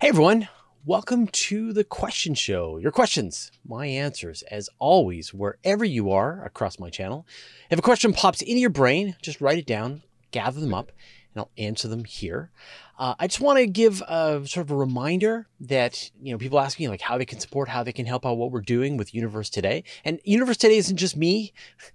Hey 0.00 0.10
everyone, 0.10 0.46
welcome 0.86 1.26
to 1.26 1.72
the 1.72 1.82
question 1.82 2.34
show. 2.34 2.78
Your 2.78 2.92
questions, 2.92 3.50
my 3.66 3.86
answers, 3.86 4.42
as 4.42 4.70
always, 4.78 5.34
wherever 5.34 5.84
you 5.84 6.12
are 6.12 6.44
across 6.44 6.78
my 6.78 6.88
channel. 6.88 7.26
If 7.68 7.80
a 7.80 7.82
question 7.82 8.12
pops 8.12 8.40
into 8.40 8.60
your 8.60 8.70
brain, 8.70 9.16
just 9.20 9.40
write 9.40 9.58
it 9.58 9.66
down, 9.66 10.04
gather 10.30 10.60
them 10.60 10.72
up, 10.72 10.92
and 11.38 11.44
I'll 11.44 11.64
answer 11.64 11.88
them 11.88 12.04
here. 12.04 12.50
Uh, 12.98 13.14
I 13.18 13.28
just 13.28 13.40
want 13.40 13.58
to 13.60 13.66
give 13.66 14.02
a 14.02 14.42
sort 14.44 14.66
of 14.66 14.72
a 14.72 14.76
reminder 14.76 15.46
that 15.60 16.10
you 16.20 16.32
know 16.32 16.38
people 16.38 16.58
ask 16.58 16.80
me 16.80 16.88
like 16.88 17.00
how 17.00 17.16
they 17.16 17.24
can 17.24 17.38
support, 17.38 17.68
how 17.68 17.84
they 17.84 17.92
can 17.92 18.06
help 18.06 18.26
out 18.26 18.36
what 18.36 18.50
we're 18.50 18.60
doing 18.60 18.96
with 18.96 19.14
Universe 19.14 19.48
Today. 19.48 19.84
And 20.04 20.18
Universe 20.24 20.56
Today 20.56 20.76
isn't 20.78 20.96
just 20.96 21.16
me; 21.16 21.52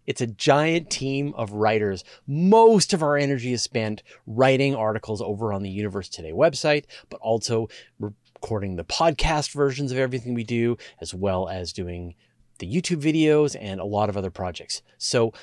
it's 0.08 0.22
a 0.22 0.28
giant 0.28 0.90
team 0.90 1.34
of 1.36 1.52
writers. 1.52 2.06
Most 2.26 2.94
of 2.94 3.04
our 3.04 3.18
energy 3.18 3.52
is 3.52 3.62
spent 3.62 4.02
writing 4.26 4.76
articles 4.76 5.22
over 5.22 5.52
on 5.52 5.62
the 5.62 5.70
Universe 5.70 6.08
Today 6.08 6.32
website, 6.32 6.86
but 7.10 7.20
also 7.20 7.68
recording 8.00 8.78
the 8.78 8.86
podcast 8.86 9.52
versions 9.52 9.92
of 9.92 9.98
everything 9.98 10.34
we 10.34 10.46
do, 10.46 10.78
as 11.02 11.14
well 11.14 11.50
as 11.50 11.74
doing 11.74 12.16
the 12.60 12.72
YouTube 12.72 13.02
videos 13.02 13.58
and 13.60 13.82
a 13.82 13.86
lot 13.86 14.08
of 14.08 14.16
other 14.16 14.32
projects. 14.32 14.82
So 14.98 15.34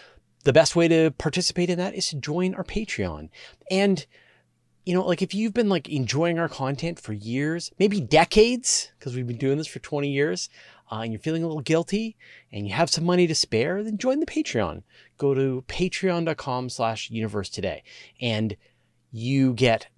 the 0.44 0.52
best 0.52 0.74
way 0.74 0.88
to 0.88 1.10
participate 1.12 1.70
in 1.70 1.78
that 1.78 1.94
is 1.94 2.08
to 2.08 2.16
join 2.16 2.54
our 2.54 2.64
Patreon 2.64 3.28
and 3.70 4.06
you 4.86 4.94
know, 4.94 5.06
like 5.06 5.22
if 5.22 5.34
you've 5.34 5.54
been 5.54 5.68
like 5.68 5.88
enjoying 5.88 6.38
our 6.38 6.48
content 6.48 6.98
for 6.98 7.12
years, 7.12 7.70
maybe 7.78 8.00
decades, 8.00 8.90
because 8.98 9.14
we've 9.14 9.26
been 9.26 9.36
doing 9.36 9.58
this 9.58 9.66
for 9.66 9.78
20 9.78 10.10
years, 10.10 10.48
uh, 10.90 11.00
and 11.02 11.12
you're 11.12 11.20
feeling 11.20 11.44
a 11.44 11.46
little 11.46 11.62
guilty 11.62 12.16
and 12.50 12.66
you 12.66 12.74
have 12.74 12.90
some 12.90 13.04
money 13.04 13.26
to 13.26 13.34
spare, 13.34 13.82
then 13.84 13.98
join 13.98 14.20
the 14.20 14.26
Patreon. 14.26 14.82
Go 15.18 15.34
to 15.34 15.64
patreon.com 15.68 16.70
slash 16.70 17.10
universe 17.10 17.48
today 17.48 17.82
and 18.20 18.56
you 19.12 19.52
get 19.52 19.88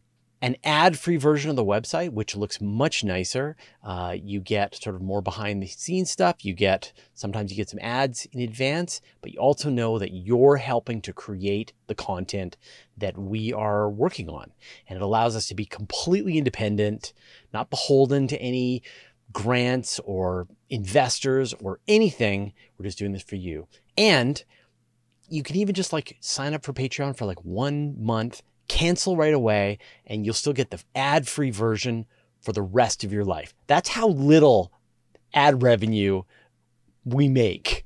an 0.42 0.56
ad-free 0.64 1.16
version 1.16 1.50
of 1.50 1.56
the 1.56 1.64
website, 1.64 2.10
which 2.10 2.36
looks 2.36 2.60
much 2.60 3.04
nicer. 3.04 3.56
Uh, 3.84 4.16
you 4.20 4.40
get 4.40 4.74
sort 4.74 4.96
of 4.96 5.00
more 5.00 5.22
behind 5.22 5.62
the 5.62 5.68
scenes 5.68 6.10
stuff. 6.10 6.44
You 6.44 6.52
get 6.52 6.92
sometimes 7.14 7.52
you 7.52 7.56
get 7.56 7.70
some 7.70 7.78
ads 7.80 8.26
in 8.32 8.40
advance, 8.40 9.00
but 9.20 9.32
you 9.32 9.38
also 9.38 9.70
know 9.70 10.00
that 10.00 10.10
you're 10.10 10.56
helping 10.56 11.00
to 11.02 11.12
create 11.12 11.72
the 11.86 11.94
content 11.94 12.56
that 12.98 13.16
we 13.16 13.52
are 13.52 13.88
working 13.88 14.28
on, 14.28 14.50
and 14.88 14.96
it 14.96 15.02
allows 15.02 15.36
us 15.36 15.46
to 15.46 15.54
be 15.54 15.64
completely 15.64 16.36
independent, 16.36 17.12
not 17.52 17.70
beholden 17.70 18.26
to 18.26 18.42
any 18.42 18.82
grants 19.32 20.00
or 20.00 20.48
investors 20.68 21.54
or 21.60 21.78
anything. 21.86 22.52
We're 22.76 22.86
just 22.86 22.98
doing 22.98 23.12
this 23.12 23.22
for 23.22 23.36
you, 23.36 23.68
and 23.96 24.42
you 25.28 25.44
can 25.44 25.54
even 25.54 25.74
just 25.76 25.92
like 25.92 26.16
sign 26.20 26.52
up 26.52 26.64
for 26.64 26.72
Patreon 26.72 27.16
for 27.16 27.26
like 27.26 27.44
one 27.44 27.94
month 27.96 28.42
cancel 28.68 29.16
right 29.16 29.34
away, 29.34 29.78
and 30.06 30.24
you'll 30.24 30.34
still 30.34 30.52
get 30.52 30.70
the 30.70 30.82
ad 30.94 31.28
free 31.28 31.50
version 31.50 32.06
for 32.40 32.52
the 32.52 32.62
rest 32.62 33.04
of 33.04 33.12
your 33.12 33.24
life. 33.24 33.54
That's 33.66 33.90
how 33.90 34.08
little 34.08 34.72
ad 35.34 35.62
revenue 35.62 36.22
we 37.04 37.28
make. 37.28 37.84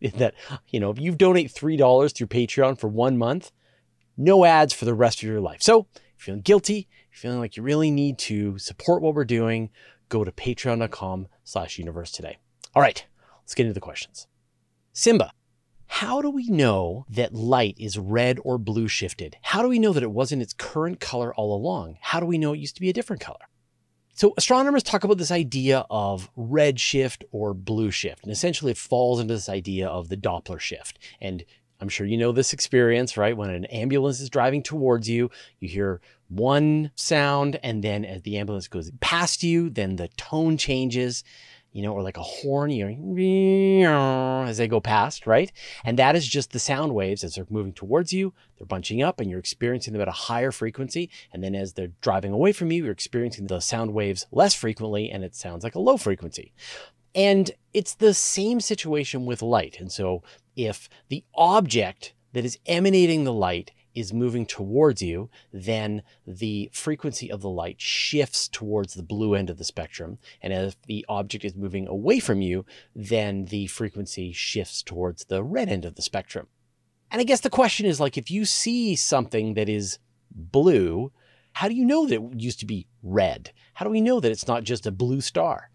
that, 0.14 0.34
you 0.68 0.80
know, 0.80 0.90
if 0.90 0.98
you 0.98 1.14
donate 1.14 1.52
$3 1.52 2.14
through 2.14 2.26
Patreon 2.28 2.78
for 2.78 2.88
one 2.88 3.18
month, 3.18 3.50
no 4.16 4.44
ads 4.44 4.72
for 4.72 4.84
the 4.84 4.94
rest 4.94 5.22
of 5.22 5.28
your 5.28 5.40
life. 5.40 5.62
So 5.62 5.86
if 5.94 6.26
you're 6.26 6.34
feeling 6.34 6.40
guilty, 6.42 6.88
feeling 7.10 7.40
like 7.40 7.56
you 7.56 7.62
really 7.62 7.90
need 7.90 8.18
to 8.18 8.58
support 8.58 9.02
what 9.02 9.14
we're 9.14 9.24
doing, 9.24 9.70
go 10.08 10.24
to 10.24 10.32
patreon.com 10.32 11.28
slash 11.44 11.78
universe 11.78 12.10
today. 12.10 12.38
All 12.74 12.82
right, 12.82 13.04
let's 13.42 13.54
get 13.54 13.64
into 13.64 13.74
the 13.74 13.80
questions. 13.80 14.26
Simba 14.92 15.32
how 15.88 16.22
do 16.22 16.30
we 16.30 16.48
know 16.48 17.06
that 17.08 17.34
light 17.34 17.74
is 17.78 17.98
red 17.98 18.38
or 18.44 18.58
blue 18.58 18.88
shifted? 18.88 19.36
How 19.42 19.62
do 19.62 19.68
we 19.68 19.78
know 19.78 19.92
that 19.92 20.02
it 20.02 20.12
wasn't 20.12 20.42
its 20.42 20.52
current 20.52 21.00
color 21.00 21.34
all 21.34 21.54
along? 21.56 21.98
How 22.00 22.20
do 22.20 22.26
we 22.26 22.38
know 22.38 22.52
it 22.52 22.58
used 22.58 22.76
to 22.76 22.80
be 22.80 22.90
a 22.90 22.92
different 22.92 23.20
color? 23.20 23.48
So 24.12 24.34
astronomers 24.36 24.82
talk 24.82 25.04
about 25.04 25.18
this 25.18 25.30
idea 25.30 25.86
of 25.90 26.28
red 26.36 26.78
shift 26.78 27.24
or 27.32 27.54
blue 27.54 27.90
shift. 27.90 28.22
And 28.22 28.32
essentially 28.32 28.72
it 28.72 28.78
falls 28.78 29.18
into 29.18 29.34
this 29.34 29.48
idea 29.48 29.88
of 29.88 30.08
the 30.08 30.16
Doppler 30.16 30.60
shift. 30.60 30.98
And 31.20 31.44
I'm 31.80 31.88
sure 31.88 32.06
you 32.06 32.16
know 32.16 32.32
this 32.32 32.52
experience, 32.52 33.16
right? 33.16 33.36
When 33.36 33.50
an 33.50 33.64
ambulance 33.66 34.20
is 34.20 34.28
driving 34.28 34.62
towards 34.62 35.08
you, 35.08 35.30
you 35.60 35.68
hear 35.68 36.00
one 36.28 36.90
sound, 36.96 37.58
and 37.62 37.82
then 37.82 38.04
as 38.04 38.22
the 38.22 38.36
ambulance 38.36 38.68
goes 38.68 38.90
past 39.00 39.42
you, 39.42 39.70
then 39.70 39.96
the 39.96 40.08
tone 40.08 40.56
changes 40.56 41.24
you 41.78 41.84
know, 41.84 41.92
or 41.92 42.02
like 42.02 42.16
a 42.16 42.22
horn, 42.22 42.72
you 42.72 43.82
know, 43.84 44.42
as 44.42 44.56
they 44.56 44.66
go 44.66 44.80
past, 44.80 45.28
right? 45.28 45.52
And 45.84 45.96
that 45.96 46.16
is 46.16 46.26
just 46.26 46.50
the 46.50 46.58
sound 46.58 46.92
waves 46.92 47.22
as 47.22 47.36
they're 47.36 47.46
moving 47.48 47.72
towards 47.72 48.12
you, 48.12 48.34
they're 48.58 48.66
bunching 48.66 49.00
up 49.00 49.20
and 49.20 49.30
you're 49.30 49.38
experiencing 49.38 49.92
them 49.92 50.02
at 50.02 50.08
a 50.08 50.10
higher 50.26 50.50
frequency. 50.50 51.08
And 51.32 51.40
then 51.44 51.54
as 51.54 51.74
they're 51.74 51.92
driving 52.00 52.32
away 52.32 52.50
from 52.50 52.72
you, 52.72 52.82
you're 52.82 52.92
experiencing 52.92 53.46
the 53.46 53.60
sound 53.60 53.94
waves 53.94 54.26
less 54.32 54.54
frequently 54.54 55.08
and 55.08 55.22
it 55.22 55.36
sounds 55.36 55.62
like 55.62 55.76
a 55.76 55.78
low 55.78 55.96
frequency. 55.96 56.52
And 57.14 57.52
it's 57.72 57.94
the 57.94 58.12
same 58.12 58.58
situation 58.58 59.24
with 59.24 59.40
light. 59.40 59.78
And 59.78 59.92
so 59.92 60.24
if 60.56 60.88
the 61.10 61.22
object 61.36 62.12
that 62.32 62.44
is 62.44 62.58
emanating 62.66 63.22
the 63.22 63.32
light 63.32 63.70
is 63.98 64.12
moving 64.12 64.46
towards 64.46 65.02
you, 65.02 65.28
then 65.52 66.02
the 66.26 66.70
frequency 66.72 67.30
of 67.30 67.40
the 67.40 67.48
light 67.48 67.80
shifts 67.80 68.48
towards 68.48 68.94
the 68.94 69.02
blue 69.02 69.34
end 69.34 69.50
of 69.50 69.58
the 69.58 69.64
spectrum. 69.64 70.18
And 70.40 70.52
if 70.52 70.80
the 70.82 71.04
object 71.08 71.44
is 71.44 71.56
moving 71.56 71.88
away 71.88 72.20
from 72.20 72.40
you, 72.40 72.64
then 72.94 73.46
the 73.46 73.66
frequency 73.66 74.32
shifts 74.32 74.82
towards 74.82 75.24
the 75.24 75.42
red 75.42 75.68
end 75.68 75.84
of 75.84 75.96
the 75.96 76.02
spectrum. 76.02 76.46
And 77.10 77.20
I 77.20 77.24
guess 77.24 77.40
the 77.40 77.50
question 77.50 77.86
is 77.86 78.00
like, 78.00 78.16
if 78.16 78.30
you 78.30 78.44
see 78.44 78.94
something 78.94 79.54
that 79.54 79.68
is 79.68 79.98
blue, 80.30 81.10
how 81.54 81.68
do 81.68 81.74
you 81.74 81.84
know 81.84 82.06
that 82.06 82.22
it 82.22 82.40
used 82.40 82.60
to 82.60 82.66
be 82.66 82.86
red? 83.02 83.52
How 83.74 83.84
do 83.84 83.90
we 83.90 84.00
know 84.00 84.20
that 84.20 84.30
it's 84.30 84.46
not 84.46 84.64
just 84.64 84.86
a 84.86 84.92
blue 84.92 85.20
star? 85.20 85.70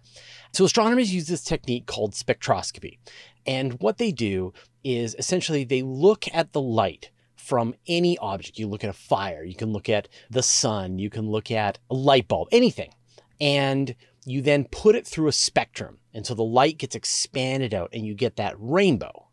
So 0.53 0.65
astronomers 0.65 1.13
use 1.13 1.27
this 1.27 1.43
technique 1.43 1.87
called 1.87 2.13
spectroscopy. 2.13 2.99
And 3.45 3.73
what 3.81 3.97
they 3.97 4.11
do 4.11 4.53
is 4.83 5.15
essentially 5.17 5.63
they 5.63 5.81
look 5.81 6.25
at 6.33 6.53
the 6.53 6.61
light 6.61 7.09
from 7.43 7.75
any 7.87 8.17
object. 8.19 8.57
You 8.57 8.67
look 8.67 8.83
at 8.83 8.89
a 8.89 8.93
fire, 8.93 9.43
you 9.43 9.55
can 9.55 9.73
look 9.73 9.89
at 9.89 10.07
the 10.29 10.41
sun, 10.41 10.97
you 10.97 11.09
can 11.09 11.29
look 11.29 11.51
at 11.51 11.77
a 11.89 11.93
light 11.93 12.27
bulb, 12.27 12.47
anything. 12.51 12.93
And 13.41 13.95
you 14.25 14.41
then 14.41 14.65
put 14.65 14.95
it 14.95 15.05
through 15.05 15.27
a 15.27 15.33
spectrum. 15.33 15.97
And 16.13 16.25
so 16.25 16.33
the 16.33 16.43
light 16.43 16.77
gets 16.77 16.95
expanded 16.95 17.73
out 17.73 17.89
and 17.91 18.05
you 18.05 18.13
get 18.13 18.37
that 18.37 18.55
rainbow. 18.57 19.27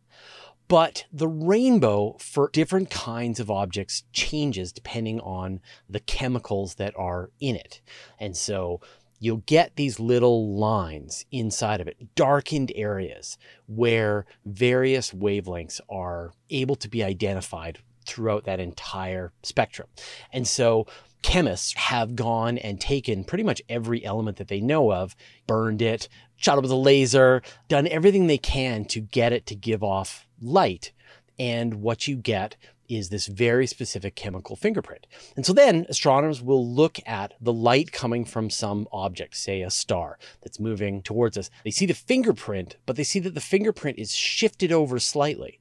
But 0.67 1.05
the 1.13 1.29
rainbow 1.29 2.17
for 2.19 2.51
different 2.53 2.91
kinds 2.91 3.39
of 3.39 3.51
objects 3.51 4.05
changes 4.13 4.73
depending 4.73 5.21
on 5.21 5.61
the 5.89 6.01
chemicals 6.01 6.77
that 6.77 6.95
are 6.97 7.31
in 7.41 7.57
it. 7.57 7.81
And 8.19 8.37
so 8.37 8.81
you'll 9.21 9.45
get 9.47 9.77
these 9.77 10.01
little 10.01 10.57
lines 10.57 11.27
inside 11.31 11.81
of 11.81 11.87
it, 11.87 12.15
darkened 12.15 12.73
areas 12.75 13.39
where 13.67 14.27
various 14.45 15.13
wavelengths 15.13 15.81
are 15.89 16.33
able 16.51 16.75
to 16.77 16.89
be 16.89 17.05
identified 17.05 17.79
throughout 18.11 18.45
that 18.45 18.61
entire 18.61 19.33
spectrum. 19.43 19.89
And 20.33 20.47
so 20.47 20.87
chemists 21.23 21.75
have 21.75 22.17
gone 22.17 22.59
and 22.59 22.81
taken 22.81 23.25
pretty 23.25 23.45
much 23.45 23.63
every 23.69 24.05
element 24.05 24.39
that 24.39 24.49
they 24.49 24.61
know 24.61 24.93
of, 24.93 25.15
burned 25.47 25.81
it, 25.81 26.09
shot 26.37 26.59
it 26.59 26.63
with 26.63 26.71
a 26.71 26.77
laser, 26.77 27.43
done 27.69 27.87
everything 27.87 28.27
they 28.27 28.39
can 28.39 28.85
to 28.87 29.01
get 29.01 29.33
it 29.33 29.47
to 29.47 29.55
give 29.55 29.83
off 29.83 30.27
light. 30.41 30.93
And 31.39 31.75
what 31.83 32.09
you 32.09 32.17
get 32.17 32.57
is 32.89 33.09
this 33.09 33.27
very 33.27 33.67
specific 33.67 34.17
chemical 34.17 34.57
fingerprint. 34.57 35.07
And 35.37 35.47
so 35.47 35.53
then 35.53 35.87
astronomers 35.89 36.43
will 36.43 36.67
look 36.67 36.99
at 37.07 37.35
the 37.41 37.53
light 37.53 37.93
coming 37.93 38.25
from 38.25 38.51
some 38.51 38.89
object, 38.93 39.37
say 39.37 39.63
a 39.63 39.71
star 39.71 40.19
that's 40.43 40.59
moving 40.59 41.01
towards 41.01 41.39
us. 41.39 41.51
They 41.63 41.71
see 41.71 41.87
the 41.87 41.95
fingerprint, 41.95 42.77
but 42.87 42.97
they 42.97 43.05
see 43.05 43.21
that 43.21 43.35
the 43.35 43.41
fingerprint 43.41 43.99
is 43.99 44.13
shifted 44.13 44.73
over 44.73 44.99
slightly. 44.99 45.61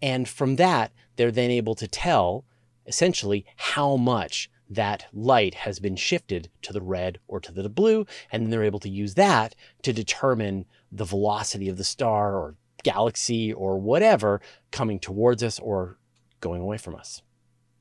And 0.00 0.28
from 0.28 0.56
that, 0.56 0.92
they're 1.18 1.30
then 1.30 1.50
able 1.50 1.74
to 1.74 1.86
tell 1.86 2.46
essentially 2.86 3.44
how 3.56 3.96
much 3.96 4.50
that 4.70 5.06
light 5.12 5.54
has 5.54 5.78
been 5.80 5.96
shifted 5.96 6.48
to 6.62 6.72
the 6.72 6.80
red 6.80 7.18
or 7.26 7.40
to 7.40 7.52
the 7.52 7.68
blue. 7.68 8.06
And 8.30 8.42
then 8.42 8.50
they're 8.50 8.64
able 8.64 8.80
to 8.80 8.88
use 8.88 9.14
that 9.14 9.54
to 9.82 9.92
determine 9.92 10.64
the 10.90 11.04
velocity 11.04 11.68
of 11.68 11.76
the 11.76 11.84
star 11.84 12.36
or 12.36 12.54
galaxy 12.84 13.52
or 13.52 13.78
whatever 13.78 14.40
coming 14.70 14.98
towards 14.98 15.42
us 15.42 15.58
or 15.58 15.98
going 16.40 16.62
away 16.62 16.78
from 16.78 16.94
us. 16.94 17.22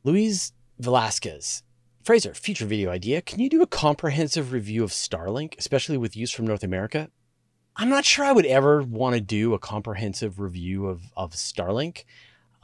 Luis 0.03 0.51
Velasquez. 0.79 1.63
Fraser, 2.03 2.33
future 2.33 2.65
video 2.65 2.89
idea. 2.89 3.21
Can 3.21 3.39
you 3.39 3.49
do 3.49 3.61
a 3.61 3.67
comprehensive 3.67 4.51
review 4.51 4.83
of 4.83 4.91
Starlink, 4.91 5.55
especially 5.59 5.97
with 5.97 6.15
use 6.15 6.31
from 6.31 6.47
North 6.47 6.63
America? 6.63 7.09
I'm 7.75 7.89
not 7.89 8.05
sure 8.05 8.25
I 8.25 8.31
would 8.31 8.45
ever 8.45 8.81
want 8.81 9.15
to 9.15 9.21
do 9.21 9.53
a 9.53 9.59
comprehensive 9.59 10.39
review 10.39 10.87
of, 10.87 11.11
of 11.15 11.33
Starlink. 11.33 12.05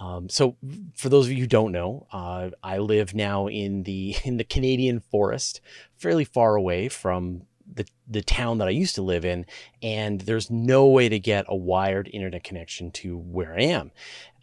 Um, 0.04 0.28
so, 0.28 0.58
for 0.96 1.08
those 1.08 1.28
of 1.28 1.32
you 1.32 1.40
who 1.40 1.48
don't 1.48 1.72
know, 1.72 2.08
uh, 2.12 2.50
I 2.62 2.80
live 2.80 3.16
now 3.16 3.48
in 3.48 3.84
the 3.84 4.16
in 4.26 4.36
the 4.36 4.44
Canadian 4.44 5.00
forest, 5.00 5.62
fairly 5.96 6.26
far 6.26 6.56
away 6.56 6.90
from 6.90 7.44
the 7.74 7.86
the 8.08 8.22
town 8.22 8.58
that 8.58 8.68
I 8.68 8.72
used 8.72 8.96
to 8.96 9.02
live 9.02 9.24
in, 9.24 9.46
and 9.82 10.20
there's 10.22 10.52
no 10.52 10.88
way 10.88 11.08
to 11.08 11.20
get 11.20 11.46
a 11.48 11.56
wired 11.56 12.10
internet 12.12 12.44
connection 12.44 12.92
to 12.92 13.18
where 13.18 13.54
I 13.54 13.64
am. 13.64 13.92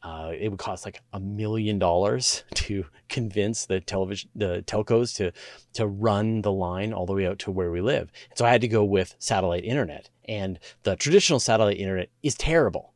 Uh, 0.02 0.32
it 0.34 0.48
would 0.48 0.58
cost 0.58 0.86
like 0.86 1.02
a 1.12 1.20
million 1.20 1.78
dollars 1.78 2.42
to 2.54 2.86
convince 3.10 3.66
the 3.66 3.80
television, 3.80 4.30
the 4.34 4.64
telcos 4.66 5.14
to 5.16 5.30
to 5.74 5.86
run 5.86 6.40
the 6.40 6.52
line 6.52 6.94
all 6.94 7.04
the 7.04 7.12
way 7.12 7.26
out 7.26 7.38
to 7.40 7.50
where 7.50 7.70
we 7.70 7.82
live. 7.82 8.10
So 8.34 8.46
I 8.46 8.50
had 8.50 8.62
to 8.62 8.68
go 8.68 8.82
with 8.82 9.14
satellite 9.18 9.64
internet, 9.64 10.08
and 10.26 10.58
the 10.84 10.96
traditional 10.96 11.38
satellite 11.38 11.76
internet 11.76 12.08
is 12.22 12.34
terrible, 12.34 12.94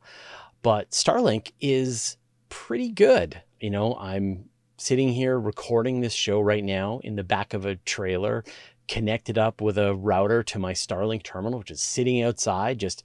but 0.63 0.89
Starlink 0.89 1.51
is 1.61 2.17
pretty 2.49 2.89
good. 2.89 3.41
You 3.59 3.69
know, 3.69 3.95
I'm 3.95 4.49
sitting 4.77 5.09
here 5.09 5.39
recording 5.39 6.01
this 6.01 6.13
show 6.13 6.39
right 6.39 6.63
now 6.63 6.99
in 7.03 7.15
the 7.15 7.23
back 7.23 7.53
of 7.53 7.65
a 7.65 7.77
trailer, 7.77 8.43
connected 8.87 9.37
up 9.37 9.61
with 9.61 9.77
a 9.77 9.95
router 9.95 10.43
to 10.43 10.59
my 10.59 10.73
Starlink 10.73 11.23
terminal, 11.23 11.59
which 11.59 11.71
is 11.71 11.81
sitting 11.81 12.21
outside, 12.21 12.79
just 12.79 13.03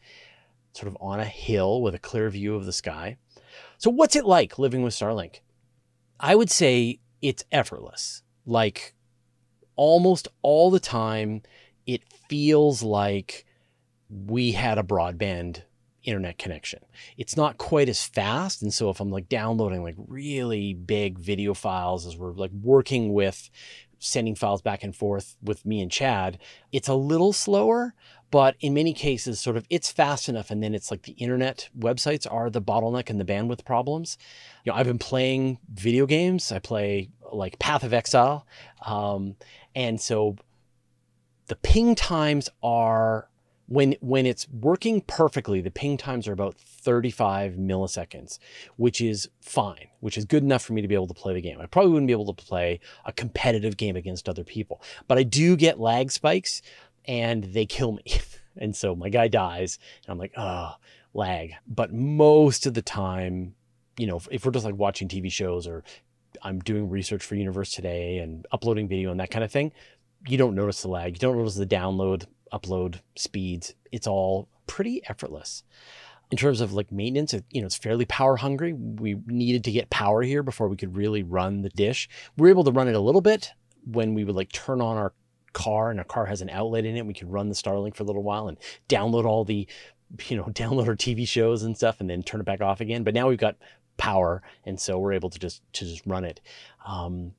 sort 0.72 0.88
of 0.88 0.96
on 1.00 1.20
a 1.20 1.24
hill 1.24 1.82
with 1.82 1.94
a 1.94 1.98
clear 1.98 2.28
view 2.30 2.54
of 2.54 2.66
the 2.66 2.72
sky. 2.72 3.16
So, 3.78 3.90
what's 3.90 4.16
it 4.16 4.24
like 4.24 4.58
living 4.58 4.82
with 4.82 4.94
Starlink? 4.94 5.40
I 6.18 6.34
would 6.34 6.50
say 6.50 7.00
it's 7.22 7.44
effortless. 7.50 8.22
Like 8.44 8.94
almost 9.76 10.28
all 10.42 10.70
the 10.70 10.80
time, 10.80 11.42
it 11.86 12.02
feels 12.28 12.82
like 12.82 13.46
we 14.08 14.52
had 14.52 14.76
a 14.76 14.82
broadband 14.82 15.62
internet 16.04 16.38
connection. 16.38 16.80
It's 17.16 17.36
not 17.36 17.58
quite 17.58 17.88
as 17.88 18.04
fast. 18.04 18.62
And 18.62 18.72
so 18.72 18.90
if 18.90 19.00
I'm 19.00 19.10
like 19.10 19.28
downloading 19.28 19.82
like 19.82 19.96
really 19.98 20.74
big 20.74 21.18
video 21.18 21.54
files 21.54 22.06
as 22.06 22.16
we're 22.16 22.32
like 22.32 22.52
working 22.52 23.12
with 23.12 23.50
sending 23.98 24.34
files 24.34 24.62
back 24.62 24.82
and 24.82 24.96
forth 24.96 25.36
with 25.42 25.64
me 25.66 25.80
and 25.80 25.90
Chad, 25.90 26.38
it's 26.72 26.88
a 26.88 26.94
little 26.94 27.32
slower, 27.32 27.94
but 28.30 28.56
in 28.60 28.74
many 28.74 28.92
cases 28.92 29.40
sort 29.40 29.56
of 29.56 29.66
it's 29.70 29.92
fast 29.92 30.28
enough 30.28 30.50
and 30.50 30.62
then 30.62 30.74
it's 30.74 30.90
like 30.90 31.02
the 31.02 31.12
internet 31.12 31.68
websites 31.78 32.26
are 32.30 32.50
the 32.50 32.62
bottleneck 32.62 33.10
and 33.10 33.20
the 33.20 33.24
bandwidth 33.24 33.64
problems. 33.64 34.16
You 34.64 34.72
know, 34.72 34.78
I've 34.78 34.86
been 34.86 34.98
playing 34.98 35.58
video 35.72 36.06
games. 36.06 36.50
I 36.50 36.58
play 36.58 37.10
like 37.32 37.58
Path 37.58 37.84
of 37.84 37.92
Exile. 37.92 38.46
Um, 38.84 39.36
and 39.74 40.00
so 40.00 40.36
the 41.46 41.56
ping 41.56 41.94
times 41.94 42.48
are 42.62 43.29
when 43.70 43.94
when 44.00 44.26
it's 44.26 44.48
working 44.48 45.00
perfectly, 45.00 45.60
the 45.60 45.70
ping 45.70 45.96
times 45.96 46.26
are 46.26 46.32
about 46.32 46.56
35 46.56 47.54
milliseconds, 47.54 48.40
which 48.76 49.00
is 49.00 49.28
fine, 49.40 49.86
which 50.00 50.18
is 50.18 50.24
good 50.24 50.42
enough 50.42 50.62
for 50.62 50.72
me 50.72 50.82
to 50.82 50.88
be 50.88 50.96
able 50.96 51.06
to 51.06 51.14
play 51.14 51.34
the 51.34 51.40
game. 51.40 51.60
I 51.60 51.66
probably 51.66 51.92
wouldn't 51.92 52.08
be 52.08 52.12
able 52.12 52.34
to 52.34 52.44
play 52.44 52.80
a 53.04 53.12
competitive 53.12 53.76
game 53.76 53.94
against 53.94 54.28
other 54.28 54.42
people, 54.42 54.82
but 55.06 55.18
I 55.18 55.22
do 55.22 55.56
get 55.56 55.78
lag 55.78 56.10
spikes 56.10 56.62
and 57.04 57.44
they 57.44 57.64
kill 57.64 57.92
me. 57.92 58.02
and 58.56 58.74
so 58.74 58.96
my 58.96 59.08
guy 59.08 59.28
dies 59.28 59.78
and 60.04 60.12
I'm 60.12 60.18
like, 60.18 60.32
"Oh, 60.36 60.72
lag." 61.14 61.52
But 61.68 61.92
most 61.92 62.66
of 62.66 62.74
the 62.74 62.82
time, 62.82 63.54
you 63.96 64.08
know, 64.08 64.16
if, 64.16 64.26
if 64.32 64.44
we're 64.44 64.50
just 64.50 64.66
like 64.66 64.74
watching 64.74 65.06
TV 65.06 65.30
shows 65.30 65.68
or 65.68 65.84
I'm 66.42 66.58
doing 66.58 66.90
research 66.90 67.24
for 67.24 67.36
Universe 67.36 67.70
Today 67.70 68.18
and 68.18 68.48
uploading 68.50 68.88
video 68.88 69.12
and 69.12 69.20
that 69.20 69.30
kind 69.30 69.44
of 69.44 69.52
thing, 69.52 69.70
you 70.26 70.36
don't 70.36 70.56
notice 70.56 70.82
the 70.82 70.88
lag. 70.88 71.12
You 71.12 71.20
don't 71.20 71.38
notice 71.38 71.54
the 71.54 71.66
download 71.66 72.26
upload 72.52 73.00
speeds. 73.16 73.74
It's 73.92 74.06
all 74.06 74.48
pretty 74.66 75.02
effortless. 75.08 75.64
In 76.30 76.38
terms 76.38 76.60
of 76.60 76.72
like 76.72 76.92
maintenance, 76.92 77.34
it, 77.34 77.44
you 77.50 77.60
know, 77.60 77.66
it's 77.66 77.76
fairly 77.76 78.04
power 78.04 78.36
hungry. 78.36 78.72
We 78.72 79.16
needed 79.26 79.64
to 79.64 79.72
get 79.72 79.90
power 79.90 80.22
here 80.22 80.42
before 80.44 80.68
we 80.68 80.76
could 80.76 80.96
really 80.96 81.24
run 81.24 81.62
the 81.62 81.70
dish. 81.70 82.08
We 82.36 82.42
were 82.42 82.50
able 82.50 82.64
to 82.64 82.70
run 82.70 82.88
it 82.88 82.94
a 82.94 83.00
little 83.00 83.20
bit 83.20 83.52
when 83.84 84.14
we 84.14 84.24
would 84.24 84.36
like 84.36 84.52
turn 84.52 84.80
on 84.80 84.96
our 84.96 85.12
car 85.52 85.90
and 85.90 85.98
our 85.98 86.04
car 86.04 86.26
has 86.26 86.40
an 86.40 86.50
outlet 86.50 86.84
in 86.84 86.96
it. 86.96 87.04
We 87.04 87.14
could 87.14 87.32
run 87.32 87.48
the 87.48 87.54
Starlink 87.56 87.96
for 87.96 88.04
a 88.04 88.06
little 88.06 88.22
while 88.22 88.46
and 88.46 88.58
download 88.88 89.24
all 89.24 89.44
the, 89.44 89.66
you 90.28 90.36
know, 90.36 90.44
download 90.50 90.86
our 90.86 90.96
TV 90.96 91.26
shows 91.26 91.64
and 91.64 91.76
stuff 91.76 92.00
and 92.00 92.08
then 92.08 92.22
turn 92.22 92.40
it 92.40 92.46
back 92.46 92.60
off 92.60 92.80
again. 92.80 93.02
But 93.02 93.14
now 93.14 93.28
we've 93.28 93.38
got 93.38 93.56
power, 93.96 94.42
and 94.64 94.80
so 94.80 94.98
we're 94.98 95.12
able 95.12 95.30
to 95.30 95.38
just 95.38 95.62
to 95.74 95.84
just 95.84 96.02
run 96.06 96.24
it. 96.24 96.40
Um, 96.86 97.32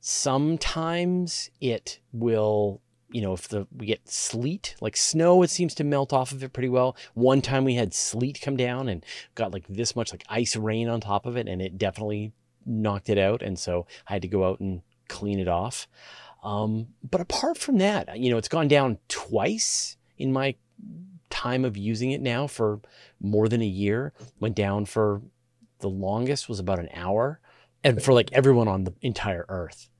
sometimes 0.00 1.50
it 1.60 1.98
will 2.12 2.80
you 3.12 3.20
know, 3.20 3.34
if 3.34 3.48
the 3.48 3.66
we 3.76 3.86
get 3.86 4.08
sleet, 4.08 4.74
like 4.80 4.96
snow, 4.96 5.42
it 5.42 5.50
seems 5.50 5.74
to 5.74 5.84
melt 5.84 6.12
off 6.12 6.32
of 6.32 6.42
it 6.42 6.52
pretty 6.52 6.68
well. 6.68 6.96
One 7.14 7.42
time 7.42 7.64
we 7.64 7.74
had 7.74 7.94
sleet 7.94 8.40
come 8.42 8.56
down 8.56 8.88
and 8.88 9.04
got 9.34 9.52
like 9.52 9.66
this 9.68 9.94
much 9.94 10.12
like 10.12 10.24
ice 10.28 10.56
rain 10.56 10.88
on 10.88 11.00
top 11.00 11.26
of 11.26 11.36
it, 11.36 11.46
and 11.46 11.60
it 11.60 11.78
definitely 11.78 12.32
knocked 12.64 13.08
it 13.08 13.18
out. 13.18 13.42
And 13.42 13.58
so 13.58 13.86
I 14.08 14.14
had 14.14 14.22
to 14.22 14.28
go 14.28 14.48
out 14.48 14.60
and 14.60 14.82
clean 15.08 15.38
it 15.38 15.48
off. 15.48 15.86
Um, 16.42 16.88
but 17.08 17.20
apart 17.20 17.58
from 17.58 17.78
that, 17.78 18.18
you 18.18 18.30
know, 18.30 18.38
it's 18.38 18.48
gone 18.48 18.68
down 18.68 18.98
twice 19.08 19.96
in 20.18 20.32
my 20.32 20.56
time 21.30 21.64
of 21.64 21.76
using 21.76 22.10
it 22.10 22.20
now 22.20 22.46
for 22.46 22.80
more 23.20 23.48
than 23.48 23.62
a 23.62 23.66
year. 23.66 24.12
Went 24.40 24.56
down 24.56 24.86
for 24.86 25.22
the 25.80 25.88
longest 25.88 26.48
was 26.48 26.60
about 26.60 26.78
an 26.78 26.88
hour, 26.94 27.40
and 27.84 28.02
for 28.02 28.12
like 28.14 28.32
everyone 28.32 28.68
on 28.68 28.84
the 28.84 28.94
entire 29.02 29.44
Earth. 29.48 29.90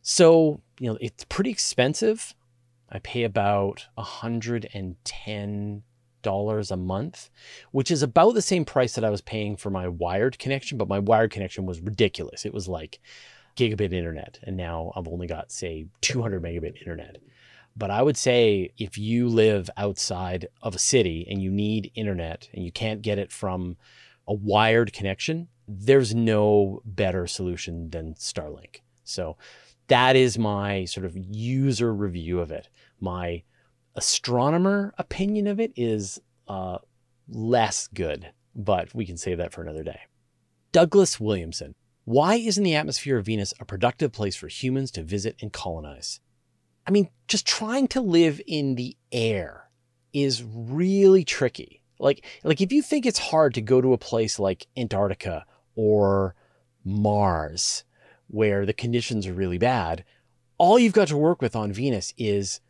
So, 0.00 0.60
you 0.78 0.88
know, 0.90 0.98
it's 1.00 1.24
pretty 1.24 1.50
expensive. 1.50 2.34
I 2.94 3.00
pay 3.00 3.24
about 3.24 3.86
$110 3.98 6.70
a 6.70 6.76
month, 6.76 7.30
which 7.72 7.90
is 7.90 8.02
about 8.02 8.34
the 8.34 8.42
same 8.42 8.64
price 8.64 8.94
that 8.94 9.04
I 9.04 9.10
was 9.10 9.20
paying 9.20 9.56
for 9.56 9.68
my 9.68 9.88
wired 9.88 10.38
connection, 10.38 10.78
but 10.78 10.88
my 10.88 11.00
wired 11.00 11.32
connection 11.32 11.66
was 11.66 11.80
ridiculous. 11.80 12.46
It 12.46 12.54
was 12.54 12.68
like 12.68 13.00
gigabit 13.56 13.92
internet, 13.92 14.38
and 14.44 14.56
now 14.56 14.92
I've 14.94 15.08
only 15.08 15.26
got, 15.26 15.50
say, 15.50 15.86
200 16.02 16.40
megabit 16.40 16.78
internet. 16.78 17.16
But 17.76 17.90
I 17.90 18.02
would 18.02 18.16
say 18.16 18.70
if 18.78 18.96
you 18.96 19.28
live 19.28 19.68
outside 19.76 20.46
of 20.62 20.76
a 20.76 20.78
city 20.78 21.26
and 21.28 21.42
you 21.42 21.50
need 21.50 21.90
internet 21.96 22.48
and 22.54 22.64
you 22.64 22.70
can't 22.70 23.02
get 23.02 23.18
it 23.18 23.32
from 23.32 23.76
a 24.28 24.34
wired 24.34 24.92
connection, 24.92 25.48
there's 25.66 26.14
no 26.14 26.80
better 26.84 27.26
solution 27.26 27.90
than 27.90 28.14
Starlink. 28.14 28.82
So 29.02 29.36
that 29.88 30.16
is 30.16 30.38
my 30.38 30.84
sort 30.84 31.04
of 31.04 31.16
user 31.16 31.92
review 31.92 32.40
of 32.40 32.50
it. 32.50 32.68
My 33.00 33.42
astronomer 33.94 34.94
opinion 34.98 35.46
of 35.46 35.60
it 35.60 35.72
is 35.76 36.20
uh, 36.48 36.78
less 37.28 37.88
good, 37.88 38.32
but 38.54 38.94
we 38.94 39.06
can 39.06 39.16
save 39.16 39.38
that 39.38 39.52
for 39.52 39.62
another 39.62 39.84
day. 39.84 40.00
Douglas 40.72 41.20
Williamson. 41.20 41.74
Why 42.04 42.34
isn't 42.34 42.64
the 42.64 42.74
atmosphere 42.74 43.16
of 43.16 43.26
Venus 43.26 43.54
a 43.60 43.64
productive 43.64 44.12
place 44.12 44.36
for 44.36 44.48
humans 44.48 44.90
to 44.92 45.02
visit 45.02 45.36
and 45.40 45.52
colonize? 45.52 46.20
I 46.86 46.90
mean, 46.90 47.08
just 47.28 47.46
trying 47.46 47.88
to 47.88 48.00
live 48.00 48.40
in 48.46 48.74
the 48.74 48.96
air 49.10 49.70
is 50.12 50.44
really 50.44 51.24
tricky. 51.24 51.80
Like, 51.98 52.26
like 52.42 52.60
if 52.60 52.72
you 52.72 52.82
think 52.82 53.06
it's 53.06 53.18
hard 53.18 53.54
to 53.54 53.62
go 53.62 53.80
to 53.80 53.94
a 53.94 53.98
place 53.98 54.38
like 54.38 54.66
Antarctica 54.76 55.46
or 55.76 56.34
Mars, 56.84 57.84
where 58.26 58.66
the 58.66 58.72
conditions 58.72 59.26
are 59.26 59.32
really 59.32 59.58
bad, 59.58 60.04
all 60.58 60.78
you've 60.78 60.92
got 60.92 61.08
to 61.08 61.16
work 61.16 61.40
with 61.40 61.56
on 61.56 61.72
Venus 61.72 62.12
is 62.18 62.60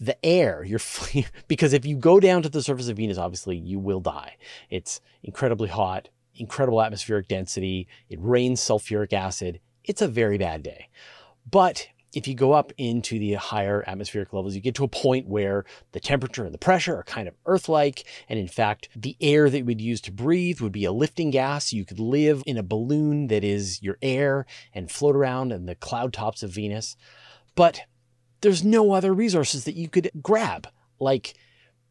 the 0.00 0.24
air. 0.24 0.64
You're 0.64 0.80
because 1.48 1.72
if 1.72 1.84
you 1.84 1.96
go 1.96 2.20
down 2.20 2.42
to 2.42 2.48
the 2.48 2.62
surface 2.62 2.88
of 2.88 2.96
Venus, 2.96 3.18
obviously 3.18 3.56
you 3.56 3.78
will 3.78 4.00
die. 4.00 4.36
It's 4.70 5.00
incredibly 5.22 5.68
hot, 5.68 6.08
incredible 6.34 6.82
atmospheric 6.82 7.28
density. 7.28 7.88
It 8.08 8.18
rains 8.20 8.60
sulfuric 8.60 9.12
acid. 9.12 9.60
It's 9.84 10.02
a 10.02 10.08
very 10.08 10.38
bad 10.38 10.62
day. 10.62 10.88
But 11.48 11.88
if 12.16 12.26
you 12.26 12.34
go 12.34 12.52
up 12.52 12.72
into 12.78 13.18
the 13.18 13.34
higher 13.34 13.84
atmospheric 13.86 14.32
levels, 14.32 14.54
you 14.54 14.60
get 14.62 14.74
to 14.76 14.84
a 14.84 14.88
point 14.88 15.28
where 15.28 15.66
the 15.92 16.00
temperature 16.00 16.46
and 16.46 16.54
the 16.54 16.58
pressure 16.58 16.96
are 16.96 17.02
kind 17.02 17.28
of 17.28 17.34
Earth 17.44 17.68
like. 17.68 18.04
And 18.26 18.38
in 18.38 18.48
fact, 18.48 18.88
the 18.96 19.16
air 19.20 19.50
that 19.50 19.58
you 19.58 19.64
would 19.66 19.82
use 19.82 20.00
to 20.02 20.12
breathe 20.12 20.62
would 20.62 20.72
be 20.72 20.86
a 20.86 20.92
lifting 20.92 21.30
gas. 21.30 21.74
You 21.74 21.84
could 21.84 22.00
live 22.00 22.42
in 22.46 22.56
a 22.56 22.62
balloon 22.62 23.26
that 23.26 23.44
is 23.44 23.82
your 23.82 23.98
air 24.00 24.46
and 24.72 24.90
float 24.90 25.14
around 25.14 25.52
in 25.52 25.66
the 25.66 25.74
cloud 25.74 26.14
tops 26.14 26.42
of 26.42 26.50
Venus. 26.50 26.96
But 27.54 27.82
there's 28.40 28.64
no 28.64 28.92
other 28.92 29.12
resources 29.12 29.64
that 29.64 29.76
you 29.76 29.88
could 29.88 30.10
grab, 30.22 30.68
like 30.98 31.34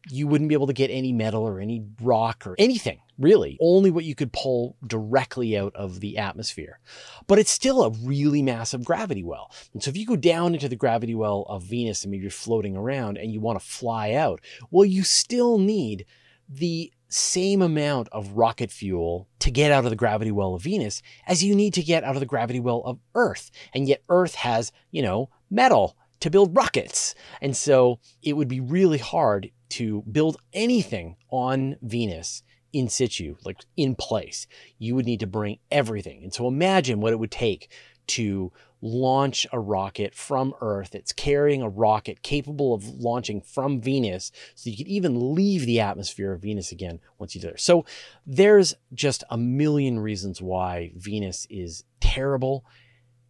you 0.08 0.26
wouldn't 0.26 0.48
be 0.48 0.54
able 0.54 0.68
to 0.68 0.72
get 0.72 0.90
any 0.90 1.12
metal 1.12 1.42
or 1.42 1.60
any 1.60 1.84
rock 2.00 2.46
or 2.46 2.54
anything, 2.58 3.00
really. 3.18 3.58
Only 3.60 3.90
what 3.90 4.04
you 4.04 4.14
could 4.14 4.32
pull 4.32 4.76
directly 4.86 5.58
out 5.58 5.74
of 5.74 6.00
the 6.00 6.18
atmosphere. 6.18 6.78
But 7.26 7.38
it's 7.38 7.50
still 7.50 7.82
a 7.82 7.90
really 7.90 8.42
massive 8.42 8.84
gravity 8.84 9.24
well. 9.24 9.50
And 9.72 9.82
so 9.82 9.90
if 9.90 9.96
you 9.96 10.06
go 10.06 10.16
down 10.16 10.54
into 10.54 10.68
the 10.68 10.76
gravity 10.76 11.14
well 11.14 11.44
of 11.48 11.64
Venus 11.64 12.04
and 12.04 12.10
maybe 12.10 12.22
you're 12.22 12.30
floating 12.30 12.76
around 12.76 13.18
and 13.18 13.32
you 13.32 13.40
want 13.40 13.58
to 13.58 13.66
fly 13.66 14.12
out, 14.12 14.40
well, 14.70 14.84
you 14.84 15.02
still 15.02 15.58
need 15.58 16.06
the 16.48 16.92
same 17.08 17.62
amount 17.62 18.08
of 18.10 18.32
rocket 18.32 18.70
fuel 18.70 19.28
to 19.40 19.50
get 19.50 19.72
out 19.72 19.84
of 19.84 19.90
the 19.90 19.96
gravity 19.96 20.30
well 20.30 20.54
of 20.54 20.62
Venus 20.62 21.02
as 21.26 21.42
you 21.42 21.54
need 21.54 21.74
to 21.74 21.82
get 21.82 22.04
out 22.04 22.14
of 22.14 22.20
the 22.20 22.26
gravity 22.26 22.60
well 22.60 22.82
of 22.84 22.98
Earth. 23.14 23.50
And 23.74 23.88
yet 23.88 24.02
Earth 24.08 24.36
has, 24.36 24.72
you 24.90 25.02
know, 25.02 25.30
metal 25.50 25.96
to 26.20 26.30
build 26.30 26.56
rockets. 26.56 27.14
And 27.40 27.56
so 27.56 28.00
it 28.22 28.34
would 28.34 28.48
be 28.48 28.60
really 28.60 28.98
hard 28.98 29.50
to 29.70 30.02
build 30.10 30.36
anything 30.52 31.16
on 31.30 31.76
Venus 31.82 32.42
in 32.72 32.88
situ, 32.88 33.36
like 33.44 33.64
in 33.76 33.94
place. 33.94 34.46
You 34.78 34.94
would 34.94 35.06
need 35.06 35.20
to 35.20 35.26
bring 35.26 35.58
everything. 35.70 36.22
And 36.22 36.32
so 36.32 36.46
imagine 36.46 37.00
what 37.00 37.12
it 37.12 37.18
would 37.18 37.30
take 37.30 37.70
to 38.08 38.52
launch 38.82 39.46
a 39.52 39.58
rocket 39.58 40.14
from 40.14 40.54
Earth. 40.60 40.94
It's 40.94 41.12
carrying 41.12 41.62
a 41.62 41.68
rocket 41.68 42.22
capable 42.22 42.74
of 42.74 42.86
launching 42.86 43.40
from 43.40 43.80
Venus, 43.80 44.30
so 44.54 44.70
you 44.70 44.76
could 44.76 44.86
even 44.86 45.34
leave 45.34 45.66
the 45.66 45.80
atmosphere 45.80 46.32
of 46.32 46.42
Venus 46.42 46.72
again 46.72 47.00
once 47.18 47.34
you're 47.34 47.42
there. 47.42 47.56
So 47.56 47.84
there's 48.26 48.74
just 48.92 49.24
a 49.30 49.38
million 49.38 49.98
reasons 49.98 50.42
why 50.42 50.92
Venus 50.94 51.46
is 51.50 51.84
terrible 52.00 52.64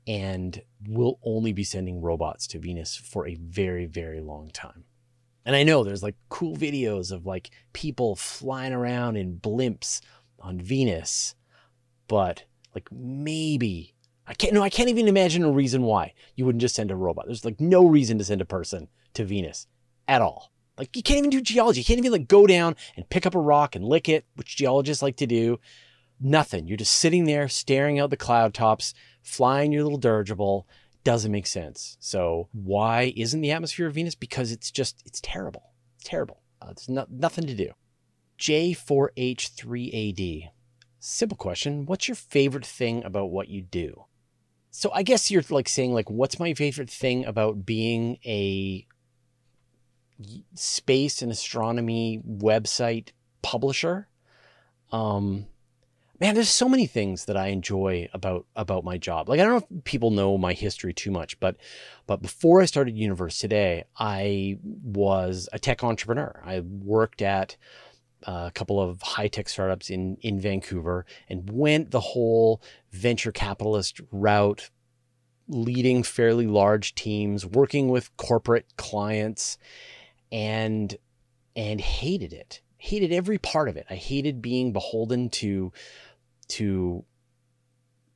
and 0.07 0.63
we'll 0.89 1.19
only 1.25 1.53
be 1.53 1.65
sending 1.65 2.01
robots 2.01 2.47
to 2.49 2.59
Venus 2.59 2.97
for 2.97 3.27
a 3.27 3.35
very, 3.35 3.87
very 3.87 4.21
long 4.21 4.51
time. 4.51 4.85
And 5.45 5.55
I 5.55 5.63
know 5.63 5.85
there's 5.85 6.03
like 6.03 6.17
cool 6.29 6.57
videos 6.57 7.13
of 7.13 7.27
like 7.27 7.51
people 7.73 8.17
flying 8.17 8.73
around 8.73 9.17
in 9.17 9.39
blimps 9.39 10.01
on 10.41 10.61
Venus, 10.61 11.35
but 12.09 12.45
like 12.75 12.89
maybe 12.91 13.95
I 14.27 14.35
can't 14.35 14.53
no, 14.53 14.63
I 14.63 14.71
can't 14.71 14.89
even 14.89 15.09
imagine 15.09 15.45
a 15.45 15.51
reason 15.51 15.83
why 15.83 16.13
you 16.35 16.45
wouldn't 16.45 16.63
just 16.63 16.75
send 16.75 16.91
a 16.91 16.97
robot. 16.97 17.27
There's 17.27 17.45
like 17.45 17.61
no 17.61 17.87
reason 17.87 18.19
to 18.19 18.25
send 18.25 18.41
a 18.41 18.47
person 18.47 18.89
to 19.15 19.25
Venus 19.25 19.67
at 20.09 20.21
all. 20.21 20.53
Like 20.79 20.95
you 20.97 21.03
can't 21.03 21.19
even 21.19 21.31
do 21.31 21.41
geology. 21.41 21.81
You 21.81 21.85
can't 21.85 21.99
even 21.99 22.13
like 22.13 22.29
go 22.29 22.47
down 22.47 22.77
and 22.97 23.09
pick 23.09 23.25
up 23.25 23.35
a 23.35 23.41
rock 23.41 23.77
and 23.77 23.85
lick 23.85 24.09
it, 24.09 24.25
which 24.35 24.57
geologists 24.57 25.03
like 25.03 25.17
to 25.19 25.27
do. 25.27 25.61
Nothing. 26.21 26.67
You're 26.67 26.79
just 26.79 26.95
sitting 26.95 27.25
there 27.25 27.49
staring 27.49 27.99
out 27.99 28.11
the 28.11 28.17
cloud 28.17 28.55
tops, 28.55 28.95
flying 29.23 29.73
your 29.73 29.83
little 29.83 29.99
dirigible. 29.99 30.67
Doesn't 31.05 31.33
make 31.33 31.47
sense. 31.47 31.97
So 32.01 32.49
why 32.53 33.13
isn't 33.17 33.41
the 33.41 33.53
atmosphere 33.53 33.87
of 33.87 33.95
Venus? 33.95 34.15
Because 34.15 34.51
it's 34.51 34.71
just 34.71 35.03
it's 35.05 35.21
terrible. 35.23 35.73
It's 35.97 36.09
terrible. 36.09 36.41
Uh, 36.61 36.69
there's 36.69 36.89
no, 36.89 37.07
nothing 37.11 37.47
to 37.47 37.55
do. 37.55 37.71
J4H3AD. 38.39 40.49
Simple 40.99 41.37
question. 41.37 41.87
What's 41.87 42.09
your 42.09 42.17
favorite 42.17 42.67
thing 42.67 43.05
about 43.05 43.31
what 43.31 43.49
you 43.49 43.63
do? 43.63 44.07
So 44.71 44.91
I 44.93 45.05
guess 45.05 45.31
you're 45.31 45.45
like 45.49 45.69
saying 45.69 45.95
like 45.95 46.11
what's 46.11 46.41
my 46.41 46.55
favorite 46.55 46.91
thing 46.91 47.25
about 47.25 47.65
being 47.65 48.19
a 48.27 48.87
space 50.55 51.23
and 51.23 51.31
astronomy 51.31 52.21
website 52.27 53.11
publisher? 53.43 54.09
Um 54.91 55.47
man, 56.21 56.35
there's 56.35 56.49
so 56.49 56.69
many 56.69 56.87
things 56.87 57.27
that 57.27 57.37
I 57.37 57.49
enjoy 57.49 58.09
about 58.13 58.47
about 58.57 58.85
my 58.85 58.99
job. 58.99 59.29
Like 59.29 59.41
I 59.41 59.45
don't 59.45 59.53
know 59.53 59.77
if 59.77 59.85
people 59.85 60.11
know 60.11 60.39
my 60.39 60.53
history 60.53 60.93
too 60.93 61.11
much, 61.11 61.39
but 61.41 61.57
but 62.07 62.23
before 62.23 62.61
I 62.61 62.67
started 62.67 62.97
Universe 62.97 63.39
Today, 63.39 63.85
I 63.99 64.59
was 64.63 65.49
a 65.53 65.59
tech 65.59 65.85
entrepreneur. 65.85 66.41
I 66.45 66.61
worked 66.61 67.23
at 67.23 67.57
uh, 68.27 68.45
a 68.49 68.53
couple 68.53 68.81
of 68.81 69.03
high 69.03 69.29
tech 69.29 69.49
startups 69.49 69.91
in 69.91 70.17
in 70.21 70.41
Vancouver 70.41 71.05
and 71.29 71.51
went 71.51 71.91
the 71.91 72.01
whole 72.01 72.63
venture 72.91 73.33
capitalist 73.33 74.01
route, 74.11 74.71
leading 75.49 76.03
fairly 76.03 76.47
large 76.47 76.95
teams, 76.95 77.45
working 77.45 77.89
with 77.89 78.17
corporate 78.17 78.67
clients, 78.77 79.59
and 80.33 80.97
and 81.55 81.81
hated 81.81 82.33
it. 82.33 82.61
Hated 82.79 83.11
every 83.11 83.39
part 83.39 83.69
of 83.69 83.77
it. 83.77 83.87
I 83.91 83.95
hated 83.95 84.43
being 84.43 84.73
beholden 84.73 85.31
to 85.31 85.73
to 86.49 87.05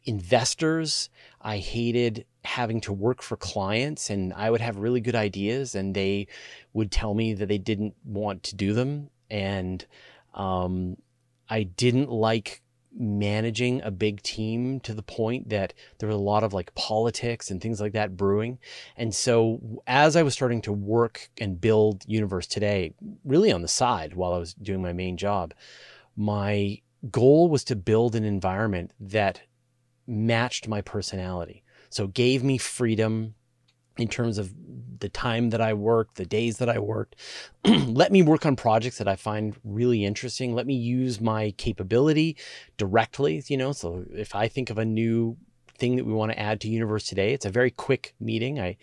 investors. 0.04 1.10
I 1.40 1.58
hated 1.58 2.24
having 2.44 2.80
to 2.82 2.92
work 2.92 3.22
for 3.22 3.36
clients 3.36 4.10
and 4.10 4.32
I 4.32 4.50
would 4.50 4.60
have 4.60 4.78
really 4.78 5.00
good 5.00 5.14
ideas 5.14 5.74
and 5.74 5.94
they 5.94 6.26
would 6.72 6.90
tell 6.90 7.14
me 7.14 7.34
that 7.34 7.46
they 7.46 7.58
didn't 7.58 7.94
want 8.04 8.42
to 8.44 8.56
do 8.56 8.72
them 8.72 9.10
and 9.30 9.84
um, 10.34 10.96
I 11.48 11.64
didn't 11.64 12.10
like 12.10 12.62
managing 12.92 13.80
a 13.82 13.90
big 13.90 14.22
team 14.22 14.80
to 14.80 14.92
the 14.92 15.02
point 15.02 15.48
that 15.50 15.72
there 15.98 16.08
was 16.08 16.16
a 16.16 16.20
lot 16.20 16.42
of 16.42 16.52
like 16.52 16.74
politics 16.74 17.50
and 17.50 17.60
things 17.60 17.80
like 17.80 17.92
that 17.92 18.16
brewing. 18.16 18.58
And 18.96 19.14
so 19.14 19.82
as 19.86 20.16
I 20.16 20.22
was 20.22 20.34
starting 20.34 20.60
to 20.62 20.72
work 20.72 21.30
and 21.38 21.60
build 21.60 22.04
Universe 22.06 22.46
today, 22.46 22.94
really 23.24 23.52
on 23.52 23.62
the 23.62 23.68
side 23.68 24.14
while 24.14 24.32
I 24.32 24.38
was 24.38 24.54
doing 24.54 24.82
my 24.82 24.92
main 24.92 25.16
job, 25.16 25.54
my 26.16 26.80
goal 27.10 27.48
was 27.48 27.64
to 27.64 27.76
build 27.76 28.14
an 28.14 28.24
environment 28.24 28.92
that 29.00 29.42
matched 30.06 30.68
my 30.68 30.80
personality. 30.80 31.62
So 31.88 32.06
gave 32.06 32.44
me 32.44 32.58
freedom 32.58 33.34
in 33.96 34.08
terms 34.08 34.38
of 34.38 34.54
the 35.00 35.08
time 35.08 35.50
that 35.50 35.60
I 35.60 35.72
worked, 35.74 36.16
the 36.16 36.26
days 36.26 36.58
that 36.58 36.68
I 36.68 36.78
worked. 36.78 37.16
Let 37.64 38.12
me 38.12 38.22
work 38.22 38.46
on 38.46 38.56
projects 38.56 38.98
that 38.98 39.08
I 39.08 39.16
find 39.16 39.56
really 39.64 40.04
interesting. 40.04 40.54
Let 40.54 40.66
me 40.66 40.74
use 40.74 41.20
my 41.20 41.52
capability 41.52 42.36
directly, 42.76 43.42
you 43.48 43.56
know. 43.56 43.72
So 43.72 44.04
if 44.12 44.34
I 44.34 44.48
think 44.48 44.70
of 44.70 44.78
a 44.78 44.84
new 44.84 45.36
thing 45.78 45.96
that 45.96 46.06
we 46.06 46.12
want 46.12 46.32
to 46.32 46.38
add 46.38 46.60
to 46.60 46.68
Universe 46.68 47.04
today, 47.04 47.32
it's 47.32 47.46
a 47.46 47.50
very 47.50 47.70
quick 47.70 48.14
meeting. 48.20 48.60
I 48.60 48.76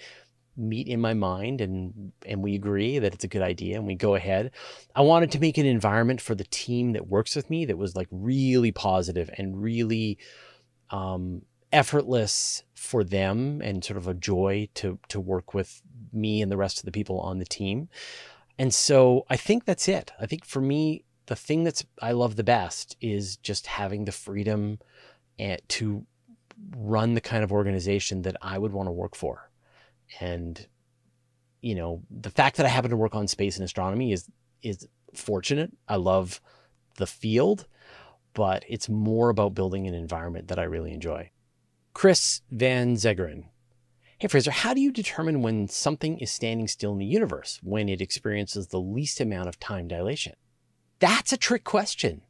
meet 0.58 0.88
in 0.88 1.00
my 1.00 1.14
mind 1.14 1.62
and 1.62 2.12
and 2.26 2.42
we 2.42 2.56
agree 2.56 3.00
that 3.00 3.14
it's 3.14 3.24
a 3.24 3.28
good 3.28 3.42
idea 3.42 3.78
and 3.78 3.86
we 3.86 3.96
go 3.96 4.16
ahead. 4.16 4.52
I 4.96 5.02
wanted 5.02 5.32
to 5.32 5.40
make 5.40 5.58
an 5.58 5.66
environment 5.66 6.20
for 6.20 6.36
the 6.36 6.44
team 6.46 6.94
that 6.94 7.08
works 7.08 7.36
with 7.36 7.50
me 7.50 7.66
that 7.66 7.78
was 7.78 7.96
like 7.96 8.08
really 8.12 8.72
positive 8.72 9.30
and 9.38 9.62
really 9.62 10.18
um 10.90 11.44
effortless 11.72 12.64
for 12.74 13.04
them 13.04 13.62
and 13.62 13.84
sort 13.84 13.98
of 13.98 14.08
a 14.08 14.14
joy 14.14 14.68
to 14.74 15.00
to 15.10 15.20
work 15.20 15.54
with 15.54 15.82
me 16.14 16.42
and 16.42 16.52
the 16.52 16.58
rest 16.58 16.80
of 16.80 16.86
the 16.86 16.92
people 16.92 17.20
on 17.20 17.40
the 17.40 17.46
team. 17.46 17.90
And 18.58 18.74
so 18.74 19.26
I 19.30 19.38
think 19.38 19.66
that's 19.66 19.88
it. 19.88 20.12
I 20.20 20.26
think 20.26 20.46
for 20.46 20.62
me 20.62 21.04
the 21.28 21.36
thing 21.36 21.64
that's 21.64 21.86
I 22.02 22.14
love 22.14 22.36
the 22.36 22.44
best 22.44 22.98
is 23.02 23.38
just 23.38 23.68
having 23.68 24.06
the 24.06 24.12
freedom 24.12 24.80
and 25.38 25.62
to 25.70 26.06
run 26.76 27.14
the 27.14 27.22
kind 27.22 27.44
of 27.44 27.52
organization 27.52 28.24
that 28.24 28.36
I 28.42 28.58
would 28.58 28.72
want 28.72 28.88
to 28.88 28.92
work 28.92 29.16
for. 29.16 29.47
And 30.20 30.68
you 31.62 31.76
know, 31.76 32.04
the 32.10 32.30
fact 32.30 32.58
that 32.58 32.66
I 32.66 32.70
happen 32.70 32.92
to 32.92 32.98
work 32.98 33.16
on 33.16 33.28
space 33.28 33.56
and 33.58 33.66
astronomy 33.66 34.12
is 34.12 34.30
is 34.62 34.88
fortunate. 35.14 35.72
I 35.88 35.96
love 35.96 36.42
the 36.98 37.08
field, 37.08 37.68
but 38.34 38.64
it's 38.68 38.90
more 38.90 39.30
about 39.30 39.56
building 39.56 39.88
an 39.88 39.94
environment 39.94 40.48
that 40.48 40.60
I 40.60 40.64
really 40.64 40.94
enjoy. 40.94 41.32
Chris 41.94 42.42
Van 42.52 42.96
Zegeren. 42.96 43.46
Hey, 44.20 44.28
Fraser, 44.28 44.52
how 44.52 44.74
do 44.74 44.82
you 44.82 44.92
determine 44.92 45.42
when 45.42 45.68
something 45.68 46.18
is 46.20 46.32
standing 46.32 46.68
still 46.68 46.92
in 46.92 46.98
the 46.98 47.06
universe, 47.06 47.60
when 47.62 47.88
it 47.88 48.02
experiences 48.02 48.68
the 48.68 48.80
least 48.80 49.20
amount 49.20 49.48
of 49.48 49.60
time 49.60 49.88
dilation? 49.88 50.34
That's 51.00 51.32
a 51.32 51.38
trick 51.38 51.64
question 51.64 52.22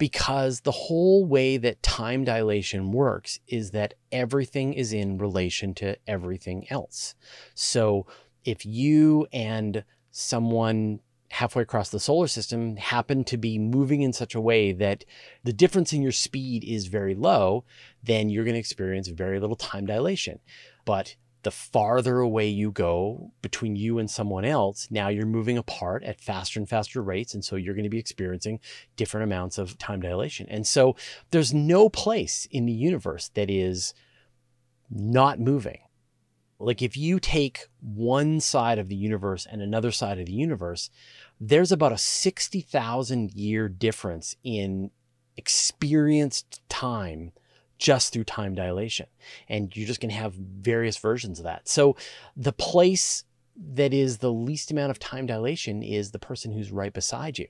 because 0.00 0.62
the 0.62 0.72
whole 0.72 1.26
way 1.26 1.58
that 1.58 1.82
time 1.82 2.24
dilation 2.24 2.90
works 2.90 3.38
is 3.46 3.72
that 3.72 3.92
everything 4.10 4.72
is 4.72 4.94
in 4.94 5.18
relation 5.18 5.74
to 5.74 5.94
everything 6.06 6.66
else. 6.70 7.14
So 7.54 8.06
if 8.42 8.64
you 8.64 9.26
and 9.30 9.84
someone 10.10 11.00
halfway 11.32 11.62
across 11.62 11.90
the 11.90 12.00
solar 12.00 12.28
system 12.28 12.76
happen 12.76 13.24
to 13.24 13.36
be 13.36 13.58
moving 13.58 14.00
in 14.00 14.14
such 14.14 14.34
a 14.34 14.40
way 14.40 14.72
that 14.72 15.04
the 15.44 15.52
difference 15.52 15.92
in 15.92 16.00
your 16.00 16.12
speed 16.12 16.64
is 16.64 16.86
very 16.86 17.14
low, 17.14 17.64
then 18.02 18.30
you're 18.30 18.44
going 18.44 18.54
to 18.54 18.58
experience 18.58 19.08
very 19.08 19.38
little 19.38 19.54
time 19.54 19.84
dilation. 19.84 20.40
But 20.86 21.14
the 21.42 21.50
farther 21.50 22.18
away 22.18 22.48
you 22.48 22.70
go 22.70 23.32
between 23.42 23.76
you 23.76 23.98
and 23.98 24.10
someone 24.10 24.44
else, 24.44 24.88
now 24.90 25.08
you're 25.08 25.26
moving 25.26 25.56
apart 25.56 26.02
at 26.04 26.20
faster 26.20 26.60
and 26.60 26.68
faster 26.68 27.02
rates. 27.02 27.34
And 27.34 27.44
so 27.44 27.56
you're 27.56 27.74
going 27.74 27.84
to 27.84 27.90
be 27.90 27.98
experiencing 27.98 28.60
different 28.96 29.24
amounts 29.24 29.58
of 29.58 29.78
time 29.78 30.00
dilation. 30.00 30.46
And 30.48 30.66
so 30.66 30.96
there's 31.30 31.54
no 31.54 31.88
place 31.88 32.46
in 32.50 32.66
the 32.66 32.72
universe 32.72 33.28
that 33.34 33.50
is 33.50 33.94
not 34.90 35.40
moving. 35.40 35.78
Like 36.58 36.82
if 36.82 36.96
you 36.96 37.18
take 37.18 37.68
one 37.80 38.38
side 38.40 38.78
of 38.78 38.88
the 38.88 38.96
universe 38.96 39.46
and 39.50 39.62
another 39.62 39.90
side 39.90 40.18
of 40.18 40.26
the 40.26 40.32
universe, 40.32 40.90
there's 41.40 41.72
about 41.72 41.92
a 41.92 41.98
60,000 41.98 43.32
year 43.32 43.68
difference 43.68 44.36
in 44.44 44.90
experienced 45.38 46.60
time 46.68 47.32
just 47.80 48.12
through 48.12 48.24
time 48.24 48.54
dilation. 48.54 49.06
And 49.48 49.74
you're 49.74 49.86
just 49.86 50.00
going 50.00 50.10
to 50.10 50.20
have 50.20 50.34
various 50.34 50.98
versions 50.98 51.40
of 51.40 51.44
that. 51.44 51.66
So 51.66 51.96
the 52.36 52.52
place 52.52 53.24
that 53.74 53.92
is 53.92 54.18
the 54.18 54.32
least 54.32 54.70
amount 54.70 54.90
of 54.90 54.98
time 54.98 55.26
dilation 55.26 55.82
is 55.82 56.12
the 56.12 56.18
person 56.18 56.52
who's 56.52 56.70
right 56.70 56.92
beside 56.92 57.38
you. 57.38 57.48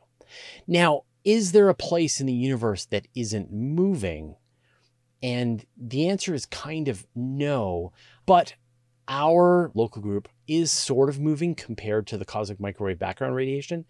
Now, 0.66 1.02
is 1.24 1.52
there 1.52 1.68
a 1.68 1.74
place 1.74 2.20
in 2.20 2.26
the 2.26 2.32
universe 2.32 2.86
that 2.86 3.08
isn't 3.14 3.52
moving? 3.52 4.36
And 5.22 5.66
the 5.76 6.08
answer 6.08 6.32
is 6.32 6.46
kind 6.46 6.88
of 6.88 7.06
no. 7.14 7.92
But 8.24 8.54
our 9.08 9.72
local 9.74 10.00
group 10.00 10.28
is 10.46 10.70
sort 10.70 11.08
of 11.08 11.20
moving 11.20 11.54
compared 11.54 12.06
to 12.06 12.16
the 12.16 12.24
cosmic 12.24 12.60
microwave 12.60 12.98
background 12.98 13.34
radiation 13.34 13.84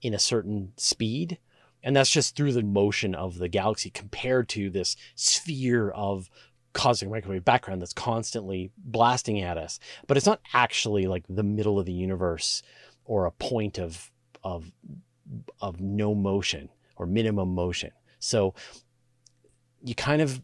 in 0.00 0.14
a 0.14 0.18
certain 0.18 0.72
speed. 0.76 1.38
And 1.82 1.96
that's 1.96 2.10
just 2.10 2.36
through 2.36 2.52
the 2.52 2.62
motion 2.62 3.14
of 3.14 3.38
the 3.38 3.48
galaxy 3.48 3.90
compared 3.90 4.48
to 4.50 4.70
this 4.70 4.96
sphere 5.14 5.90
of 5.90 6.30
cosmic 6.72 7.10
microwave 7.10 7.44
background 7.44 7.82
that's 7.82 7.92
constantly 7.92 8.70
blasting 8.78 9.40
at 9.40 9.58
us. 9.58 9.78
But 10.06 10.16
it's 10.16 10.26
not 10.26 10.40
actually 10.54 11.06
like 11.06 11.24
the 11.28 11.42
middle 11.42 11.78
of 11.78 11.86
the 11.86 11.92
universe 11.92 12.62
or 13.04 13.26
a 13.26 13.32
point 13.32 13.78
of 13.78 14.10
of 14.44 14.72
of 15.60 15.80
no 15.80 16.14
motion 16.14 16.68
or 16.96 17.06
minimum 17.06 17.54
motion. 17.54 17.90
So 18.18 18.54
you 19.82 19.94
kind 19.94 20.22
of 20.22 20.40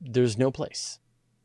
there's 0.00 0.36
no 0.36 0.50
place. 0.50 0.98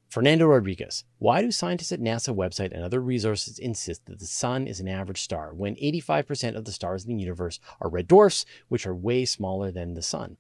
Fernando 0.10 0.48
Rodriguez, 0.48 1.04
why 1.20 1.44
do 1.44 1.52
scientists 1.52 1.92
at 1.92 2.02
NASA 2.02 2.36
website 2.36 2.74
and 2.74 2.84
other 2.84 3.00
resources 3.00 3.60
insist 3.60 4.08
that 4.08 4.18
the 4.18 4.26
sun 4.26 4.66
is 4.66 4.80
an 4.80 4.88
average 4.88 5.22
star 5.22 5.54
when 5.54 5.76
85% 5.76 6.56
of 6.56 6.66
the 6.66 6.72
stars 6.72 7.06
in 7.06 7.16
the 7.16 7.22
universe 7.22 7.60
are 7.80 7.90
red 7.90 8.08
dwarfs, 8.08 8.44
which 8.70 8.88
are 8.88 8.96
way 8.96 9.24
smaller 9.26 9.72
than 9.72 9.94
the 9.94 10.02
sun? 10.02 10.38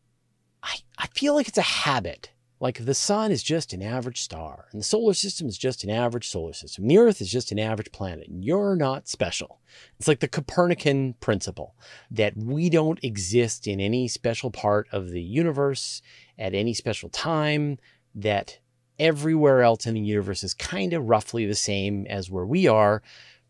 I, 0.64 0.78
I 0.98 1.06
feel 1.08 1.36
like 1.36 1.48
it's 1.48 1.60
a 1.60 1.62
habit. 1.62 2.32
Like 2.60 2.84
the 2.84 2.96
sun 2.96 3.32
is 3.32 3.44
just 3.44 3.72
an 3.72 3.84
average 3.84 4.22
star, 4.22 4.66
and 4.72 4.82
the 4.82 4.86
solar 4.86 5.14
system 5.14 5.48
is 5.48 5.58
just 5.58 5.84
an 5.84 5.92
average 5.92 6.28
solar 6.28 6.52
system. 6.52 6.88
The 6.88 6.98
Earth 6.98 7.22
is 7.22 7.32
just 7.32 7.52
an 7.52 7.60
average 7.60 7.92
planet, 7.92 8.28
and 8.28 8.44
you're 8.44 8.76
not 8.76 9.08
special. 9.08 9.62
It's 9.98 10.08
like 10.08 10.20
the 10.20 10.28
Copernican 10.28 11.14
principle 11.22 11.76
that 12.12 12.36
we 12.36 12.70
don't 12.70 13.02
exist 13.04 13.66
in 13.66 13.80
any 13.80 14.10
special 14.10 14.52
part 14.52 14.88
of 14.92 15.12
the 15.12 15.22
universe 15.22 16.02
at 16.38 16.54
any 16.54 16.74
special 16.74 17.08
time, 17.08 17.78
that 18.16 18.60
everywhere 19.00 19.64
else 19.64 19.86
in 19.86 19.94
the 19.94 20.00
universe 20.02 20.44
is 20.44 20.54
kind 20.54 20.94
of 20.94 21.08
roughly 21.08 21.46
the 21.46 21.56
same 21.56 22.06
as 22.08 22.30
where 22.30 22.46
we 22.46 22.68
are. 22.68 23.02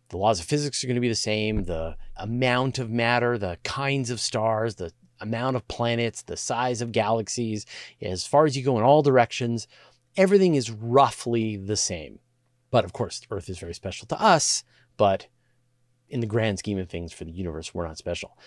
The 0.10 0.18
laws 0.18 0.40
of 0.40 0.46
physics 0.46 0.84
are 0.84 0.88
going 0.88 0.96
to 0.96 1.02
be 1.02 1.10
the 1.10 1.16
same. 1.16 1.66
The 1.66 1.98
amount 2.18 2.80
of 2.80 2.90
matter, 2.90 3.38
the 3.38 3.58
kinds 3.64 4.10
of 4.10 4.20
stars, 4.20 4.76
the 4.76 4.92
amount 5.20 5.56
of 5.56 5.68
planets, 5.68 6.22
the 6.22 6.38
size 6.38 6.82
of 6.82 6.92
galaxies, 6.92 7.66
as 8.02 8.26
far 8.26 8.46
as 8.46 8.56
you 8.56 8.64
go 8.64 8.78
in 8.78 8.84
all 8.84 9.02
directions, 9.02 9.68
everything 10.16 10.56
is 10.56 10.72
roughly 10.72 11.58
the 11.58 11.78
same. 11.78 12.20
But 12.72 12.86
of 12.86 12.94
course, 12.94 13.22
Earth 13.30 13.50
is 13.50 13.60
very 13.60 13.74
special 13.74 14.08
to 14.08 14.22
us, 14.22 14.64
but 14.98 15.28
in 16.10 16.20
the 16.20 16.28
grand 16.28 16.60
scheme 16.60 16.80
of 16.80 16.90
things 16.90 17.14
for 17.14 17.24
the 17.24 17.32
universe, 17.32 17.74
we're 17.74 17.88
not 17.88 17.98
special. 17.98 18.38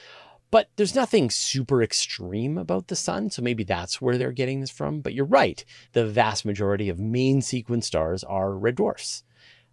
But 0.53 0.69
there's 0.77 0.95
nothing 0.95 1.31
super 1.31 1.83
extreme 1.83 2.59
about 2.59 2.89
the 2.89 2.95
sun, 2.95 3.31
so 3.31 3.41
maybe 3.41 3.65
that's 3.65 4.03
where 4.03 4.19
they're 4.19 4.33
getting 4.33 4.61
this 4.61 4.71
from. 4.71 5.01
But 5.01 5.15
you're 5.15 5.25
right. 5.25 5.65
The 5.95 6.07
vast 6.07 6.45
majority 6.45 6.91
of 6.91 6.99
main 6.99 7.41
sequence 7.41 7.87
stars 7.87 8.23
are 8.23 8.55
red 8.55 8.77
dwarfs. 8.77 9.25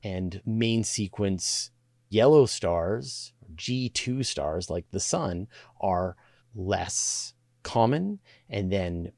And 0.01 0.41
main 0.45 0.85
sequence 0.85 1.71
yellow 2.07 2.45
stars, 2.45 3.33
G2 3.55 4.25
stars 4.25 4.69
like 4.69 4.85
the 4.91 5.01
sun, 5.01 5.49
are 5.81 6.15
less 6.55 7.33
common. 7.61 8.19
And 8.49 8.71
then 8.71 9.11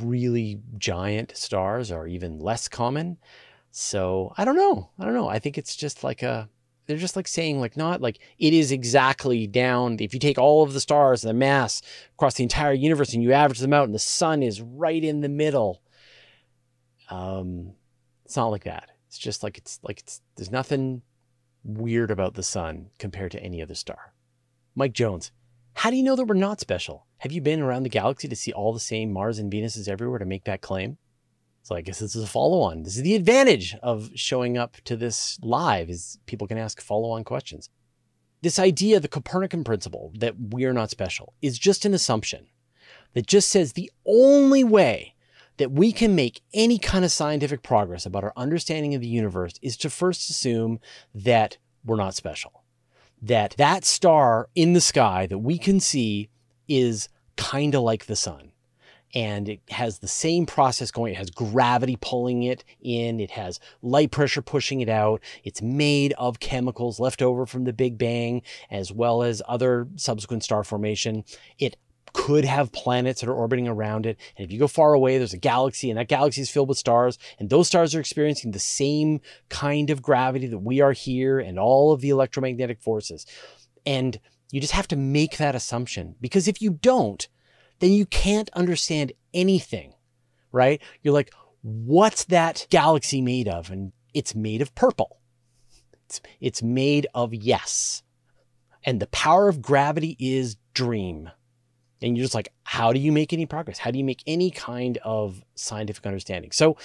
really 0.00 0.60
giant 0.78 1.36
stars 1.36 1.90
are 1.90 2.06
even 2.06 2.38
less 2.38 2.68
common. 2.68 3.18
So 3.72 4.32
I 4.38 4.44
don't 4.44 4.56
know. 4.56 4.90
I 5.00 5.04
don't 5.04 5.14
know. 5.14 5.28
I 5.28 5.40
think 5.40 5.58
it's 5.58 5.74
just 5.74 6.04
like 6.04 6.22
a 6.22 6.48
they're 6.86 6.96
just 6.96 7.16
like 7.16 7.28
saying 7.28 7.60
like 7.60 7.76
not 7.76 8.00
like 8.00 8.18
it 8.38 8.52
is 8.52 8.72
exactly 8.72 9.46
down 9.46 9.96
if 10.00 10.14
you 10.14 10.20
take 10.20 10.38
all 10.38 10.62
of 10.62 10.72
the 10.72 10.80
stars 10.80 11.24
and 11.24 11.30
the 11.30 11.34
mass 11.34 11.82
across 12.14 12.34
the 12.34 12.42
entire 12.42 12.72
universe 12.72 13.12
and 13.12 13.22
you 13.22 13.32
average 13.32 13.58
them 13.58 13.72
out 13.72 13.84
and 13.84 13.94
the 13.94 13.98
sun 13.98 14.42
is 14.42 14.60
right 14.60 15.04
in 15.04 15.20
the 15.20 15.28
middle 15.28 15.82
um 17.10 17.72
it's 18.24 18.36
not 18.36 18.48
like 18.48 18.64
that. 18.64 18.90
It's 19.06 19.18
just 19.18 19.44
like 19.44 19.56
it's 19.56 19.78
like 19.84 20.00
it's 20.00 20.20
there's 20.34 20.50
nothing 20.50 21.02
weird 21.62 22.10
about 22.10 22.34
the 22.34 22.42
sun 22.42 22.90
compared 22.98 23.30
to 23.32 23.42
any 23.42 23.62
other 23.62 23.74
star. 23.74 24.12
Mike 24.74 24.92
jones 24.92 25.30
how 25.74 25.90
do 25.90 25.96
you 25.96 26.02
know 26.02 26.16
that 26.16 26.24
we're 26.24 26.34
not 26.34 26.58
special? 26.58 27.06
Have 27.18 27.32
you 27.32 27.42
been 27.42 27.60
around 27.60 27.82
the 27.82 27.90
galaxy 27.90 28.28
to 28.28 28.36
see 28.36 28.50
all 28.50 28.72
the 28.72 28.80
same 28.80 29.12
mars 29.12 29.38
and 29.38 29.50
venuses 29.50 29.88
everywhere 29.88 30.18
to 30.18 30.24
make 30.24 30.44
that 30.44 30.62
claim 30.62 30.96
so 31.66 31.74
I 31.74 31.80
guess 31.80 31.98
this 31.98 32.14
is 32.14 32.22
a 32.22 32.28
follow 32.28 32.60
on. 32.60 32.84
This 32.84 32.96
is 32.96 33.02
the 33.02 33.16
advantage 33.16 33.74
of 33.82 34.10
showing 34.14 34.56
up 34.56 34.76
to 34.84 34.94
this 34.94 35.36
live 35.42 35.90
is 35.90 36.16
people 36.26 36.46
can 36.46 36.58
ask 36.58 36.80
follow 36.80 37.10
on 37.10 37.24
questions. 37.24 37.70
This 38.40 38.60
idea, 38.60 39.00
the 39.00 39.08
Copernican 39.08 39.64
principle 39.64 40.12
that 40.20 40.36
we 40.52 40.64
are 40.64 40.72
not 40.72 40.90
special 40.90 41.34
is 41.42 41.58
just 41.58 41.84
an 41.84 41.92
assumption 41.92 42.46
that 43.14 43.26
just 43.26 43.48
says 43.48 43.72
the 43.72 43.90
only 44.06 44.62
way 44.62 45.16
that 45.56 45.72
we 45.72 45.90
can 45.90 46.14
make 46.14 46.40
any 46.54 46.78
kind 46.78 47.04
of 47.04 47.10
scientific 47.10 47.64
progress 47.64 48.06
about 48.06 48.22
our 48.22 48.32
understanding 48.36 48.94
of 48.94 49.00
the 49.00 49.08
universe 49.08 49.54
is 49.60 49.76
to 49.78 49.90
first 49.90 50.30
assume 50.30 50.78
that 51.16 51.58
we're 51.84 51.96
not 51.96 52.14
special. 52.14 52.62
That 53.20 53.56
that 53.58 53.84
star 53.84 54.48
in 54.54 54.72
the 54.72 54.80
sky 54.80 55.26
that 55.26 55.38
we 55.38 55.58
can 55.58 55.80
see 55.80 56.28
is 56.68 57.08
kind 57.36 57.74
of 57.74 57.82
like 57.82 58.06
the 58.06 58.14
sun 58.14 58.52
and 59.14 59.48
it 59.48 59.60
has 59.70 59.98
the 59.98 60.08
same 60.08 60.46
process 60.46 60.90
going. 60.90 61.14
It 61.14 61.18
has 61.18 61.30
gravity 61.30 61.96
pulling 62.00 62.42
it 62.42 62.64
in, 62.80 63.20
it 63.20 63.30
has 63.32 63.60
light 63.82 64.10
pressure 64.10 64.42
pushing 64.42 64.80
it 64.80 64.88
out. 64.88 65.22
It's 65.44 65.62
made 65.62 66.12
of 66.14 66.40
chemicals 66.40 67.00
left 67.00 67.22
over 67.22 67.46
from 67.46 67.64
the 67.64 67.72
Big 67.72 67.98
Bang, 67.98 68.42
as 68.70 68.92
well 68.92 69.22
as 69.22 69.42
other 69.48 69.88
subsequent 69.96 70.44
star 70.44 70.64
formation. 70.64 71.24
It 71.58 71.76
could 72.12 72.46
have 72.46 72.72
planets 72.72 73.20
that 73.20 73.28
are 73.28 73.34
orbiting 73.34 73.68
around 73.68 74.06
it. 74.06 74.18
And 74.36 74.44
if 74.46 74.50
you 74.50 74.58
go 74.58 74.68
far 74.68 74.94
away, 74.94 75.18
there's 75.18 75.34
a 75.34 75.38
galaxy, 75.38 75.90
and 75.90 75.98
that 75.98 76.08
galaxy 76.08 76.40
is 76.40 76.50
filled 76.50 76.68
with 76.68 76.78
stars, 76.78 77.18
and 77.38 77.50
those 77.50 77.66
stars 77.66 77.94
are 77.94 78.00
experiencing 78.00 78.52
the 78.52 78.58
same 78.58 79.20
kind 79.50 79.90
of 79.90 80.00
gravity 80.02 80.46
that 80.46 80.58
we 80.58 80.80
are 80.80 80.92
here 80.92 81.38
and 81.38 81.58
all 81.58 81.92
of 81.92 82.00
the 82.00 82.08
electromagnetic 82.08 82.80
forces. 82.80 83.26
And 83.84 84.18
you 84.50 84.60
just 84.60 84.72
have 84.72 84.88
to 84.88 84.96
make 84.96 85.36
that 85.36 85.54
assumption 85.54 86.14
because 86.20 86.48
if 86.48 86.62
you 86.62 86.70
don't, 86.70 87.28
then 87.78 87.92
you 87.92 88.06
can't 88.06 88.50
understand 88.54 89.12
anything, 89.34 89.94
right? 90.52 90.80
You're 91.02 91.14
like, 91.14 91.32
what's 91.62 92.24
that 92.24 92.66
galaxy 92.70 93.20
made 93.20 93.48
of? 93.48 93.70
And 93.70 93.92
it's 94.14 94.34
made 94.34 94.62
of 94.62 94.74
purple. 94.74 95.20
It's, 96.06 96.20
it's 96.40 96.62
made 96.62 97.06
of 97.14 97.34
yes. 97.34 98.02
And 98.84 99.00
the 99.00 99.08
power 99.08 99.48
of 99.48 99.60
gravity 99.60 100.16
is 100.18 100.56
dream. 100.74 101.30
And 102.00 102.16
you're 102.16 102.24
just 102.24 102.34
like, 102.34 102.52
how 102.62 102.92
do 102.92 103.00
you 103.00 103.10
make 103.10 103.32
any 103.32 103.46
progress? 103.46 103.78
How 103.78 103.90
do 103.90 103.98
you 103.98 104.04
make 104.04 104.22
any 104.26 104.50
kind 104.50 104.98
of 105.04 105.42
scientific 105.54 106.06
understanding? 106.06 106.52
So 106.52 106.76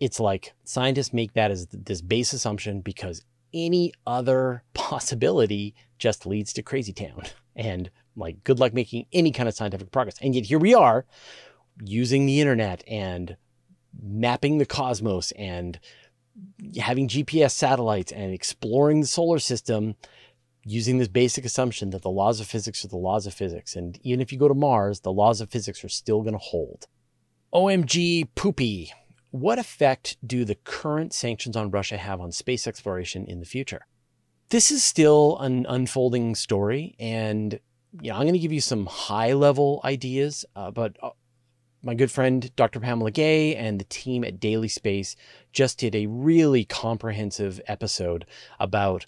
it's 0.00 0.18
like 0.18 0.54
scientists 0.64 1.12
make 1.12 1.34
that 1.34 1.50
as 1.50 1.66
this 1.66 2.00
base 2.00 2.32
assumption 2.32 2.80
because 2.80 3.22
any 3.52 3.92
other 4.06 4.62
possibility 4.74 5.74
just 5.98 6.26
leads 6.26 6.52
to 6.54 6.62
crazy 6.62 6.92
town. 6.92 7.24
And 7.54 7.90
like, 8.16 8.44
good 8.44 8.58
luck 8.58 8.72
making 8.74 9.06
any 9.12 9.30
kind 9.30 9.48
of 9.48 9.54
scientific 9.54 9.90
progress. 9.90 10.16
And 10.20 10.34
yet 10.34 10.46
here 10.46 10.58
we 10.58 10.74
are 10.74 11.04
using 11.82 12.26
the 12.26 12.40
internet 12.40 12.84
and 12.86 13.36
mapping 14.00 14.58
the 14.58 14.66
cosmos 14.66 15.32
and 15.32 15.78
having 16.80 17.08
GPS 17.08 17.52
satellites 17.52 18.12
and 18.12 18.32
exploring 18.32 19.00
the 19.00 19.06
solar 19.06 19.38
system 19.38 19.96
using 20.64 20.98
this 20.98 21.08
basic 21.08 21.44
assumption 21.44 21.90
that 21.90 22.02
the 22.02 22.10
laws 22.10 22.40
of 22.40 22.46
physics 22.46 22.84
are 22.84 22.88
the 22.88 22.96
laws 22.96 23.26
of 23.26 23.34
physics. 23.34 23.74
And 23.74 23.98
even 24.02 24.20
if 24.20 24.32
you 24.32 24.38
go 24.38 24.48
to 24.48 24.54
Mars, 24.54 25.00
the 25.00 25.12
laws 25.12 25.40
of 25.40 25.50
physics 25.50 25.84
are 25.84 25.88
still 25.88 26.20
going 26.22 26.34
to 26.34 26.38
hold. 26.38 26.86
OMG 27.52 28.28
poopy. 28.34 28.92
What 29.30 29.58
effect 29.58 30.16
do 30.24 30.44
the 30.44 30.54
current 30.54 31.12
sanctions 31.14 31.56
on 31.56 31.70
Russia 31.70 31.96
have 31.96 32.20
on 32.20 32.32
space 32.32 32.66
exploration 32.66 33.26
in 33.26 33.40
the 33.40 33.46
future? 33.46 33.86
This 34.50 34.70
is 34.70 34.84
still 34.84 35.38
an 35.38 35.64
unfolding 35.66 36.34
story, 36.34 36.94
and 37.00 37.58
you 38.00 38.10
know, 38.10 38.16
I'm 38.16 38.22
going 38.22 38.32
to 38.32 38.38
give 38.38 38.52
you 38.52 38.60
some 38.60 38.86
high 38.86 39.32
level 39.34 39.80
ideas, 39.84 40.44
uh, 40.56 40.70
but 40.70 40.96
uh, 41.02 41.10
my 41.82 41.94
good 41.94 42.10
friend 42.10 42.54
Dr. 42.56 42.80
Pamela 42.80 43.10
Gay 43.10 43.56
and 43.56 43.78
the 43.78 43.84
team 43.84 44.24
at 44.24 44.40
Daily 44.40 44.68
Space 44.68 45.16
just 45.52 45.78
did 45.78 45.94
a 45.94 46.06
really 46.06 46.64
comprehensive 46.64 47.60
episode 47.66 48.24
about 48.58 49.06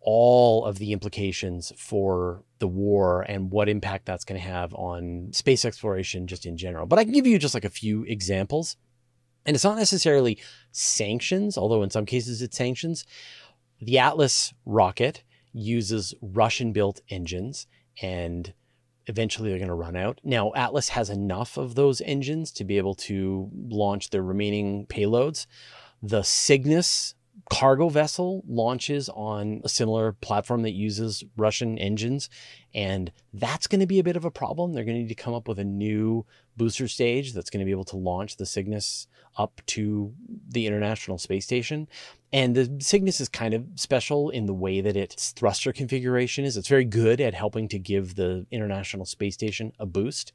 all 0.00 0.64
of 0.64 0.78
the 0.78 0.92
implications 0.92 1.72
for 1.76 2.44
the 2.60 2.68
war 2.68 3.22
and 3.22 3.50
what 3.50 3.68
impact 3.68 4.06
that's 4.06 4.24
going 4.24 4.40
to 4.40 4.46
have 4.46 4.72
on 4.74 5.28
space 5.32 5.64
exploration 5.64 6.26
just 6.26 6.46
in 6.46 6.56
general. 6.56 6.86
But 6.86 6.98
I 6.98 7.04
can 7.04 7.12
give 7.12 7.26
you 7.26 7.38
just 7.38 7.54
like 7.54 7.64
a 7.64 7.70
few 7.70 8.04
examples. 8.04 8.76
And 9.44 9.54
it's 9.54 9.64
not 9.64 9.76
necessarily 9.76 10.38
sanctions, 10.72 11.58
although 11.58 11.82
in 11.82 11.90
some 11.90 12.06
cases 12.06 12.42
it's 12.42 12.56
sanctions. 12.56 13.04
The 13.80 13.98
Atlas 13.98 14.54
rocket 14.64 15.24
uses 15.52 16.14
Russian 16.20 16.72
built 16.72 17.00
engines 17.08 17.66
and 18.02 18.52
eventually 19.06 19.50
they're 19.50 19.58
going 19.58 19.68
to 19.68 19.74
run 19.74 19.96
out. 19.96 20.20
Now, 20.22 20.52
Atlas 20.54 20.90
has 20.90 21.10
enough 21.10 21.56
of 21.56 21.74
those 21.74 22.00
engines 22.02 22.52
to 22.52 22.64
be 22.64 22.76
able 22.76 22.94
to 22.94 23.50
launch 23.68 24.10
their 24.10 24.22
remaining 24.22 24.86
payloads. 24.86 25.46
The 26.02 26.22
Cygnus 26.22 27.14
cargo 27.50 27.88
vessel 27.88 28.42
launches 28.46 29.08
on 29.08 29.60
a 29.64 29.68
similar 29.68 30.12
platform 30.12 30.62
that 30.62 30.72
uses 30.72 31.24
Russian 31.36 31.78
engines, 31.78 32.28
and 32.74 33.12
that's 33.32 33.66
going 33.66 33.80
to 33.80 33.86
be 33.86 33.98
a 33.98 34.04
bit 34.04 34.16
of 34.16 34.24
a 34.24 34.30
problem. 34.30 34.72
They're 34.72 34.84
going 34.84 34.96
to 34.96 35.02
need 35.02 35.08
to 35.08 35.14
come 35.14 35.34
up 35.34 35.48
with 35.48 35.58
a 35.58 35.64
new 35.64 36.26
booster 36.56 36.88
stage 36.88 37.32
that's 37.32 37.50
going 37.50 37.60
to 37.60 37.64
be 37.64 37.70
able 37.70 37.84
to 37.84 37.96
launch 37.96 38.36
the 38.36 38.46
Cygnus 38.46 39.06
up 39.36 39.60
to 39.66 40.12
the 40.48 40.66
International 40.66 41.16
Space 41.16 41.44
Station. 41.44 41.88
And 42.32 42.54
the 42.54 42.78
Cygnus 42.80 43.20
is 43.20 43.28
kind 43.28 43.54
of 43.54 43.64
special 43.76 44.30
in 44.30 44.46
the 44.46 44.54
way 44.54 44.80
that 44.80 44.96
its 44.96 45.30
thruster 45.30 45.72
configuration 45.72 46.44
is. 46.44 46.56
It's 46.56 46.68
very 46.68 46.84
good 46.84 47.20
at 47.20 47.34
helping 47.34 47.68
to 47.68 47.78
give 47.78 48.16
the 48.16 48.46
International 48.50 49.06
Space 49.06 49.34
Station 49.34 49.72
a 49.78 49.86
boost. 49.86 50.32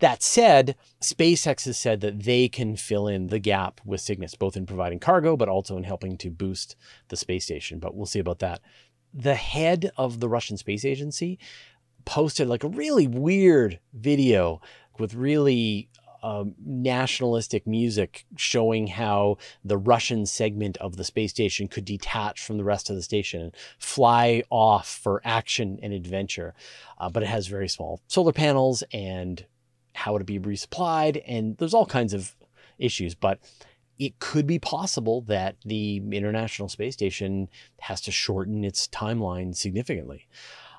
That 0.00 0.22
said, 0.22 0.76
SpaceX 1.00 1.64
has 1.64 1.76
said 1.76 2.00
that 2.02 2.22
they 2.22 2.48
can 2.48 2.76
fill 2.76 3.08
in 3.08 3.28
the 3.28 3.40
gap 3.40 3.80
with 3.84 4.00
Cygnus, 4.00 4.34
both 4.36 4.56
in 4.56 4.66
providing 4.66 5.00
cargo, 5.00 5.36
but 5.36 5.48
also 5.48 5.76
in 5.76 5.84
helping 5.84 6.16
to 6.18 6.30
boost 6.30 6.76
the 7.08 7.16
space 7.16 7.44
station. 7.44 7.78
But 7.78 7.94
we'll 7.94 8.06
see 8.06 8.20
about 8.20 8.38
that. 8.38 8.60
The 9.12 9.34
head 9.34 9.90
of 9.96 10.20
the 10.20 10.28
Russian 10.28 10.56
Space 10.56 10.84
Agency 10.84 11.38
posted 12.04 12.48
like 12.48 12.64
a 12.64 12.68
really 12.68 13.06
weird 13.06 13.80
video 13.92 14.60
with 14.98 15.14
really 15.14 15.88
um, 16.22 16.54
nationalistic 16.64 17.66
music 17.66 18.24
showing 18.36 18.88
how 18.88 19.38
the 19.64 19.78
Russian 19.78 20.26
segment 20.26 20.76
of 20.78 20.96
the 20.96 21.04
space 21.04 21.30
station 21.30 21.68
could 21.68 21.84
detach 21.84 22.40
from 22.40 22.56
the 22.56 22.64
rest 22.64 22.90
of 22.90 22.96
the 22.96 23.02
station 23.02 23.40
and 23.40 23.54
fly 23.78 24.42
off 24.50 24.88
for 24.88 25.20
action 25.24 25.78
and 25.82 25.92
adventure. 25.92 26.54
Uh, 26.98 27.08
but 27.08 27.22
it 27.22 27.28
has 27.28 27.46
very 27.46 27.68
small 27.68 28.00
solar 28.08 28.32
panels 28.32 28.82
and 28.92 29.46
how 29.98 30.16
to 30.16 30.24
be 30.24 30.38
resupplied, 30.38 31.22
and 31.26 31.56
there's 31.58 31.74
all 31.74 31.86
kinds 31.86 32.14
of 32.14 32.34
issues. 32.78 33.14
But 33.14 33.40
it 33.98 34.20
could 34.20 34.46
be 34.46 34.60
possible 34.60 35.22
that 35.22 35.56
the 35.64 35.96
International 36.12 36.68
Space 36.68 36.94
Station 36.94 37.48
has 37.80 38.00
to 38.02 38.12
shorten 38.12 38.62
its 38.64 38.86
timeline 38.88 39.56
significantly. 39.56 40.28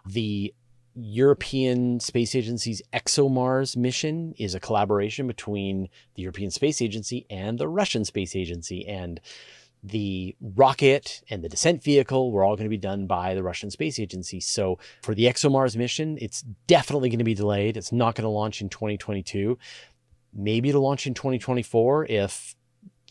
The 0.05 0.53
European 0.95 1.99
Space 1.99 2.33
Agency's 2.33 2.81
ExoMars 2.93 3.75
mission 3.75 4.33
is 4.37 4.55
a 4.55 4.59
collaboration 4.59 5.27
between 5.27 5.89
the 6.15 6.23
European 6.23 6.49
Space 6.49 6.81
Agency 6.81 7.25
and 7.29 7.59
the 7.59 7.67
Russian 7.67 8.05
Space 8.05 8.35
Agency. 8.35 8.87
And 8.87 9.19
the 9.83 10.35
rocket 10.41 11.21
and 11.29 11.43
the 11.43 11.49
descent 11.49 11.83
vehicle 11.83 12.31
were 12.31 12.43
all 12.43 12.55
going 12.55 12.65
to 12.65 12.69
be 12.69 12.77
done 12.77 13.07
by 13.07 13.33
the 13.33 13.43
Russian 13.43 13.71
Space 13.71 13.99
Agency. 13.99 14.39
So 14.39 14.77
for 15.01 15.15
the 15.15 15.25
ExoMars 15.25 15.77
mission, 15.77 16.17
it's 16.21 16.41
definitely 16.67 17.09
going 17.09 17.19
to 17.19 17.25
be 17.25 17.33
delayed. 17.33 17.77
It's 17.77 17.91
not 17.91 18.15
going 18.15 18.23
to 18.23 18.29
launch 18.29 18.61
in 18.61 18.69
2022. 18.69 19.57
Maybe 20.33 20.69
it'll 20.69 20.81
launch 20.81 21.07
in 21.07 21.13
2024 21.13 22.07
if 22.07 22.55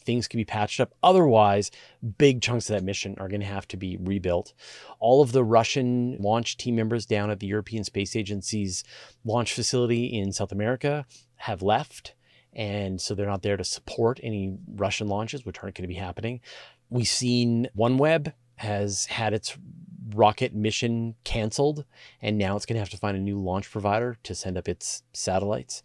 things 0.09 0.28
can 0.28 0.38
be 0.38 0.44
patched 0.44 0.81
up. 0.81 0.94
Otherwise, 1.02 1.70
big 2.16 2.40
chunks 2.40 2.70
of 2.70 2.74
that 2.74 2.85
mission 2.85 3.14
are 3.18 3.28
going 3.28 3.40
to 3.40 3.46
have 3.46 3.68
to 3.68 3.76
be 3.76 3.98
rebuilt. 4.00 4.54
All 5.00 5.20
of 5.20 5.33
the 5.33 5.44
Russian 5.44 6.16
launch 6.18 6.57
team 6.57 6.76
members 6.76 7.04
down 7.04 7.31
at 7.31 7.40
the 7.40 7.46
European 7.46 7.85
Space 7.85 8.16
Agency's 8.16 8.85
launch 9.24 9.52
facility 9.52 10.07
in 10.07 10.33
South 10.33 10.50
America 10.50 11.04
have 11.37 11.61
left. 11.61 12.14
And 12.59 13.01
so 13.01 13.14
they're 13.14 13.27
not 13.27 13.42
there 13.42 13.57
to 13.57 13.64
support 13.64 14.21
any 14.23 14.59
Russian 14.75 15.09
launches, 15.09 15.47
which 15.47 15.62
aren't 15.62 15.77
going 15.77 15.88
to 15.88 15.88
be 15.88 15.94
happening. 15.94 16.40
We've 16.90 17.09
seen 17.09 17.68
OneWeb 17.75 18.35
has 18.57 19.07
had 19.07 19.33
its 19.33 19.57
rocket 20.14 20.55
mission 20.55 21.14
canceled, 21.25 21.85
and 22.21 22.37
now 22.37 22.57
it's 22.57 22.66
going 22.66 22.75
to 22.75 22.81
have 22.81 22.90
to 22.90 22.97
find 22.99 23.16
a 23.16 23.21
new 23.21 23.38
launch 23.38 23.71
provider 23.71 24.18
to 24.25 24.35
send 24.35 24.59
up 24.59 24.68
its 24.68 25.03
satellites 25.14 25.83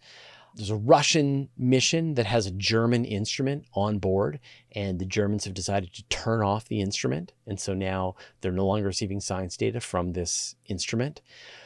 there's 0.54 0.70
a 0.70 0.76
Russian 0.76 1.48
mission 1.58 2.14
that 2.14 2.26
has 2.26 2.46
a 2.46 2.52
German 2.52 3.04
instrument 3.04 3.66
on 3.74 3.98
board, 3.98 4.38
and 4.72 4.98
the 4.98 5.04
Germans 5.04 5.44
have 5.44 5.54
decided 5.54 5.92
to 5.94 6.04
turn 6.04 6.42
off 6.42 6.68
the 6.68 6.80
instrument. 6.80 7.32
And 7.46 7.58
so 7.58 7.74
now 7.74 8.14
they're 8.40 8.52
no 8.52 8.66
longer 8.66 8.86
receiving 8.86 9.20
science 9.20 9.56
data 9.56 9.80
from 9.80 10.12
this 10.12 10.54
instrument. 10.66 11.22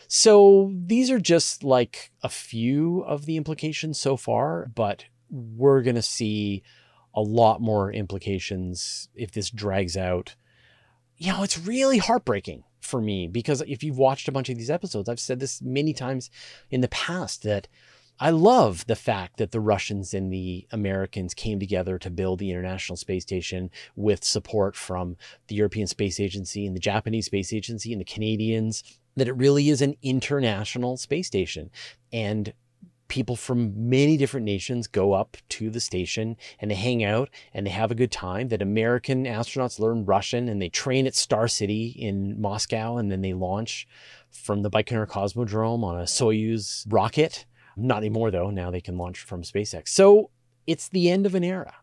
So 0.09 0.73
these 0.75 1.11
are 1.11 1.21
just 1.21 1.63
like 1.63 2.11
a 2.23 2.31
few 2.31 3.01
of 3.01 3.27
the 3.27 3.37
implications 3.37 3.99
so 3.99 4.17
far, 4.17 4.71
but 4.75 5.05
we're 5.31 5.83
going 5.83 5.97
to 5.97 6.03
see 6.03 6.63
a 7.15 7.21
lot 7.21 7.61
more 7.61 7.93
implications 7.93 9.11
if 9.15 9.31
this 9.31 9.51
drags 9.51 9.97
out. 9.97 10.35
You 11.19 11.33
know, 11.33 11.43
it's 11.43 11.59
really 11.59 11.99
heartbreaking 11.99 12.65
for 12.81 13.03
me 13.03 13.29
because 13.29 13.61
if 13.67 13.83
you've 13.83 13.99
watched 13.99 14.29
a 14.29 14.33
bunch 14.33 14.49
of 14.49 14.57
these 14.57 14.71
episodes, 14.71 15.11
I've 15.11 15.21
said 15.21 15.41
this 15.41 15.61
many 15.61 15.93
times 15.93 16.31
in 16.71 16.81
the 16.81 16.89
past 16.89 17.43
that 17.43 17.69
I 18.21 18.31
love 18.31 18.87
the 18.87 18.97
fact 18.97 19.37
that 19.37 19.53
the 19.53 19.61
Russians 19.61 20.13
and 20.13 20.33
the 20.33 20.67
Americans 20.73 21.35
came 21.35 21.61
together 21.61 21.99
to 21.99 22.11
build 22.11 22.41
the 22.41 22.51
International 22.51 22.97
Space 22.97 23.23
Station 23.23 23.71
with 23.95 24.25
support 24.25 24.75
from 24.75 25.17
the 25.47 25.55
European 25.55 25.87
Space 25.87 26.19
Agency 26.19 26.67
and 26.67 26.75
the 26.75 26.81
Japanese 26.81 27.27
Space 27.27 27.53
Agency 27.53 27.93
and 27.93 28.01
the 28.01 28.05
Canadians, 28.05 28.83
that 29.19 29.29
it 29.29 29.37
really 29.37 29.69
is 29.69 29.83
an 29.83 29.95
international 30.03 30.97
space 30.97 31.27
station. 31.27 31.71
And 32.13 32.53
people 33.09 33.37
from 33.37 33.89
many 33.89 34.19
different 34.19 34.45
nations 34.45 34.87
go 34.87 35.15
up 35.15 35.39
to 35.49 35.71
the 35.71 35.81
station 35.81 36.37
and 36.59 36.71
they 36.71 36.75
hang 36.75 37.03
out 37.03 37.31
and 37.55 37.67
they 37.67 37.71
have 37.71 37.91
a 37.91 37.95
good 37.95 38.13
time. 38.13 38.49
That 38.49 38.61
American 38.61 39.25
astronauts 39.25 39.79
learn 39.79 40.05
Russian 40.05 40.49
and 40.49 40.61
they 40.61 40.69
train 40.69 41.07
at 41.07 41.15
Star 41.15 41.49
City 41.49 41.89
in 41.99 42.41
Moscow 42.41 42.97
and 42.99 43.11
then 43.11 43.23
they 43.23 43.33
launch 43.33 43.89
from 44.31 44.63
the 44.63 44.71
Baikonur 44.71 45.07
Cosmodrome 45.07 45.85
on 45.85 45.99
a 45.99 46.05
Soyuz 46.05 46.85
rocket 46.91 47.47
not 47.79 47.99
anymore, 47.99 48.31
though. 48.31 48.51
Now 48.51 48.71
they 48.71 48.81
can 48.81 48.99
launch 48.99 49.21
from 49.21 49.43
SpaceX. 49.43 49.89
So 49.89 50.31
it's 50.67 50.89
the 50.89 51.11
end 51.11 51.27
of 51.27 51.35
an 51.35 51.45
era. 51.45 51.75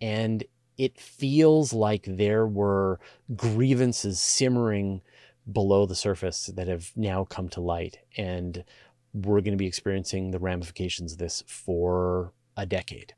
And 0.00 0.44
it 0.76 1.00
feels 1.00 1.72
like 1.72 2.04
there 2.06 2.46
were 2.46 3.00
grievances 3.34 4.20
simmering 4.20 5.00
below 5.50 5.86
the 5.86 5.94
surface 5.94 6.46
that 6.46 6.68
have 6.68 6.92
now 6.96 7.24
come 7.24 7.48
to 7.50 7.60
light. 7.60 7.98
And 8.16 8.64
we're 9.12 9.40
going 9.40 9.52
to 9.52 9.58
be 9.58 9.66
experiencing 9.66 10.30
the 10.30 10.38
ramifications 10.38 11.12
of 11.12 11.18
this 11.18 11.42
for 11.46 12.32
a 12.56 12.66
decade. 12.66 13.14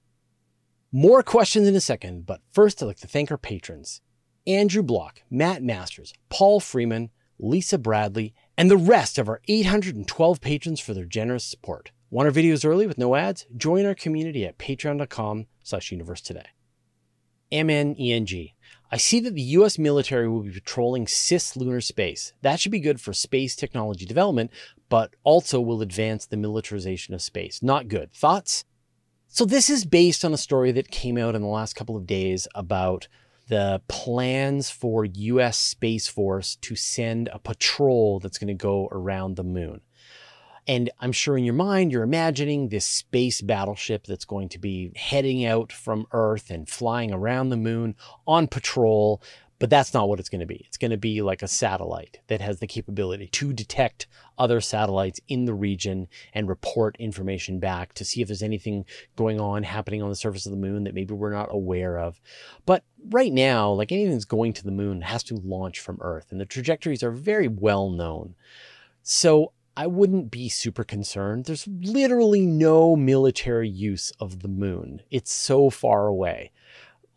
More 0.93 1.23
questions 1.23 1.67
in 1.67 1.77
a 1.77 1.81
second, 1.81 2.27
but 2.27 2.41
first 2.53 2.83
I'd 2.83 2.87
like 2.87 2.99
to 2.99 3.09
thank 3.09 3.31
our 3.31 3.39
patrons 3.39 4.01
Andrew 4.47 4.83
Block, 4.83 5.23
Matt 5.29 5.63
Masters, 5.63 6.15
Paul 6.29 6.61
Freeman, 6.61 7.11
Lisa 7.39 7.79
Bradley, 7.79 8.33
and 8.57 8.71
the 8.71 8.77
rest 8.77 9.19
of 9.19 9.29
our 9.29 9.41
812 9.49 10.41
patrons 10.41 10.81
for 10.81 10.95
their 10.95 11.05
generous 11.05 11.45
support. 11.45 11.91
Want 12.11 12.27
our 12.27 12.33
videos 12.33 12.65
early 12.65 12.87
with 12.87 12.99
no 12.99 13.17
ads? 13.17 13.47
Join 13.57 13.85
our 13.85 13.95
community 13.95 14.47
at 14.47 14.59
patreon.com 14.59 15.47
slash 15.63 15.91
universe 15.91 16.21
today. 16.21 16.47
MNENG. 17.53 18.53
I 18.91 18.99
see 18.99 19.19
that 19.21 19.35
the 19.35 19.43
US 19.43 19.79
military 19.79 20.29
will 20.29 20.43
be 20.43 20.53
patrolling 20.53 21.07
cislunar 21.07 21.83
space. 21.83 22.33
That 22.43 22.61
should 22.61 22.73
be 22.73 22.81
good 22.81 23.01
for 23.01 23.13
space 23.13 23.57
technology 23.57 24.07
development, 24.07 24.53
but 24.89 25.15
also 25.25 25.61
will 25.61 25.83
advance 25.83 26.27
the 26.27 26.37
militarization 26.37 27.13
of 27.13 27.23
space. 27.23 27.63
Not 27.63 27.89
good. 27.89 28.13
Thoughts? 28.13 28.65
So, 29.29 29.45
this 29.45 29.69
is 29.69 29.85
based 29.85 30.25
on 30.25 30.33
a 30.33 30.39
story 30.39 30.71
that 30.73 30.91
came 30.91 31.19
out 31.19 31.35
in 31.35 31.43
the 31.43 31.49
last 31.49 31.75
couple 31.75 31.97
of 31.97 32.07
days 32.07 32.47
about 32.55 33.09
the 33.49 33.83
plans 33.89 34.71
for 34.71 35.05
US 35.05 35.59
Space 35.59 36.07
Force 36.07 36.57
to 36.63 36.77
send 36.77 37.29
a 37.33 37.39
patrol 37.39 38.21
that's 38.21 38.39
going 38.39 38.49
to 38.49 38.55
go 38.55 38.89
around 38.91 39.37
the 39.37 39.45
moon. 39.45 39.81
And 40.67 40.91
I'm 41.01 41.13
sure 41.13 41.39
in 41.39 41.45
your 41.45 41.55
mind, 41.55 41.93
you're 41.93 42.03
imagining 42.03 42.69
this 42.69 42.85
space 42.85 43.41
battleship 43.41 44.07
that's 44.07 44.25
going 44.25 44.49
to 44.51 44.59
be 44.59 44.93
heading 44.97 45.45
out 45.45 45.73
from 45.73 46.07
Earth 46.13 46.51
and 46.51 46.69
flying 46.69 47.13
around 47.13 47.51
the 47.51 47.57
moon 47.57 47.95
on 48.27 48.49
patrol. 48.49 49.23
But 49.59 49.71
that's 49.71 49.95
not 49.95 50.09
what 50.09 50.21
it's 50.21 50.29
going 50.29 50.41
to 50.41 50.47
be. 50.47 50.65
It's 50.67 50.77
going 50.77 50.91
to 50.91 50.99
be 50.99 51.23
like 51.23 51.43
a 51.43 51.49
satellite 51.49 52.21
that 52.27 52.43
has 52.43 52.59
the 52.59 52.67
capability 52.67 53.29
to 53.29 53.55
detect 53.55 54.07
other 54.37 54.61
satellites 54.61 55.19
in 55.29 55.47
the 55.47 55.55
region 55.55 56.09
and 56.35 56.47
report 56.47 56.95
information 56.99 57.59
back 57.59 57.95
to 57.95 58.05
see 58.05 58.21
if 58.21 58.29
there's 58.29 58.43
anything 58.43 58.85
going 59.15 59.41
on 59.41 59.63
happening 59.63 60.03
on 60.03 60.11
the 60.11 60.17
surface 60.17 60.45
of 60.45 60.53
the 60.53 60.59
moon 60.59 60.85
that 60.85 60.93
maybe 60.93 61.15
we're 61.15 61.33
not 61.33 61.49
aware 61.51 61.99
of. 61.99 62.21
But 62.67 62.85
right 63.09 63.33
now, 63.33 63.71
like 63.71 63.93
anything 63.93 64.13
that's 64.13 64.27
going 64.27 64.53
to 64.55 64.65
the 64.65 64.71
moon 64.71 65.01
has 65.01 65.23
to 65.25 65.37
launch 65.37 65.81
from 65.81 65.99
Earth, 66.03 66.27
and 66.31 66.41
the 66.41 66.45
trajectories 66.45 67.03
are 67.03 67.11
very 67.11 67.49
well 67.49 67.89
known. 67.89 68.35
So 69.03 69.53
I 69.77 69.87
wouldn't 69.87 70.31
be 70.31 70.49
super 70.49 70.85
concerned. 70.85 71.45
There's 71.45 71.67
literally 71.69 72.47
no 72.47 72.97
military 72.97 73.69
use 73.69 74.11
of 74.19 74.41
the 74.41 74.49
moon. 74.49 75.03
It's 75.11 75.33
so 75.33 75.69
far 75.69 76.07
away. 76.07 76.53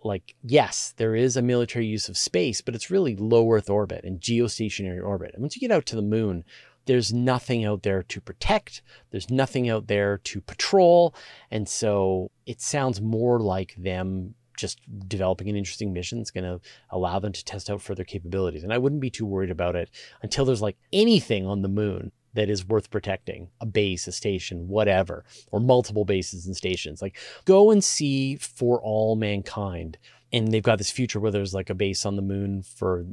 Like, 0.04 0.36
yes, 0.44 0.94
there 0.98 1.16
is 1.16 1.38
a 1.38 1.42
military 1.42 1.86
use 1.86 2.10
of 2.10 2.18
space, 2.18 2.60
but 2.62 2.76
it's 2.76 2.92
really 2.92 3.16
low 3.16 3.50
Earth 3.52 3.70
orbit 3.70 4.04
and 4.04 4.20
geostationary 4.20 5.04
orbit. 5.04 5.32
And 5.34 5.42
once 5.42 5.56
you 5.56 5.62
get 5.62 5.76
out 5.76 5.86
to 5.88 5.96
the 5.96 6.02
moon, 6.02 6.44
there's 6.86 7.14
nothing 7.14 7.64
out 7.64 7.84
there 7.84 8.04
to 8.04 8.22
protect, 8.22 8.82
there's 9.12 9.30
nothing 9.30 9.70
out 9.70 9.88
there 9.88 10.18
to 10.18 10.42
patrol. 10.42 11.14
And 11.52 11.68
so 11.68 12.32
it 12.46 12.62
sounds 12.62 13.00
more 13.00 13.40
like 13.40 13.76
them 13.78 14.36
just 14.58 14.82
developing 15.08 15.48
an 15.48 15.56
interesting 15.56 15.94
mission 15.94 16.18
that's 16.18 16.32
going 16.32 16.44
to 16.44 16.60
allow 16.90 17.20
them 17.20 17.32
to 17.32 17.46
test 17.46 17.70
out 17.70 17.82
further 17.82 18.04
capabilities. 18.04 18.64
And 18.64 18.74
I 18.74 18.78
wouldn't 18.78 19.02
be 19.02 19.10
too 19.10 19.26
worried 19.26 19.52
about 19.52 19.78
it 19.78 19.90
until 20.22 20.44
there's 20.44 20.62
like 20.62 20.78
anything 20.92 21.46
on 21.46 21.62
the 21.62 21.70
moon 21.70 22.12
that 22.34 22.50
is 22.50 22.66
worth 22.66 22.90
protecting 22.90 23.50
a 23.60 23.66
base, 23.66 24.08
a 24.08 24.12
station, 24.12 24.68
whatever, 24.68 25.24
or 25.52 25.60
multiple 25.60 26.06
bases 26.06 26.46
and 26.46 26.56
stations. 26.56 27.02
Like 27.02 27.18
go 27.46 27.72
and 27.72 27.84
see 27.84 28.36
For 28.36 28.80
All 28.82 29.16
Mankind. 29.16 29.98
And 30.32 30.52
they've 30.52 30.62
got 30.62 30.78
this 30.78 30.92
future 30.92 31.20
where 31.20 31.32
there's 31.32 31.56
like 31.56 31.72
a 31.72 31.76
base 31.76 32.06
on 32.06 32.16
the 32.16 32.22
moon 32.22 32.62
for 32.62 33.06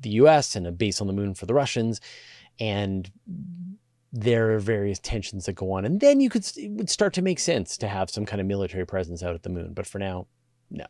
the 0.00 0.10
US 0.10 0.56
and 0.56 0.66
a 0.66 0.72
base 0.72 1.00
on 1.00 1.06
the 1.06 1.12
moon 1.12 1.34
for 1.34 1.46
the 1.46 1.54
Russians. 1.54 2.00
And 2.58 3.10
there 4.12 4.52
are 4.52 4.58
various 4.58 4.98
tensions 4.98 5.46
that 5.46 5.54
go 5.54 5.72
on. 5.72 5.84
And 5.84 6.00
then 6.00 6.20
you 6.20 6.30
could, 6.30 6.46
it 6.56 6.70
would 6.70 6.90
start 6.90 7.14
to 7.14 7.22
make 7.22 7.38
sense 7.38 7.76
to 7.78 7.88
have 7.88 8.10
some 8.10 8.26
kind 8.26 8.40
of 8.40 8.46
military 8.46 8.86
presence 8.86 9.22
out 9.22 9.34
at 9.34 9.42
the 9.42 9.48
moon. 9.48 9.72
But 9.74 9.86
for 9.86 9.98
now, 9.98 10.26
no. 10.70 10.86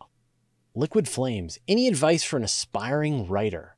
Liquid 0.74 1.08
Flames. 1.08 1.58
Any 1.68 1.86
advice 1.86 2.24
for 2.24 2.36
an 2.36 2.44
aspiring 2.44 3.28
writer? 3.28 3.76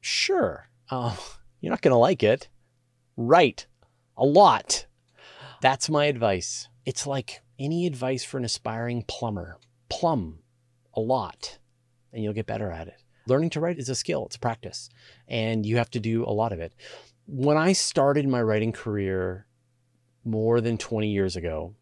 Sure. 0.00 0.68
Uh, 0.90 1.16
you're 1.60 1.70
not 1.70 1.82
going 1.82 1.92
to 1.92 1.98
like 1.98 2.22
it. 2.22 2.48
Write 3.16 3.66
a 4.16 4.24
lot. 4.24 4.86
That's 5.60 5.88
my 5.88 6.06
advice. 6.06 6.68
It's 6.84 7.06
like 7.06 7.42
any 7.58 7.86
advice 7.86 8.24
for 8.24 8.38
an 8.38 8.44
aspiring 8.44 9.04
plumber. 9.06 9.58
Plumb 9.88 10.40
a 10.94 11.00
lot, 11.00 11.58
and 12.12 12.22
you'll 12.22 12.32
get 12.32 12.46
better 12.46 12.70
at 12.70 12.88
it. 12.88 13.02
Learning 13.26 13.50
to 13.50 13.60
write 13.60 13.78
is 13.78 13.88
a 13.88 13.94
skill, 13.94 14.26
it's 14.26 14.36
a 14.36 14.40
practice, 14.40 14.90
and 15.28 15.64
you 15.64 15.76
have 15.78 15.90
to 15.90 16.00
do 16.00 16.24
a 16.24 16.32
lot 16.32 16.52
of 16.52 16.60
it. 16.60 16.74
When 17.26 17.56
I 17.56 17.72
started 17.72 18.28
my 18.28 18.42
writing 18.42 18.72
career 18.72 19.46
more 20.24 20.60
than 20.60 20.76
20 20.76 21.08
years 21.08 21.36
ago, 21.36 21.74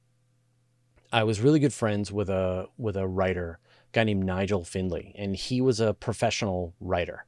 I 1.12 1.24
was 1.24 1.40
really 1.40 1.58
good 1.58 1.72
friends 1.74 2.12
with 2.12 2.30
a 2.30 2.68
with 2.78 2.96
a 2.96 3.08
writer, 3.08 3.58
a 3.62 3.92
guy 3.92 4.04
named 4.04 4.24
Nigel 4.24 4.64
Findley, 4.64 5.14
and 5.18 5.34
he 5.34 5.60
was 5.60 5.80
a 5.80 5.94
professional 5.94 6.74
writer. 6.80 7.26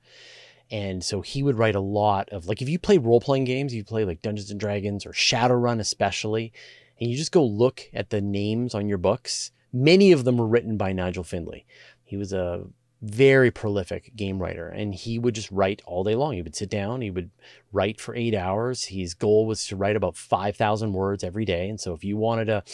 And 0.70 1.04
so 1.04 1.20
he 1.20 1.42
would 1.42 1.58
write 1.58 1.74
a 1.74 1.80
lot 1.80 2.28
of 2.30 2.46
like 2.46 2.62
if 2.62 2.68
you 2.68 2.78
play 2.78 2.98
role 2.98 3.20
playing 3.20 3.44
games, 3.44 3.74
you 3.74 3.84
play 3.84 4.04
like 4.04 4.22
Dungeons 4.22 4.50
and 4.50 4.58
Dragons 4.58 5.06
or 5.06 5.12
Shadowrun 5.12 5.80
especially, 5.80 6.52
and 7.00 7.10
you 7.10 7.16
just 7.16 7.32
go 7.32 7.44
look 7.44 7.82
at 7.92 8.10
the 8.10 8.20
names 8.20 8.74
on 8.74 8.88
your 8.88 8.98
books, 8.98 9.50
many 9.72 10.12
of 10.12 10.24
them 10.24 10.38
were 10.38 10.46
written 10.46 10.76
by 10.76 10.92
Nigel 10.92 11.24
Findley. 11.24 11.66
He 12.04 12.16
was 12.16 12.32
a 12.32 12.64
very 13.02 13.50
prolific 13.50 14.16
game 14.16 14.38
writer 14.38 14.68
and 14.68 14.94
he 14.94 15.18
would 15.18 15.34
just 15.34 15.50
write 15.50 15.82
all 15.84 16.04
day 16.04 16.14
long. 16.14 16.32
He 16.32 16.42
would 16.42 16.56
sit 16.56 16.70
down, 16.70 17.02
he 17.02 17.10
would 17.10 17.30
write 17.72 18.00
for 18.00 18.14
eight 18.14 18.34
hours. 18.34 18.84
His 18.84 19.14
goal 19.14 19.46
was 19.46 19.66
to 19.66 19.76
write 19.76 19.96
about 19.96 20.16
5,000 20.16 20.92
words 20.92 21.22
every 21.22 21.44
day. 21.44 21.68
And 21.68 21.78
so 21.78 21.92
if 21.92 22.02
you 22.02 22.16
wanted 22.16 22.48
a, 22.48 22.64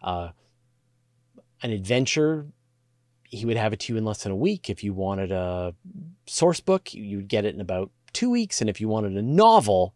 uh, 0.00 0.30
an 1.62 1.70
adventure, 1.70 2.46
he 3.34 3.46
would 3.46 3.56
have 3.56 3.72
it 3.72 3.80
to 3.80 3.92
you 3.92 3.96
in 3.96 4.04
less 4.04 4.22
than 4.22 4.32
a 4.32 4.36
week. 4.36 4.70
If 4.70 4.84
you 4.84 4.92
wanted 4.92 5.32
a 5.32 5.74
source 6.26 6.60
book, 6.60 6.94
you 6.94 7.18
would 7.18 7.28
get 7.28 7.44
it 7.44 7.54
in 7.54 7.60
about 7.60 7.90
two 8.12 8.30
weeks. 8.30 8.60
And 8.60 8.70
if 8.70 8.80
you 8.80 8.88
wanted 8.88 9.16
a 9.16 9.22
novel, 9.22 9.94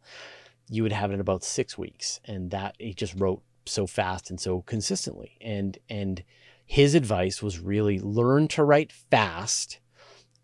you 0.69 0.83
would 0.83 0.93
have 0.93 1.11
it 1.11 1.15
in 1.15 1.21
about 1.21 1.45
six 1.45 1.79
weeks. 1.79 2.21
And 2.25 2.51
that 2.51 2.75
he 2.79 2.95
just 2.95 3.15
wrote 3.15 3.43
so 3.67 3.87
fast 3.87 4.31
and 4.31 4.41
so 4.41 4.63
consistently. 4.63 5.39
And, 5.41 5.79
and, 5.89 6.23
his 6.69 6.95
advice 6.95 7.43
was 7.43 7.59
really 7.59 7.99
learn 7.99 8.47
to 8.47 8.63
write 8.63 8.93
fast 8.93 9.81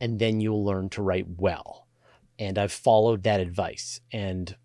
and 0.01 0.19
then 0.19 0.41
you'll 0.41 0.65
learn 0.65 0.89
to 0.89 1.03
write 1.03 1.27
well. 1.37 1.87
And 2.39 2.59
I've 2.59 2.73
followed 2.73 3.25
that 3.25 3.41
advice. 3.41 4.01
And 4.11 4.57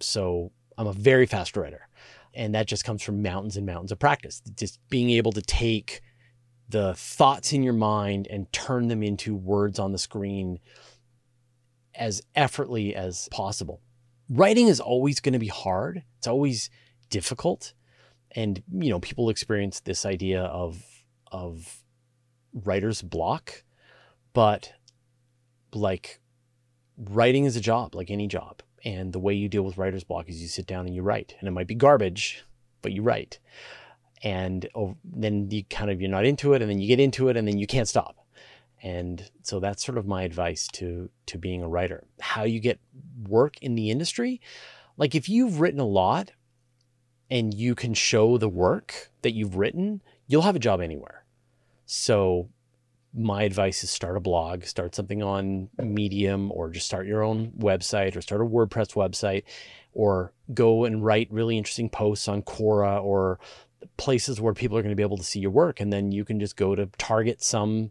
so 0.00 0.52
I'm 0.78 0.86
a 0.86 0.94
very 0.94 1.26
fast 1.26 1.54
writer. 1.54 1.86
And 2.32 2.54
that 2.54 2.66
just 2.66 2.84
comes 2.84 3.02
from 3.02 3.22
mountains 3.22 3.58
and 3.58 3.66
mountains 3.66 3.92
of 3.92 3.98
practice. 3.98 4.40
Just 4.56 4.80
being 4.88 5.10
able 5.10 5.32
to 5.32 5.42
take 5.42 6.00
the 6.72 6.94
thoughts 6.94 7.52
in 7.52 7.62
your 7.62 7.74
mind 7.74 8.26
and 8.28 8.52
turn 8.52 8.88
them 8.88 9.02
into 9.02 9.34
words 9.36 9.78
on 9.78 9.92
the 9.92 9.98
screen 9.98 10.58
as 11.94 12.22
effortlessly 12.34 12.94
as 12.94 13.28
possible. 13.30 13.80
Writing 14.28 14.66
is 14.66 14.80
always 14.80 15.20
going 15.20 15.34
to 15.34 15.38
be 15.38 15.48
hard. 15.48 16.02
It's 16.18 16.26
always 16.26 16.70
difficult. 17.10 17.74
And, 18.34 18.62
you 18.72 18.88
know, 18.88 19.00
people 19.00 19.28
experience 19.28 19.80
this 19.80 20.04
idea 20.06 20.42
of 20.42 20.82
of 21.30 21.82
writer's 22.52 23.00
block, 23.02 23.64
but 24.32 24.72
like 25.74 26.20
writing 26.98 27.44
is 27.44 27.56
a 27.56 27.60
job, 27.60 27.94
like 27.94 28.10
any 28.10 28.26
job. 28.26 28.62
And 28.84 29.12
the 29.12 29.20
way 29.20 29.34
you 29.34 29.48
deal 29.48 29.62
with 29.62 29.78
writer's 29.78 30.04
block 30.04 30.28
is 30.28 30.42
you 30.42 30.48
sit 30.48 30.66
down 30.66 30.86
and 30.86 30.94
you 30.94 31.02
write. 31.02 31.34
And 31.38 31.48
it 31.48 31.52
might 31.52 31.66
be 31.66 31.74
garbage, 31.74 32.44
but 32.80 32.92
you 32.92 33.02
write. 33.02 33.38
And 34.22 34.68
oh, 34.74 34.96
then 35.04 35.50
you 35.50 35.64
kind 35.64 35.90
of, 35.90 36.00
you're 36.00 36.10
not 36.10 36.24
into 36.24 36.54
it, 36.54 36.62
and 36.62 36.70
then 36.70 36.78
you 36.78 36.88
get 36.88 37.00
into 37.00 37.28
it, 37.28 37.36
and 37.36 37.46
then 37.46 37.58
you 37.58 37.66
can't 37.66 37.88
stop. 37.88 38.16
And 38.82 39.30
so 39.42 39.60
that's 39.60 39.84
sort 39.84 39.98
of 39.98 40.06
my 40.06 40.22
advice 40.22 40.68
to, 40.74 41.10
to 41.26 41.38
being 41.38 41.62
a 41.62 41.68
writer. 41.68 42.04
How 42.20 42.44
you 42.44 42.60
get 42.60 42.80
work 43.28 43.56
in 43.62 43.74
the 43.74 43.90
industry. 43.90 44.40
Like 44.96 45.14
if 45.14 45.28
you've 45.28 45.60
written 45.60 45.80
a 45.80 45.86
lot 45.86 46.32
and 47.30 47.54
you 47.54 47.74
can 47.74 47.94
show 47.94 48.38
the 48.38 48.48
work 48.48 49.10
that 49.22 49.32
you've 49.32 49.56
written, 49.56 50.02
you'll 50.26 50.42
have 50.42 50.56
a 50.56 50.60
job 50.60 50.80
anywhere 50.80 51.22
so 51.94 52.48
my 53.14 53.42
advice 53.42 53.84
is 53.84 53.90
start 53.90 54.16
a 54.16 54.20
blog, 54.20 54.64
start 54.64 54.94
something 54.94 55.22
on 55.22 55.68
Medium, 55.78 56.50
or 56.50 56.70
just 56.70 56.86
start 56.86 57.06
your 57.06 57.22
own 57.22 57.50
website, 57.58 58.16
or 58.16 58.22
start 58.22 58.40
a 58.40 58.44
WordPress 58.44 58.94
website, 58.94 59.42
or 59.92 60.32
go 60.54 60.84
and 60.86 61.04
write 61.04 61.28
really 61.30 61.58
interesting 61.58 61.90
posts 61.90 62.28
on 62.28 62.40
Quora 62.40 63.02
or 63.02 63.38
places 63.96 64.40
where 64.40 64.54
people 64.54 64.76
are 64.76 64.82
going 64.82 64.92
to 64.92 64.96
be 64.96 65.02
able 65.02 65.16
to 65.16 65.24
see 65.24 65.40
your 65.40 65.50
work. 65.50 65.80
And 65.80 65.92
then 65.92 66.12
you 66.12 66.24
can 66.24 66.40
just 66.40 66.56
go 66.56 66.74
to 66.74 66.86
target 66.98 67.42
some 67.42 67.90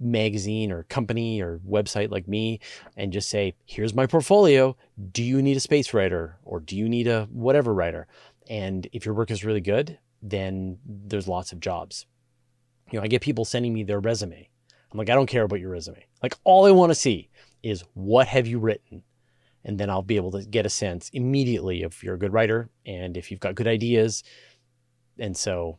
magazine 0.00 0.72
or 0.72 0.82
company 0.84 1.40
or 1.40 1.60
website 1.66 2.10
like 2.10 2.28
me 2.28 2.60
and 2.96 3.12
just 3.12 3.30
say, 3.30 3.54
here's 3.64 3.94
my 3.94 4.06
portfolio. 4.06 4.76
Do 5.12 5.22
you 5.22 5.40
need 5.40 5.56
a 5.56 5.60
space 5.60 5.94
writer 5.94 6.38
or 6.44 6.60
do 6.60 6.76
you 6.76 6.88
need 6.88 7.06
a 7.06 7.28
whatever 7.30 7.72
writer? 7.72 8.06
And 8.48 8.86
if 8.92 9.06
your 9.06 9.14
work 9.14 9.30
is 9.30 9.44
really 9.44 9.60
good, 9.60 9.98
then 10.22 10.78
there's 10.84 11.28
lots 11.28 11.52
of 11.52 11.60
jobs. 11.60 12.06
You 12.90 12.98
know, 12.98 13.04
I 13.04 13.08
get 13.08 13.22
people 13.22 13.44
sending 13.44 13.72
me 13.72 13.82
their 13.82 14.00
resume. 14.00 14.48
I'm 14.92 14.98
like, 14.98 15.10
I 15.10 15.14
don't 15.14 15.26
care 15.26 15.42
about 15.42 15.60
your 15.60 15.70
resume. 15.70 16.04
Like, 16.22 16.36
all 16.44 16.66
I 16.66 16.70
want 16.70 16.90
to 16.90 16.94
see 16.94 17.30
is 17.62 17.84
what 17.94 18.28
have 18.28 18.46
you 18.46 18.58
written? 18.58 19.02
And 19.64 19.78
then 19.78 19.90
I'll 19.90 20.02
be 20.02 20.16
able 20.16 20.30
to 20.32 20.44
get 20.44 20.66
a 20.66 20.70
sense 20.70 21.08
immediately 21.12 21.82
if 21.82 22.04
you're 22.04 22.14
a 22.14 22.18
good 22.18 22.32
writer 22.32 22.68
and 22.84 23.16
if 23.16 23.30
you've 23.30 23.40
got 23.40 23.54
good 23.54 23.66
ideas. 23.66 24.22
And 25.18 25.36
so, 25.36 25.78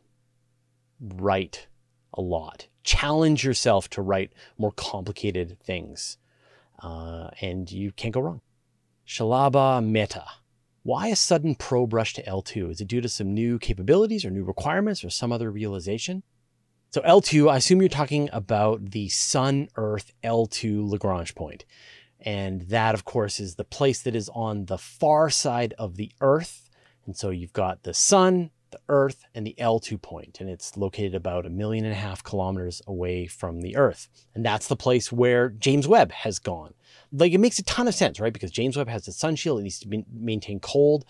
write 1.00 1.68
a 2.14 2.22
lot. 2.22 2.68
Challenge 2.84 3.44
yourself 3.44 3.90
to 3.92 4.02
write 4.02 4.34
more 4.58 4.72
complicated 4.72 5.58
things. 5.60 6.18
Uh, 6.82 7.30
and 7.42 7.72
you 7.72 7.92
can't 7.92 8.14
go 8.14 8.22
wrong. 8.22 8.42
Shalaba 9.08 9.86
Meta. 9.86 10.26
Why 10.84 11.08
a 11.08 11.16
sudden 11.16 11.56
pro 11.56 11.88
brush 11.88 12.14
to 12.14 12.24
L2? 12.24 12.72
Is 12.72 12.82
it 12.82 12.88
due 12.88 13.02
to 13.02 13.10
some 13.10 13.34
new 13.34 13.58
capabilities 13.58 14.24
or 14.24 14.30
new 14.30 14.44
requirements 14.44 15.04
or 15.04 15.10
some 15.10 15.32
other 15.32 15.52
realization? 15.52 16.24
So 16.92 17.02
L2, 17.02 17.52
I 17.52 17.58
assume 17.58 17.82
you're 17.82 17.90
talking 17.90 18.30
about 18.32 18.92
the 18.92 19.10
Sun 19.10 19.70
Earth 19.76 20.14
L2 20.24 20.88
Lagrange 20.88 21.36
point. 21.36 21.66
And 22.20 22.62
that, 22.70 22.94
of 22.94 23.04
course, 23.04 23.40
is 23.40 23.56
the 23.56 23.64
place 23.64 24.02
that 24.04 24.16
is 24.16 24.30
on 24.34 24.66
the 24.66 24.78
far 24.78 25.30
side 25.30 25.74
of 25.78 25.98
the 25.98 26.12
Earth. 26.22 26.70
And 27.06 27.18
so 27.18 27.32
you've 27.32 27.54
got 27.54 27.84
the 27.84 27.94
Sun, 27.94 28.52
the 28.76 28.94
Earth, 28.94 29.26
and 29.34 29.48
the 29.48 29.56
L2 29.58 30.02
point, 30.02 30.42
and 30.42 30.50
it's 30.50 30.76
located 30.76 31.16
about 31.16 31.46
a 31.46 31.50
million 31.50 31.86
and 31.86 31.94
a 31.94 31.98
half 31.98 32.24
kilometers 32.24 32.82
away 32.86 33.26
from 33.26 33.62
the 33.62 33.78
Earth. 33.78 34.10
And 34.34 34.46
that's 34.46 34.68
the 34.68 34.76
place 34.76 35.12
where 35.12 35.50
James 35.50 35.88
Webb 35.88 36.12
has 36.12 36.40
gone. 36.40 36.74
Like 37.12 37.32
it 37.32 37.40
makes 37.40 37.60
a 37.60 37.64
ton 37.64 37.88
of 37.88 37.96
sense, 37.96 38.20
right? 38.20 38.34
Because 38.34 38.52
James 38.52 38.76
Webb 38.76 38.90
has 38.90 39.06
the 39.06 39.14
sun 39.14 39.38
shield, 39.38 39.60
it 39.60 39.64
needs 39.64 39.80
to 39.80 39.88
be 39.88 40.06
maintain 40.12 40.60
cold. 40.60 41.06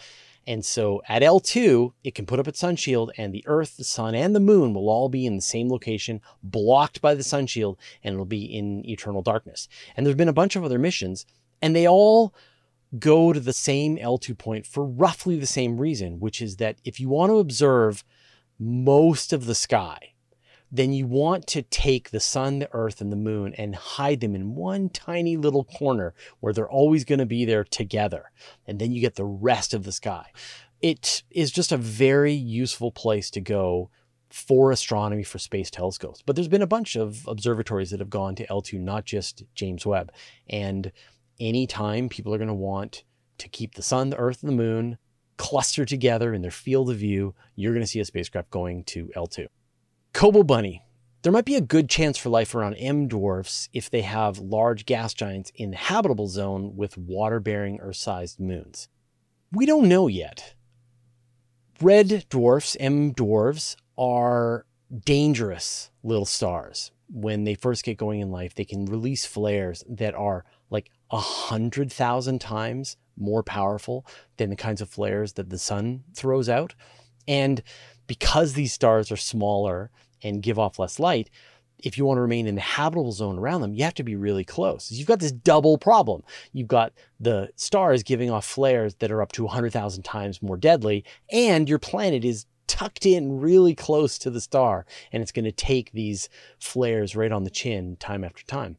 And 0.47 0.63
so 0.63 1.01
at 1.09 1.23
L2, 1.23 1.93
it 2.03 2.13
can 2.13 2.27
put 2.27 2.39
up 2.39 2.47
its 2.47 2.59
sun 2.59 2.75
shield, 2.75 3.11
and 3.17 3.33
the 3.33 3.43
Earth, 3.47 3.77
the 3.77 3.83
Sun, 3.83 4.13
and 4.13 4.35
the 4.35 4.39
Moon 4.39 4.75
will 4.75 4.89
all 4.89 5.09
be 5.09 5.25
in 5.25 5.35
the 5.35 5.41
same 5.41 5.69
location, 5.69 6.21
blocked 6.43 7.01
by 7.01 7.15
the 7.15 7.23
sun 7.23 7.47
shield, 7.47 7.79
and 8.03 8.13
it'll 8.13 8.25
be 8.25 8.45
in 8.45 8.87
eternal 8.87 9.23
darkness. 9.23 9.67
And 9.97 10.05
there's 10.05 10.15
been 10.15 10.29
a 10.29 10.33
bunch 10.33 10.55
of 10.55 10.63
other 10.63 10.77
missions, 10.77 11.25
and 11.63 11.75
they 11.75 11.87
all 11.87 12.35
go 12.99 13.33
to 13.33 13.39
the 13.39 13.53
same 13.53 13.97
L2 13.97 14.37
point 14.37 14.65
for 14.65 14.85
roughly 14.85 15.37
the 15.37 15.45
same 15.45 15.77
reason, 15.77 16.19
which 16.19 16.41
is 16.41 16.57
that 16.57 16.77
if 16.83 16.99
you 16.99 17.09
want 17.09 17.31
to 17.31 17.39
observe 17.39 18.03
most 18.59 19.33
of 19.33 19.45
the 19.45 19.55
sky, 19.55 20.13
then 20.71 20.91
you 20.91 21.07
want 21.07 21.47
to 21.47 21.61
take 21.61 22.09
the 22.09 22.19
sun, 22.19 22.59
the 22.59 22.69
earth, 22.73 22.99
and 22.99 23.11
the 23.11 23.17
moon 23.17 23.53
and 23.57 23.75
hide 23.75 24.19
them 24.19 24.35
in 24.35 24.55
one 24.55 24.89
tiny 24.89 25.37
little 25.37 25.63
corner 25.63 26.13
where 26.39 26.53
they're 26.53 26.69
always 26.69 27.05
going 27.05 27.19
to 27.19 27.25
be 27.25 27.45
there 27.45 27.63
together. 27.63 28.31
And 28.65 28.79
then 28.79 28.91
you 28.91 29.01
get 29.01 29.15
the 29.15 29.25
rest 29.25 29.73
of 29.73 29.83
the 29.83 29.91
sky. 29.91 30.31
It 30.81 31.23
is 31.31 31.51
just 31.51 31.71
a 31.71 31.77
very 31.77 32.33
useful 32.33 32.91
place 32.91 33.29
to 33.31 33.41
go 33.41 33.89
for 34.29 34.71
astronomy 34.71 35.23
for 35.23 35.39
space 35.39 35.71
telescopes. 35.71 36.21
But 36.21 36.35
there's 36.35 36.49
been 36.49 36.61
a 36.61 36.67
bunch 36.67 36.95
of 36.95 37.25
observatories 37.27 37.91
that 37.91 38.01
have 38.01 38.09
gone 38.09 38.35
to 38.35 38.47
L2, 38.47 38.79
not 38.79 39.05
just 39.05 39.43
James 39.53 39.85
Webb. 39.85 40.11
And 40.49 40.91
anytime 41.39 42.09
people 42.09 42.33
are 42.33 42.37
going 42.37 42.47
to 42.47 42.53
want 42.53 43.03
to 43.37 43.49
keep 43.49 43.75
the 43.75 43.81
sun, 43.81 44.09
the 44.09 44.17
earth, 44.17 44.41
and 44.41 44.51
the 44.51 44.55
moon 44.55 44.97
clustered 45.37 45.87
together 45.87 46.33
in 46.33 46.41
their 46.41 46.51
field 46.51 46.89
of 46.89 46.97
view, 46.97 47.33
you're 47.55 47.73
going 47.73 47.83
to 47.83 47.87
see 47.87 47.99
a 47.99 48.05
spacecraft 48.05 48.49
going 48.49 48.83
to 48.85 49.11
L2. 49.15 49.47
Kobo 50.13 50.43
Bunny. 50.43 50.81
There 51.21 51.31
might 51.31 51.45
be 51.45 51.55
a 51.55 51.61
good 51.61 51.89
chance 51.89 52.17
for 52.17 52.29
life 52.29 52.53
around 52.53 52.75
M 52.75 53.07
dwarfs 53.07 53.67
if 53.73 53.89
they 53.89 54.01
have 54.01 54.37
large 54.37 54.85
gas 54.85 55.13
giants 55.13 55.51
in 55.55 55.71
the 55.71 55.77
habitable 55.77 56.27
zone 56.27 56.75
with 56.75 56.97
water 56.97 57.39
bearing 57.39 57.79
Earth 57.81 57.95
sized 57.95 58.39
moons. 58.39 58.87
We 59.51 59.65
don't 59.65 59.89
know 59.89 60.07
yet. 60.07 60.53
Red 61.81 62.25
dwarfs, 62.29 62.77
M 62.79 63.11
dwarfs, 63.11 63.75
are 63.97 64.65
dangerous 65.03 65.89
little 66.03 66.25
stars. 66.25 66.91
When 67.09 67.43
they 67.43 67.55
first 67.55 67.83
get 67.83 67.97
going 67.97 68.19
in 68.19 68.31
life, 68.31 68.53
they 68.53 68.65
can 68.65 68.85
release 68.85 69.25
flares 69.25 69.83
that 69.89 70.13
are 70.13 70.45
a 71.15 71.19
hundred 71.19 71.93
thousand 71.93 72.41
times 72.41 72.97
more 73.15 73.41
powerful 73.41 74.05
than 74.35 74.49
the 74.49 74.55
kinds 74.57 74.81
of 74.81 74.89
flares 74.89 75.33
that 75.33 75.49
the 75.49 75.57
sun 75.57 76.03
throws 76.13 76.49
out. 76.49 76.75
And 77.25 77.63
because 78.05 78.51
these 78.51 78.73
stars 78.73 79.13
are 79.13 79.17
smaller 79.17 79.91
and 80.21 80.43
give 80.43 80.59
off 80.59 80.77
less 80.77 80.99
light, 80.99 81.29
if 81.79 81.97
you 81.97 82.03
want 82.03 82.17
to 82.17 82.21
remain 82.21 82.47
in 82.47 82.55
the 82.55 82.61
habitable 82.61 83.13
zone 83.13 83.39
around 83.39 83.61
them, 83.61 83.73
you 83.73 83.85
have 83.85 83.93
to 83.93 84.03
be 84.03 84.17
really 84.17 84.43
close. 84.43 84.91
You've 84.91 85.07
got 85.07 85.21
this 85.21 85.31
double 85.31 85.77
problem. 85.77 86.21
You've 86.51 86.67
got 86.67 86.91
the 87.17 87.49
stars 87.55 88.03
giving 88.03 88.29
off 88.29 88.45
flares 88.45 88.95
that 88.95 89.11
are 89.11 89.21
up 89.21 89.31
to 89.33 89.45
100,000 89.45 90.03
times 90.03 90.41
more 90.41 90.57
deadly, 90.57 91.05
and 91.31 91.69
your 91.69 91.79
planet 91.79 92.25
is 92.25 92.45
tucked 92.67 93.05
in 93.05 93.39
really 93.39 93.73
close 93.73 94.17
to 94.17 94.29
the 94.29 94.41
star, 94.41 94.85
and 95.13 95.23
it's 95.23 95.31
going 95.31 95.45
to 95.45 95.51
take 95.53 95.93
these 95.93 96.27
flares 96.59 97.15
right 97.15 97.31
on 97.31 97.45
the 97.45 97.49
chin 97.49 97.95
time 98.01 98.25
after 98.25 98.43
time. 98.45 98.75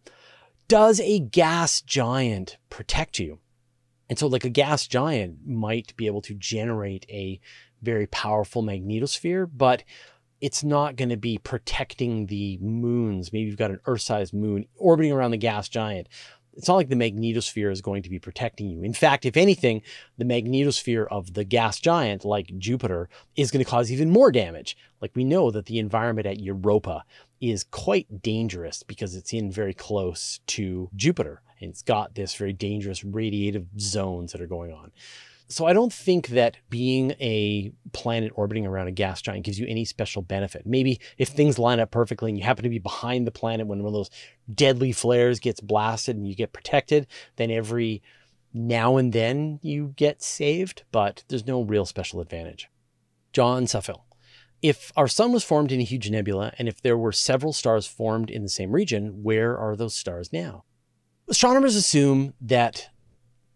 Does 0.69 0.99
a 0.99 1.21
gas 1.21 1.81
giant 1.81 2.57
protect 2.71 3.21
you? 3.21 3.39
And 4.09 4.19
so, 4.19 4.27
like 4.27 4.45
a 4.45 4.51
gas 4.51 4.89
giant 4.89 5.47
might 5.47 5.97
be 5.97 6.07
able 6.07 6.23
to 6.23 6.35
generate 6.35 7.07
a 7.09 7.41
very 7.83 8.09
powerful 8.09 8.65
magnetosphere, 8.65 9.49
but 9.55 9.85
it's 10.41 10.65
not 10.65 10.97
going 10.97 11.09
to 11.11 11.17
be 11.17 11.39
protecting 11.39 12.27
the 12.27 12.59
moons. 12.61 13.33
Maybe 13.33 13.49
you've 13.49 13.57
got 13.57 13.71
an 13.71 13.81
Earth 13.87 14.01
sized 14.01 14.35
moon 14.35 14.67
orbiting 14.77 15.13
around 15.13 15.31
the 15.31 15.37
gas 15.37 15.69
giant. 15.69 16.09
It's 16.55 16.67
not 16.67 16.77
like 16.77 16.89
the 16.89 16.97
magnetosphere 16.97 17.71
is 17.71 17.83
going 17.83 18.03
to 18.03 18.11
be 18.11 18.19
protecting 18.19 18.69
you. 18.69 18.83
In 18.83 18.95
fact, 18.95 19.25
if 19.25 19.37
anything, 19.37 19.83
the 20.19 20.25
magnetosphere 20.25 21.07
of 21.11 21.35
the 21.35 21.45
gas 21.45 21.79
giant, 21.79 22.25
like 22.25 22.59
Jupiter, 22.59 23.09
is 23.37 23.51
going 23.51 23.65
to 23.65 23.71
cause 23.71 23.93
even 23.93 24.11
more 24.11 24.33
damage. 24.33 24.77
Like 25.01 25.15
we 25.15 25.25
know 25.25 25.51
that 25.51 25.67
the 25.67 25.79
environment 25.79 26.27
at 26.27 26.41
Europa 26.41 27.05
is 27.41 27.65
quite 27.65 28.23
dangerous 28.23 28.83
because 28.83 29.15
it's 29.15 29.33
in 29.33 29.51
very 29.51 29.75
close 29.75 30.41
to 30.47 30.91
Jupiter. 30.95 31.43
And 31.61 31.71
it's 31.71 31.83
got 31.83 32.15
this 32.15 32.35
very 32.35 32.53
dangerous 32.53 33.03
radiative 33.03 33.67
zones 33.79 34.33
that 34.33 34.41
are 34.41 34.47
going 34.47 34.73
on. 34.73 34.93
So 35.49 35.65
I 35.65 35.73
don't 35.73 35.93
think 35.93 36.29
that 36.29 36.57
being 36.71 37.13
a 37.21 37.73
planet 37.93 38.33
orbiting 38.35 38.67
around 38.67 38.89
a 38.89 38.93
gas 38.93 39.23
giant 39.23 39.45
gives 39.45 39.61
you 39.61 39.67
any 39.69 39.85
special 39.85 40.21
benefit. 40.21 40.67
Maybe 40.67 41.01
if 41.19 41.29
things 41.29 41.59
line 41.59 41.79
up 41.79 41.93
perfectly 41.93 42.31
and 42.31 42.39
you 42.39 42.45
happen 42.45 42.65
to 42.65 42.69
be 42.69 42.81
behind 42.81 43.27
the 43.27 43.33
planet 43.33 43.67
when 43.67 43.79
one 43.79 43.87
of 43.87 43.95
those 43.95 44.11
deadly 44.53 44.91
flares 44.91 45.39
gets 45.39 45.61
blasted 45.61 46.17
and 46.17 46.27
you 46.27 46.35
get 46.35 46.53
protected, 46.53 47.07
then 47.37 47.53
every 47.53 48.03
now 48.53 48.97
and 48.97 49.13
then 49.13 49.61
you 49.63 49.95
get 49.97 50.21
saved, 50.21 50.83
but 50.91 51.23
there's 51.29 51.47
no 51.47 51.63
real 51.63 51.87
special 51.87 52.21
advantage. 52.21 52.69
John 53.33 53.67
Suffield. 53.67 54.01
If 54.67 54.91
our 54.97 55.07
sun 55.07 55.31
was 55.31 55.45
formed 55.45 55.71
in 55.71 55.79
a 55.79 55.85
huge 55.85 56.11
nebula 56.11 56.53
and 56.59 56.67
if 56.67 56.83
there 56.83 56.99
were 56.99 57.13
several 57.13 57.53
stars 57.53 57.87
formed 57.87 58.31
in 58.31 58.43
the 58.43 58.49
same 58.49 58.73
region, 58.73 59.23
where 59.23 59.57
are 59.57 59.77
those 59.77 59.95
stars 59.95 60.33
now? 60.33 60.65
Astronomers 61.29 61.77
assume 61.77 62.35
that 62.41 62.91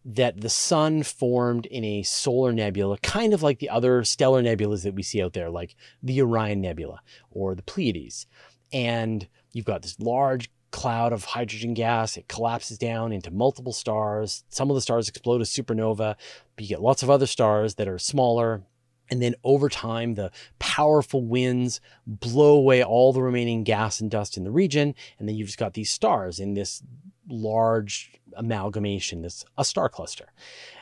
that 0.04 0.40
the 0.40 0.48
sun 0.48 1.02
formed 1.02 1.66
in 1.66 1.84
a 1.84 2.04
solar 2.04 2.52
nebula, 2.52 2.96
kind 2.98 3.34
of 3.34 3.42
like 3.42 3.58
the 3.58 3.70
other 3.70 4.04
stellar 4.04 4.40
nebulas 4.40 4.84
that 4.84 4.94
we 4.94 5.02
see 5.02 5.20
out 5.20 5.32
there, 5.32 5.50
like 5.50 5.74
the 6.00 6.22
Orion 6.22 6.60
Nebula 6.60 7.00
or 7.32 7.56
the 7.56 7.62
Pleiades. 7.62 8.28
And 8.72 9.26
you've 9.52 9.64
got 9.64 9.82
this 9.82 9.98
large 9.98 10.48
cloud 10.70 11.12
of 11.12 11.24
hydrogen 11.24 11.74
gas. 11.74 12.16
It 12.16 12.28
collapses 12.28 12.78
down 12.78 13.12
into 13.12 13.32
multiple 13.32 13.72
stars. 13.72 14.44
Some 14.48 14.70
of 14.70 14.76
the 14.76 14.80
stars 14.80 15.08
explode 15.08 15.40
as 15.40 15.50
supernova, 15.50 16.14
but 16.54 16.62
you 16.62 16.68
get 16.68 16.80
lots 16.80 17.02
of 17.02 17.10
other 17.10 17.26
stars 17.26 17.74
that 17.74 17.88
are 17.88 17.98
smaller. 17.98 18.62
And 19.10 19.20
then 19.20 19.34
over 19.42 19.68
time, 19.68 20.14
the 20.14 20.30
powerful 20.58 21.24
winds 21.24 21.80
blow 22.06 22.54
away 22.56 22.82
all 22.82 23.12
the 23.12 23.22
remaining 23.22 23.64
gas 23.64 24.00
and 24.00 24.10
dust 24.10 24.36
in 24.36 24.44
the 24.44 24.50
region. 24.50 24.94
And 25.18 25.28
then 25.28 25.36
you've 25.36 25.48
just 25.48 25.58
got 25.58 25.74
these 25.74 25.90
stars 25.90 26.38
in 26.38 26.54
this 26.54 26.82
large 27.28 28.12
amalgamation, 28.34 29.22
this 29.22 29.44
a 29.58 29.64
star 29.64 29.88
cluster. 29.88 30.32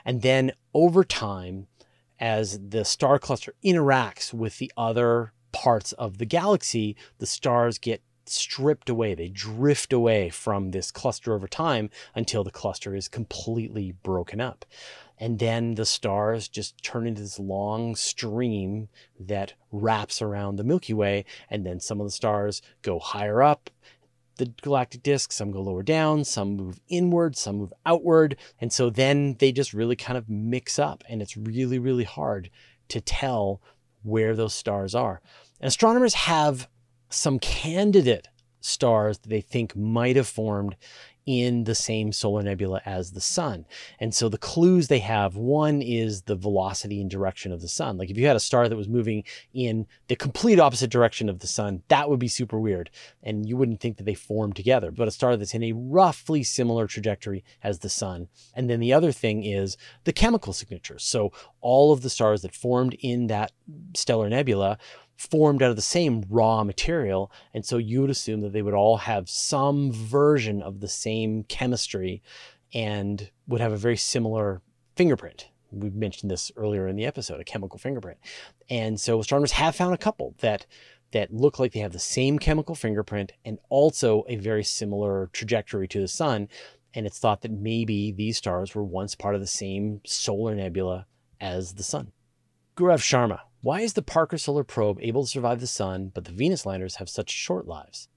And 0.04 0.22
then 0.22 0.52
over 0.74 1.04
time, 1.04 1.66
as 2.18 2.58
the 2.68 2.84
star 2.84 3.18
cluster 3.18 3.54
interacts 3.64 4.34
with 4.34 4.58
the 4.58 4.72
other 4.76 5.32
parts 5.52 5.92
of 5.92 6.18
the 6.18 6.26
galaxy, 6.26 6.96
the 7.18 7.26
stars 7.26 7.78
get 7.78 8.02
stripped 8.26 8.90
away. 8.90 9.14
They 9.14 9.28
drift 9.28 9.92
away 9.92 10.28
from 10.28 10.70
this 10.70 10.90
cluster 10.90 11.32
over 11.34 11.48
time 11.48 11.90
until 12.14 12.44
the 12.44 12.50
cluster 12.50 12.94
is 12.94 13.08
completely 13.08 13.92
broken 13.92 14.40
up. 14.40 14.64
And 15.20 15.38
then 15.38 15.74
the 15.74 15.84
stars 15.84 16.48
just 16.48 16.82
turn 16.82 17.06
into 17.06 17.22
this 17.22 17.38
long 17.38 17.96
stream 17.96 18.88
that 19.18 19.54
wraps 19.72 20.22
around 20.22 20.56
the 20.56 20.64
Milky 20.64 20.94
Way. 20.94 21.24
And 21.50 21.66
then 21.66 21.80
some 21.80 22.00
of 22.00 22.06
the 22.06 22.12
stars 22.12 22.62
go 22.82 22.98
higher 22.98 23.42
up 23.42 23.70
the 24.38 24.46
galactic 24.62 25.02
disk. 25.02 25.32
Some 25.32 25.50
go 25.50 25.60
lower 25.60 25.82
down, 25.82 26.24
some 26.24 26.56
move 26.56 26.80
inward, 26.88 27.36
some 27.36 27.56
move 27.58 27.72
outward. 27.84 28.36
And 28.60 28.72
so 28.72 28.88
then 28.88 29.36
they 29.38 29.52
just 29.52 29.74
really 29.74 29.96
kind 29.96 30.16
of 30.16 30.28
mix 30.28 30.78
up, 30.78 31.04
and 31.08 31.20
it's 31.20 31.36
really, 31.36 31.78
really 31.78 32.04
hard 32.04 32.50
to 32.88 33.00
tell 33.00 33.60
where 34.02 34.34
those 34.34 34.54
stars 34.54 34.94
are. 34.94 35.20
And 35.60 35.68
astronomers 35.68 36.14
have 36.14 36.68
some 37.10 37.38
candidate 37.38 38.28
stars 38.68 39.18
that 39.18 39.28
they 39.28 39.40
think 39.40 39.74
might 39.74 40.16
have 40.16 40.28
formed 40.28 40.76
in 41.28 41.64
the 41.64 41.74
same 41.74 42.10
solar 42.10 42.42
nebula 42.42 42.80
as 42.86 43.10
the 43.10 43.20
sun. 43.20 43.66
And 44.00 44.14
so 44.14 44.30
the 44.30 44.38
clues 44.38 44.88
they 44.88 45.00
have 45.00 45.36
one 45.36 45.82
is 45.82 46.22
the 46.22 46.34
velocity 46.34 47.02
and 47.02 47.10
direction 47.10 47.52
of 47.52 47.60
the 47.60 47.68
sun. 47.68 47.98
Like 47.98 48.08
if 48.08 48.16
you 48.16 48.26
had 48.26 48.34
a 48.34 48.40
star 48.40 48.66
that 48.66 48.76
was 48.76 48.88
moving 48.88 49.24
in 49.52 49.86
the 50.06 50.16
complete 50.16 50.58
opposite 50.58 50.88
direction 50.88 51.28
of 51.28 51.40
the 51.40 51.46
sun, 51.46 51.82
that 51.88 52.08
would 52.08 52.18
be 52.18 52.28
super 52.28 52.58
weird. 52.58 52.88
And 53.22 53.46
you 53.46 53.58
wouldn't 53.58 53.80
think 53.80 53.98
that 53.98 54.04
they 54.04 54.14
formed 54.14 54.56
together. 54.56 54.90
But 54.90 55.06
a 55.06 55.10
star 55.10 55.36
that's 55.36 55.52
in 55.52 55.62
a 55.64 55.72
roughly 55.72 56.42
similar 56.42 56.86
trajectory 56.86 57.44
as 57.62 57.80
the 57.80 57.90
sun. 57.90 58.28
And 58.54 58.70
then 58.70 58.80
the 58.80 58.94
other 58.94 59.12
thing 59.12 59.44
is 59.44 59.76
the 60.04 60.14
chemical 60.14 60.54
signatures. 60.54 61.04
So 61.04 61.30
all 61.60 61.92
of 61.92 62.00
the 62.00 62.08
stars 62.08 62.40
that 62.40 62.54
formed 62.54 62.96
in 63.00 63.26
that 63.26 63.52
stellar 63.94 64.30
nebula 64.30 64.78
formed 65.18 65.62
out 65.62 65.70
of 65.70 65.76
the 65.76 65.82
same 65.82 66.24
raw 66.30 66.62
material. 66.64 67.30
And 67.52 67.66
so 67.66 67.76
you 67.76 68.00
would 68.00 68.10
assume 68.10 68.40
that 68.40 68.52
they 68.52 68.62
would 68.62 68.74
all 68.74 68.98
have 68.98 69.28
some 69.28 69.92
version 69.92 70.62
of 70.62 70.80
the 70.80 70.88
same 70.88 71.42
chemistry 71.42 72.22
and 72.72 73.30
would 73.48 73.60
have 73.60 73.72
a 73.72 73.76
very 73.76 73.96
similar 73.96 74.62
fingerprint. 74.96 75.48
We 75.70 75.90
mentioned 75.90 76.30
this 76.30 76.50
earlier 76.56 76.86
in 76.86 76.96
the 76.96 77.04
episode, 77.04 77.40
a 77.40 77.44
chemical 77.44 77.78
fingerprint. 77.78 78.18
And 78.70 78.98
so 78.98 79.20
astronomers 79.20 79.52
have 79.52 79.76
found 79.76 79.92
a 79.92 79.98
couple 79.98 80.34
that 80.38 80.66
that 81.10 81.32
look 81.32 81.58
like 81.58 81.72
they 81.72 81.80
have 81.80 81.92
the 81.92 81.98
same 81.98 82.38
chemical 82.38 82.74
fingerprint 82.74 83.32
and 83.42 83.58
also 83.70 84.24
a 84.28 84.36
very 84.36 84.62
similar 84.62 85.30
trajectory 85.32 85.88
to 85.88 86.00
the 86.00 86.08
sun. 86.08 86.48
And 86.94 87.06
it's 87.06 87.18
thought 87.18 87.40
that 87.42 87.50
maybe 87.50 88.12
these 88.12 88.36
stars 88.36 88.74
were 88.74 88.84
once 88.84 89.14
part 89.14 89.34
of 89.34 89.40
the 89.40 89.46
same 89.46 90.02
solar 90.04 90.54
nebula 90.54 91.06
as 91.40 91.74
the 91.74 91.82
sun. 91.82 92.12
Gaurav 92.76 93.00
Sharma 93.00 93.40
why 93.60 93.80
is 93.80 93.94
the 93.94 94.02
Parker 94.02 94.38
Solar 94.38 94.64
Probe 94.64 94.98
able 95.00 95.24
to 95.24 95.28
survive 95.28 95.60
the 95.60 95.66
sun, 95.66 96.10
but 96.14 96.24
the 96.24 96.32
Venus 96.32 96.64
landers 96.64 96.96
have 96.96 97.08
such 97.08 97.30
short 97.30 97.66
lives? 97.66 98.08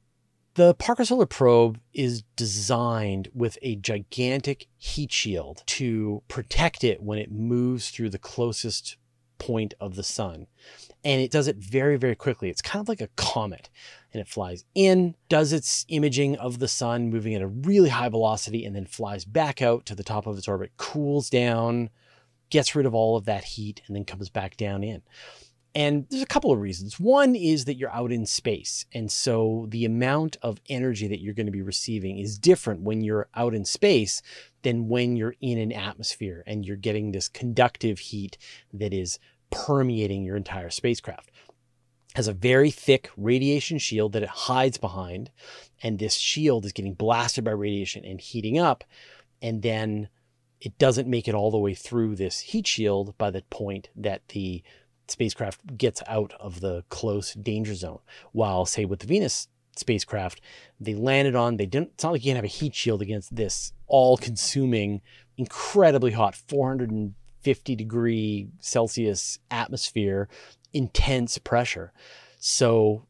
The 0.56 0.74
Parker 0.74 1.06
Solar 1.06 1.26
Probe 1.26 1.80
is 1.94 2.24
designed 2.36 3.30
with 3.34 3.58
a 3.62 3.78
gigantic 3.78 4.68
heat 4.78 5.12
shield 5.12 5.64
to 5.68 6.24
protect 6.28 6.84
it 6.84 7.02
when 7.02 7.18
it 7.18 7.32
moves 7.32 7.90
through 7.90 8.10
the 8.10 8.20
closest 8.20 8.98
point 9.40 9.74
of 9.80 9.96
the 9.96 10.04
sun. 10.04 10.46
And 11.04 11.20
it 11.20 11.32
does 11.32 11.48
it 11.48 11.56
very, 11.56 11.98
very 11.98 12.16
quickly. 12.16 12.50
It's 12.50 12.62
kind 12.62 12.82
of 12.82 12.88
like 12.88 13.02
a 13.02 13.10
comet. 13.16 13.70
And 14.14 14.22
it 14.22 14.28
flies 14.28 14.66
in, 14.76 15.16
does 15.30 15.52
its 15.52 15.86
imaging 15.88 16.36
of 16.36 16.60
the 16.60 16.68
sun, 16.68 17.10
moving 17.10 17.34
at 17.34 17.42
a 17.42 17.48
really 17.48 17.90
high 17.90 18.10
velocity, 18.10 18.66
and 18.66 18.76
then 18.76 18.86
flies 18.86 19.26
back 19.26 19.62
out 19.62 19.86
to 19.88 19.96
the 19.96 20.04
top 20.04 20.28
of 20.28 20.38
its 20.38 20.48
orbit, 20.48 20.74
cools 20.78 21.30
down, 21.30 21.90
gets 22.52 22.76
rid 22.76 22.86
of 22.86 22.94
all 22.94 23.18
of 23.18 23.26
that 23.26 23.44
heat, 23.44 23.82
and 23.88 23.96
then 23.96 24.06
comes 24.06 24.30
back 24.30 24.56
down 24.58 24.84
in. 24.84 25.02
And 25.74 26.06
there's 26.10 26.22
a 26.22 26.28
couple 26.28 26.52
of 26.52 26.60
reasons. 26.60 27.00
One 27.00 27.34
is 27.34 27.64
that 27.66 27.76
you're 27.76 27.94
out 27.94 28.12
in 28.12 28.26
space. 28.26 28.86
And 28.94 29.10
so 29.10 29.68
the 29.70 29.86
amount 29.86 30.38
of 30.42 30.60
energy 30.70 31.08
that 31.08 31.22
you're 31.22 31.34
going 31.34 31.46
to 31.46 31.52
be 31.52 31.62
receiving 31.62 32.20
is 32.20 32.38
different 32.38 32.82
when 32.82 33.02
you're 33.02 33.30
out 33.36 33.54
in 33.54 33.64
space 33.64 34.22
than 34.64 34.90
when 34.90 35.16
you're 35.16 35.36
in 35.40 35.58
an 35.58 35.72
atmosphere 35.72 36.44
and 36.46 36.66
you're 36.66 36.76
getting 36.76 37.12
this 37.12 37.30
conductive 37.30 38.00
heat 38.00 38.38
that 38.74 38.94
is 38.94 39.18
permeating 39.50 40.24
your 40.24 40.36
entire 40.36 40.70
spacecraft. 40.70 41.30
It 41.30 42.18
has 42.18 42.28
a 42.28 42.34
very 42.34 42.70
thick 42.70 43.10
radiation 43.16 43.78
shield 43.78 44.12
that 44.12 44.24
it 44.24 44.30
hides 44.30 44.78
behind. 44.78 45.32
And 45.82 46.00
this 46.00 46.16
shield 46.16 46.66
is 46.66 46.74
getting 46.74 46.96
blasted 46.96 47.46
by 47.46 47.52
radiation 47.52 48.04
and 48.04 48.20
heating 48.20 48.60
up. 48.60 48.84
And 49.42 49.62
then 49.62 50.10
it 50.62 50.78
doesn't 50.78 51.08
make 51.08 51.28
it 51.28 51.34
all 51.34 51.50
the 51.52 51.58
way 51.58 51.74
through 51.74 52.16
this 52.16 52.40
heat 52.40 52.68
shield 52.68 53.18
by 53.18 53.32
the 53.32 53.42
point 53.50 53.90
that 53.96 54.28
the 54.30 54.64
spacecraft 55.08 55.78
gets 55.78 56.04
out 56.08 56.34
of 56.40 56.62
the 56.62 56.84
close 56.90 57.34
danger 57.34 57.74
zone. 57.74 58.00
While, 58.32 58.66
say, 58.66 58.86
with 58.86 59.00
the 59.00 59.08
Venus 59.08 59.48
spacecraft, 59.76 60.40
they 60.80 60.94
landed 60.94 61.36
on, 61.36 61.58
they 61.58 61.66
didn't, 61.66 61.92
it's 61.96 62.04
not 62.04 62.14
like 62.14 62.24
you 62.24 62.30
can 62.30 62.36
have 62.36 62.46
a 62.46 62.48
heat 62.48 62.76
shield 62.76 63.02
against 63.02 63.36
this 63.36 63.74
all 63.88 64.18
consuming, 64.18 65.02
incredibly 65.36 66.12
hot 66.12 66.36
450 66.36 67.76
degree 67.76 68.48
Celsius 68.60 69.40
atmosphere, 69.50 70.30
intense 70.74 71.40
pressure. 71.40 71.92
So 72.40 73.08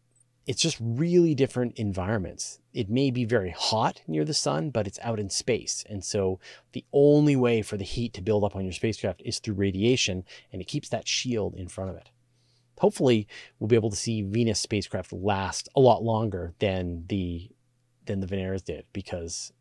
it's 0.48 0.62
just 0.62 0.78
really 0.80 1.36
different 1.36 1.78
environments. 1.78 2.60
It 2.74 2.90
may 2.90 3.12
be 3.12 3.26
very 3.26 3.52
hot 3.52 4.02
near 4.08 4.26
the 4.26 4.34
sun, 4.34 4.72
but 4.72 4.88
it's 4.88 5.00
out 5.04 5.20
in 5.20 5.30
space. 5.30 5.84
And 5.88 6.04
so 6.04 6.40
the 6.72 6.86
only 6.92 7.36
way 7.36 7.62
for 7.62 7.78
the 7.78 7.84
heat 7.84 8.14
to 8.14 8.22
build 8.22 8.44
up 8.44 8.56
on 8.56 8.64
your 8.64 8.74
spacecraft 8.74 9.22
is 9.24 9.40
through 9.40 9.56
radiation, 9.56 10.24
and 10.52 10.62
it 10.62 10.68
keeps 10.68 10.90
that 10.90 11.08
shield 11.08 11.56
in 11.56 11.68
front 11.68 11.92
of 11.92 11.96
it. 11.96 12.10
Hopefully, 12.80 13.28
we'll 13.60 13.68
be 13.68 13.76
able 13.76 13.92
to 13.92 13.96
see 13.96 14.24
Venus 14.24 14.60
spacecraft 14.60 15.14
last 15.14 15.70
a 15.76 15.80
lot 15.80 16.04
longer 16.04 16.54
than 16.60 17.06
the 17.08 17.52
than 18.06 18.20
the 18.20 18.28
Veneras 18.28 18.64
did 18.64 18.86
because 18.92 19.54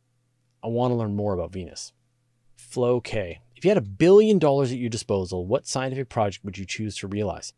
I 0.65 0.69
want 0.69 0.93
to 0.93 0.97
learn 0.97 1.15
more 1.15 1.35
about 1.35 1.53
Venus. 1.53 1.93
Flo 2.57 3.01
K. 3.03 3.41
If 3.55 3.65
you 3.65 3.71
had 3.71 3.77
a 3.77 3.83
billion 3.83 4.39
dollars 4.39 4.73
at 4.73 4.79
your 4.79 4.89
disposal, 4.89 5.45
what 5.45 5.67
scientific 5.67 6.09
project 6.09 6.43
would 6.47 6.57
you 6.57 6.65
choose 6.65 6.97
to 6.97 7.07
realize? 7.07 7.53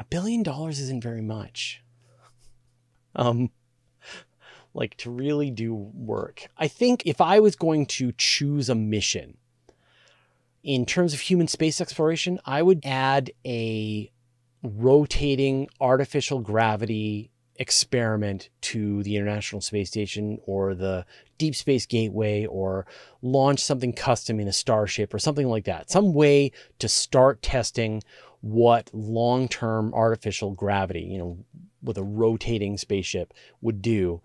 A 0.00 0.04
billion 0.04 0.42
dollars 0.42 0.80
isn't 0.80 1.02
very 1.02 1.22
much 1.22 1.80
um, 3.14 3.50
like 4.74 4.96
to 4.98 5.10
really 5.10 5.50
do 5.50 5.74
work. 5.74 6.46
I 6.56 6.68
think 6.68 7.02
if 7.04 7.20
I 7.20 7.40
was 7.40 7.56
going 7.56 7.86
to 7.86 8.12
choose 8.12 8.68
a 8.68 8.74
mission 8.74 9.36
in 10.62 10.84
terms 10.86 11.14
of 11.14 11.20
human 11.20 11.48
space 11.48 11.80
exploration, 11.80 12.38
I 12.44 12.62
would 12.62 12.80
add 12.84 13.30
a 13.46 14.10
rotating 14.62 15.68
artificial 15.80 16.40
gravity 16.40 17.30
experiment 17.56 18.50
to 18.60 19.02
the 19.02 19.16
International 19.16 19.60
Space 19.60 19.88
Station 19.88 20.38
or 20.46 20.74
the 20.74 21.04
Deep 21.38 21.54
Space 21.54 21.86
Gateway 21.86 22.46
or 22.46 22.86
launch 23.20 23.60
something 23.60 23.92
custom 23.92 24.38
in 24.38 24.48
a 24.48 24.52
starship 24.52 25.12
or 25.12 25.18
something 25.18 25.48
like 25.48 25.64
that. 25.64 25.90
Some 25.90 26.12
way 26.14 26.52
to 26.78 26.88
start 26.88 27.42
testing 27.42 28.02
what 28.40 28.90
long 28.92 29.48
term 29.48 29.92
artificial 29.92 30.52
gravity, 30.52 31.02
you 31.02 31.18
know, 31.18 31.38
with 31.82 31.98
a 31.98 32.02
rotating 32.02 32.76
spaceship 32.76 33.32
would 33.60 33.82
do. 33.82 34.20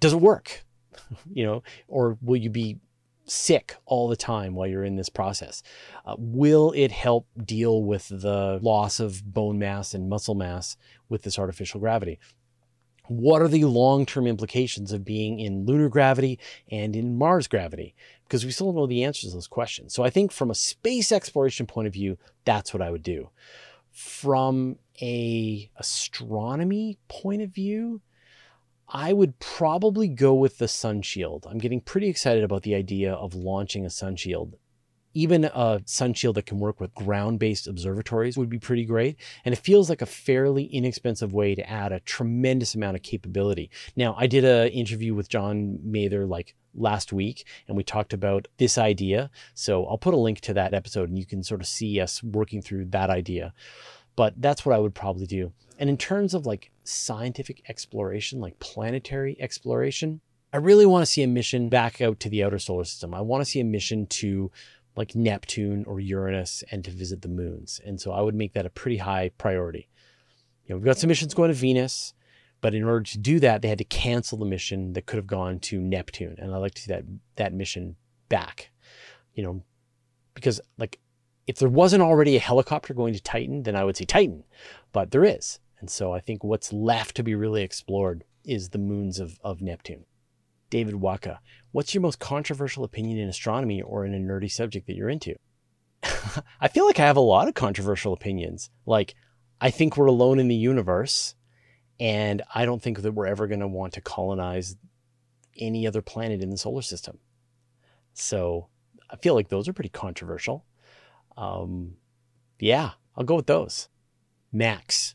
Does 0.00 0.12
it 0.12 0.20
work? 0.20 0.64
you 1.32 1.44
know, 1.44 1.62
or 1.88 2.18
will 2.20 2.36
you 2.36 2.50
be 2.50 2.78
sick 3.26 3.76
all 3.86 4.08
the 4.08 4.16
time 4.16 4.54
while 4.54 4.66
you're 4.66 4.84
in 4.84 4.96
this 4.96 5.08
process? 5.08 5.62
Uh, 6.04 6.16
will 6.18 6.72
it 6.76 6.90
help 6.90 7.26
deal 7.44 7.82
with 7.82 8.08
the 8.08 8.58
loss 8.62 8.98
of 9.00 9.32
bone 9.32 9.58
mass 9.58 9.94
and 9.94 10.08
muscle 10.08 10.34
mass 10.34 10.76
with 11.08 11.22
this 11.22 11.38
artificial 11.38 11.80
gravity? 11.80 12.18
what 13.10 13.42
are 13.42 13.48
the 13.48 13.64
long 13.64 14.06
term 14.06 14.24
implications 14.24 14.92
of 14.92 15.04
being 15.04 15.40
in 15.40 15.66
lunar 15.66 15.88
gravity 15.88 16.38
and 16.70 16.94
in 16.94 17.18
Mars 17.18 17.48
gravity? 17.48 17.96
Because 18.22 18.44
we 18.44 18.52
still 18.52 18.68
don't 18.68 18.76
know 18.76 18.86
the 18.86 19.02
answers 19.02 19.30
to 19.30 19.36
those 19.36 19.48
questions. 19.48 19.92
So 19.92 20.04
I 20.04 20.10
think 20.10 20.30
from 20.30 20.48
a 20.48 20.54
space 20.54 21.10
exploration 21.10 21.66
point 21.66 21.88
of 21.88 21.92
view, 21.92 22.18
that's 22.44 22.72
what 22.72 22.80
I 22.80 22.92
would 22.92 23.02
do. 23.02 23.30
From 23.90 24.76
a 25.00 25.70
astronomy 25.76 26.98
point 27.08 27.42
of 27.42 27.50
view, 27.50 28.00
I 28.88 29.12
would 29.12 29.38
probably 29.38 30.08
go 30.08 30.34
with 30.34 30.58
the 30.58 30.68
sun 30.68 31.02
shield. 31.02 31.46
I'm 31.48 31.58
getting 31.58 31.80
pretty 31.80 32.08
excited 32.08 32.42
about 32.42 32.62
the 32.62 32.74
idea 32.74 33.12
of 33.12 33.34
launching 33.34 33.86
a 33.86 33.90
sun 33.90 34.16
shield. 34.16 34.56
Even 35.12 35.44
a 35.44 35.80
sun 35.86 36.14
shield 36.14 36.36
that 36.36 36.46
can 36.46 36.60
work 36.60 36.80
with 36.80 36.94
ground-based 36.94 37.66
observatories 37.66 38.36
would 38.36 38.48
be 38.48 38.60
pretty 38.60 38.84
great 38.84 39.16
and 39.44 39.52
it 39.52 39.58
feels 39.58 39.90
like 39.90 40.02
a 40.02 40.06
fairly 40.06 40.64
inexpensive 40.64 41.32
way 41.32 41.54
to 41.56 41.68
add 41.68 41.90
a 41.90 41.98
tremendous 42.00 42.76
amount 42.76 42.96
of 42.96 43.02
capability. 43.02 43.70
Now 43.96 44.14
i 44.16 44.28
did 44.28 44.44
an 44.44 44.68
interview 44.68 45.12
with 45.12 45.28
john 45.28 45.80
mather 45.82 46.26
like 46.26 46.54
last 46.74 47.12
week 47.12 47.44
and 47.66 47.76
we 47.76 47.82
talked 47.82 48.12
about 48.12 48.46
this 48.58 48.78
idea 48.78 49.28
so 49.54 49.84
i'll 49.86 49.98
put 49.98 50.14
a 50.14 50.16
link 50.16 50.40
to 50.40 50.54
that 50.54 50.72
episode 50.72 51.08
and 51.08 51.18
you 51.18 51.26
can 51.26 51.42
sort 51.42 51.60
of 51.60 51.66
see 51.66 52.00
us 52.00 52.22
working 52.22 52.62
through 52.62 52.84
that 52.84 53.10
idea 53.10 53.52
but 54.20 54.34
that's 54.36 54.64
what 54.64 54.74
i 54.74 54.78
would 54.78 54.94
probably 54.94 55.26
do 55.26 55.52
and 55.78 55.88
in 55.88 55.96
terms 55.96 56.34
of 56.34 56.46
like 56.46 56.70
scientific 56.84 57.62
exploration 57.68 58.40
like 58.40 58.58
planetary 58.58 59.34
exploration 59.40 60.20
I 60.52 60.56
really 60.56 60.86
want 60.86 61.02
to 61.02 61.10
see 61.10 61.22
a 61.22 61.28
mission 61.28 61.68
back 61.68 62.00
out 62.00 62.18
to 62.20 62.28
the 62.28 62.42
outer 62.42 62.58
solar 62.58 62.84
system. 62.84 63.14
I 63.14 63.20
want 63.20 63.40
to 63.44 63.50
see 63.50 63.60
a 63.60 63.64
mission 63.64 64.06
to 64.06 64.50
like 64.96 65.14
Neptune 65.14 65.84
or 65.86 66.00
Uranus 66.00 66.64
and 66.70 66.84
to 66.84 66.90
visit 66.90 67.22
the 67.22 67.28
moons. 67.28 67.80
And 67.84 68.00
so 68.00 68.12
I 68.12 68.20
would 68.20 68.34
make 68.34 68.54
that 68.54 68.66
a 68.66 68.70
pretty 68.70 68.96
high 68.96 69.30
priority. 69.38 69.88
You 70.64 70.74
know, 70.74 70.78
we've 70.78 70.84
got 70.84 70.98
some 70.98 71.08
missions 71.08 71.34
going 71.34 71.48
to 71.48 71.54
Venus, 71.54 72.14
but 72.60 72.74
in 72.74 72.82
order 72.82 73.04
to 73.04 73.18
do 73.18 73.38
that, 73.40 73.62
they 73.62 73.68
had 73.68 73.78
to 73.78 73.84
cancel 73.84 74.38
the 74.38 74.44
mission 74.44 74.92
that 74.94 75.06
could 75.06 75.16
have 75.16 75.26
gone 75.26 75.60
to 75.60 75.80
Neptune. 75.80 76.36
And 76.38 76.52
I'd 76.52 76.58
like 76.58 76.74
to 76.74 76.82
see 76.82 76.92
that 76.92 77.04
that 77.36 77.54
mission 77.54 77.96
back. 78.28 78.70
You 79.34 79.44
know, 79.44 79.62
because 80.34 80.60
like 80.78 80.98
if 81.50 81.58
there 81.58 81.68
wasn't 81.68 82.00
already 82.00 82.36
a 82.36 82.40
helicopter 82.40 82.94
going 82.94 83.12
to 83.12 83.20
Titan, 83.20 83.64
then 83.64 83.74
I 83.74 83.82
would 83.82 83.96
say 83.96 84.04
Titan. 84.04 84.44
But 84.92 85.10
there 85.10 85.24
is. 85.24 85.58
And 85.80 85.90
so 85.90 86.12
I 86.12 86.20
think 86.20 86.44
what's 86.44 86.72
left 86.72 87.16
to 87.16 87.24
be 87.24 87.34
really 87.34 87.64
explored 87.64 88.22
is 88.44 88.68
the 88.68 88.78
moons 88.78 89.18
of, 89.18 89.40
of 89.42 89.60
Neptune. 89.60 90.04
David 90.70 90.94
Waka, 90.94 91.40
what's 91.72 91.92
your 91.92 92.02
most 92.02 92.20
controversial 92.20 92.84
opinion 92.84 93.18
in 93.18 93.28
astronomy 93.28 93.82
or 93.82 94.06
in 94.06 94.14
a 94.14 94.18
nerdy 94.18 94.48
subject 94.48 94.86
that 94.86 94.94
you're 94.94 95.08
into? 95.08 95.34
I 96.60 96.68
feel 96.68 96.86
like 96.86 97.00
I 97.00 97.06
have 97.06 97.16
a 97.16 97.20
lot 97.20 97.48
of 97.48 97.54
controversial 97.54 98.12
opinions. 98.12 98.70
Like, 98.86 99.16
I 99.60 99.70
think 99.70 99.96
we're 99.96 100.06
alone 100.06 100.38
in 100.38 100.46
the 100.46 100.54
universe, 100.54 101.34
and 101.98 102.42
I 102.54 102.64
don't 102.64 102.80
think 102.80 103.02
that 103.02 103.10
we're 103.10 103.26
ever 103.26 103.48
going 103.48 103.58
to 103.58 103.66
want 103.66 103.94
to 103.94 104.00
colonize 104.00 104.76
any 105.58 105.84
other 105.84 106.00
planet 106.00 106.44
in 106.44 106.50
the 106.50 106.56
solar 106.56 106.82
system. 106.82 107.18
So 108.14 108.68
I 109.10 109.16
feel 109.16 109.34
like 109.34 109.48
those 109.48 109.66
are 109.66 109.72
pretty 109.72 109.90
controversial. 109.90 110.64
Um, 111.36 111.94
yeah, 112.58 112.92
I'll 113.16 113.24
go 113.24 113.36
with 113.36 113.46
those. 113.46 113.88
Max, 114.52 115.14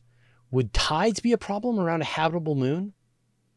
would 0.51 0.74
tides 0.74 1.20
be 1.20 1.32
a 1.32 1.38
problem 1.38 1.80
around 1.80 2.01
a 2.01 2.05
habitable 2.05 2.55
moon? 2.55 2.93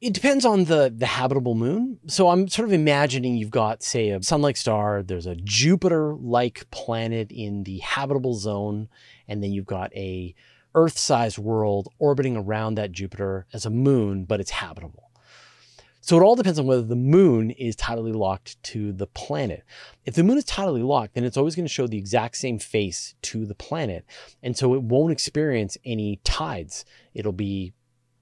it 0.01 0.13
depends 0.13 0.45
on 0.45 0.65
the 0.65 0.93
the 0.95 1.07
habitable 1.07 1.55
moon. 1.55 1.99
So 2.07 2.29
I'm 2.29 2.49
sort 2.49 2.69
of 2.69 2.73
imagining 2.73 3.37
you've 3.37 3.51
got, 3.51 3.83
say, 3.83 4.11
a 4.11 4.23
sun-like 4.23 4.57
star. 4.57 5.03
There's 5.03 5.27
a 5.27 5.35
Jupiter-like 5.35 6.71
planet 6.71 7.33
in 7.33 7.65
the 7.65 7.79
habitable 7.79 8.35
zone, 8.35 8.89
and 9.27 9.43
then 9.43 9.53
you've 9.53 9.67
got 9.67 9.95
a 9.97 10.35
Earth-sized 10.75 11.39
world 11.39 11.89
orbiting 11.99 12.37
around 12.37 12.77
that 12.77 12.93
Jupiter 12.93 13.47
as 13.53 13.67
a 13.67 13.71
moon, 13.71 14.25
but 14.25 14.41
it's 14.41 14.51
habitable. 14.51 15.08
So 16.09 16.17
it 16.17 16.23
all 16.23 16.37
depends 16.37 16.59
on 16.59 16.65
whether 16.65 16.81
the 16.81 16.97
moon 16.97 17.51
is 17.51 17.77
tidally 17.77 18.15
locked 18.15 18.63
to 18.63 18.95
the 18.95 19.07
planet. 19.07 19.63
If 20.07 20.15
the 20.15 20.25
moon 20.25 20.39
is 20.39 20.47
tidally 20.47 20.83
locked, 20.83 21.13
then 21.13 21.23
it's 21.23 21.37
always 21.37 21.55
going 21.55 21.67
to 21.67 21.71
show 21.71 21.87
the 21.87 21.99
exact 21.99 22.39
same 22.39 22.59
face 22.59 23.15
to 23.25 23.45
the 23.45 23.55
planet. 23.55 24.07
And 24.43 24.57
so 24.57 24.73
it 24.73 24.83
won't 24.83 25.13
experience 25.13 25.77
any 25.85 26.19
tides. 26.25 26.87
It'll 27.13 27.33
be 27.33 27.75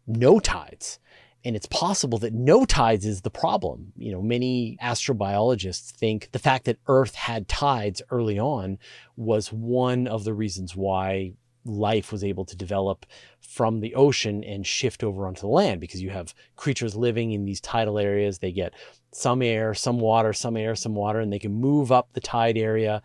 no 0.05 0.41
tides. 0.41 0.99
And 1.45 1.55
it's 1.55 1.69
possible 1.69 2.19
that 2.19 2.35
no 2.35 2.65
tides 2.65 3.07
is 3.07 3.21
the 3.21 3.31
problem. 3.31 3.93
You 3.97 4.11
know, 4.11 4.21
many 4.21 4.77
astrobiologists 4.83 5.93
think 5.93 6.31
the 6.33 6.41
fact 6.41 6.65
that 6.65 6.81
Earth 6.89 7.15
had 7.15 7.47
tides 7.47 8.03
early 8.11 8.37
on 8.37 8.79
was 9.17 9.53
one 9.53 10.09
of 10.09 10.25
the 10.25 10.35
reasons 10.35 10.75
why 10.75 11.35
life 11.67 12.13
was 12.13 12.25
able 12.25 12.45
to 12.45 12.57
develop 12.57 13.07
from 13.41 13.81
the 13.81 13.95
ocean 13.95 14.43
and 14.45 14.67
shift 14.67 15.03
over 15.03 15.27
onto 15.27 15.43
the 15.43 15.47
land 15.49 15.81
because 15.81 16.03
you 16.03 16.11
have 16.11 16.35
creatures 16.57 16.95
living 16.97 17.33
in 17.33 17.45
these 17.45 17.61
tidal 17.61 17.99
areas. 17.99 18.39
They 18.39 18.53
get 18.53 18.75
some 19.13 19.43
air, 19.43 19.75
some 19.75 20.01
water, 20.01 20.33
some 20.33 20.57
air, 20.57 20.75
some 20.75 20.95
water, 20.95 21.21
and 21.21 21.33
they 21.33 21.39
can 21.39 21.53
move 21.53 21.91
up 21.91 22.13
the 22.13 22.21
tide 22.21 22.57
area 22.57 23.03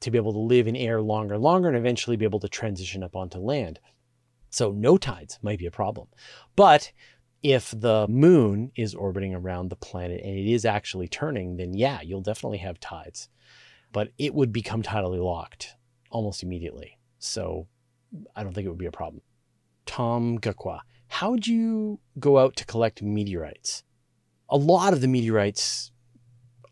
to 0.00 0.10
be 0.10 0.18
able 0.18 0.32
to 0.32 0.38
live 0.38 0.68
in 0.68 0.76
air 0.76 1.00
longer 1.00 1.34
and 1.34 1.42
longer 1.42 1.68
and 1.68 1.76
eventually 1.76 2.16
be 2.16 2.24
able 2.24 2.40
to 2.40 2.48
transition 2.48 3.02
up 3.02 3.16
onto 3.16 3.38
land. 3.38 3.80
So 4.50 4.70
no 4.72 4.96
tides 4.96 5.38
might 5.42 5.58
be 5.58 5.66
a 5.66 5.70
problem. 5.70 6.08
But 6.54 6.92
if 7.42 7.72
the 7.76 8.06
moon 8.08 8.72
is 8.74 8.94
orbiting 8.94 9.34
around 9.34 9.68
the 9.68 9.76
planet 9.76 10.20
and 10.22 10.36
it 10.36 10.50
is 10.50 10.64
actually 10.64 11.08
turning, 11.08 11.56
then 11.56 11.74
yeah, 11.74 12.00
you'll 12.02 12.20
definitely 12.20 12.58
have 12.58 12.80
tides. 12.80 13.28
But 13.92 14.08
it 14.18 14.34
would 14.34 14.52
become 14.52 14.82
tidally 14.82 15.22
locked 15.22 15.74
almost 16.10 16.42
immediately. 16.42 16.98
So 17.18 17.66
I 18.34 18.42
don't 18.42 18.52
think 18.52 18.66
it 18.66 18.70
would 18.70 18.78
be 18.78 18.86
a 18.86 18.92
problem. 18.92 19.22
Tom 19.84 20.38
Gakwa, 20.38 20.80
how 21.08 21.30
would 21.30 21.46
you 21.46 22.00
go 22.18 22.38
out 22.38 22.56
to 22.56 22.64
collect 22.64 23.02
meteorites? 23.02 23.84
A 24.48 24.56
lot 24.56 24.92
of 24.92 25.00
the 25.00 25.08
meteorites 25.08 25.90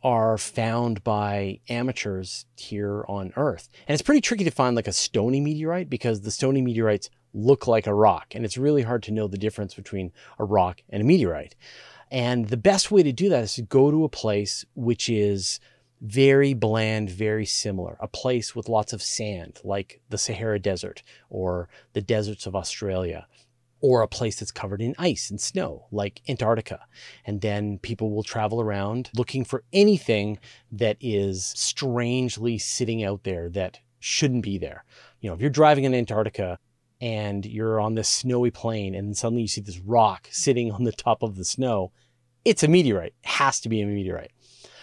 are 0.03 0.37
found 0.37 1.03
by 1.03 1.61
amateurs 1.69 2.45
here 2.57 3.05
on 3.09 3.33
Earth. 3.37 3.71
And 3.89 3.95
it's 3.95 4.03
pretty 4.03 4.21
tricky 4.21 4.45
to 4.45 4.51
find 4.51 4.77
like 4.77 4.87
a 4.87 4.93
stony 4.93 5.41
meteorite 5.41 5.89
because 5.89 6.21
the 6.21 6.31
stony 6.31 6.61
meteorites 6.61 7.09
look 7.33 7.67
like 7.67 7.87
a 7.87 7.95
rock. 7.95 8.35
And 8.35 8.45
it's 8.45 8.59
really 8.59 8.83
hard 8.83 9.03
to 9.05 9.13
know 9.13 9.27
the 9.27 9.39
difference 9.39 9.75
between 9.75 10.13
a 10.39 10.45
rock 10.45 10.83
and 10.91 11.03
a 11.03 11.07
meteorite. 11.07 11.57
And 12.11 12.49
the 12.49 12.59
best 12.59 12.91
way 12.91 13.03
to 13.03 13.13
do 13.13 13.31
that 13.31 13.45
is 13.45 13.55
to 13.55 13.63
go 13.63 13.91
to 13.91 14.05
a 14.05 14.11
place 14.11 14.65
which 14.75 15.09
is 15.09 15.59
very 16.05 16.53
bland, 16.53 17.09
very 17.09 17.47
similar, 17.47 17.97
a 17.99 18.07
place 18.07 18.55
with 18.55 18.69
lots 18.69 18.93
of 18.93 19.03
sand, 19.03 19.59
like 19.65 20.03
the 20.11 20.19
Sahara 20.19 20.59
Desert 20.59 21.03
or 21.31 21.69
the 21.95 22.03
deserts 22.03 22.47
of 22.47 22.55
Australia, 22.55 23.27
or 23.81 24.03
a 24.03 24.09
place 24.09 24.39
that's 24.39 24.51
covered 24.51 24.83
in 24.83 24.95
ice 24.99 25.31
and 25.31 25.41
snow, 25.41 25.87
like 25.91 26.21
Antarctica. 26.29 26.81
And 27.25 27.41
then 27.41 27.79
people 27.79 28.11
will 28.11 28.23
travel 28.23 28.61
around 28.61 29.11
looking 29.17 29.45
for 29.45 29.65
anything 29.73 30.39
that 30.71 30.99
is 31.01 31.53
strangely 31.57 32.59
sitting 32.59 33.03
out 33.03 33.25
there 33.25 33.49
that 33.51 33.81
shouldn't 33.99 34.45
be 34.45 34.59
there. 34.59 34.85
You 35.21 35.31
know, 35.31 35.35
if 35.35 35.41
you're 35.41 35.49
driving 35.49 35.85
in 35.85 35.95
Antarctica 35.95 36.59
and 37.01 37.47
you're 37.47 37.81
on 37.81 37.95
this 37.95 38.11
snowy 38.11 38.51
plain 38.51 38.95
and 38.95 39.17
suddenly 39.17 39.43
you 39.43 39.49
see 39.49 39.63
this 39.63 39.81
rock 39.81 40.29
sitting 40.31 40.71
on 40.71 40.85
the 40.85 40.93
top 40.93 41.23
of 41.23 41.37
the 41.37 41.45
snow, 41.47 41.93
it's 42.45 42.63
a 42.63 42.69
meteorite. 42.69 43.15
It 43.23 43.29
has 43.29 43.61
to 43.61 43.71
be 43.71 43.81
a 43.81 43.87
meteorite. 43.87 44.33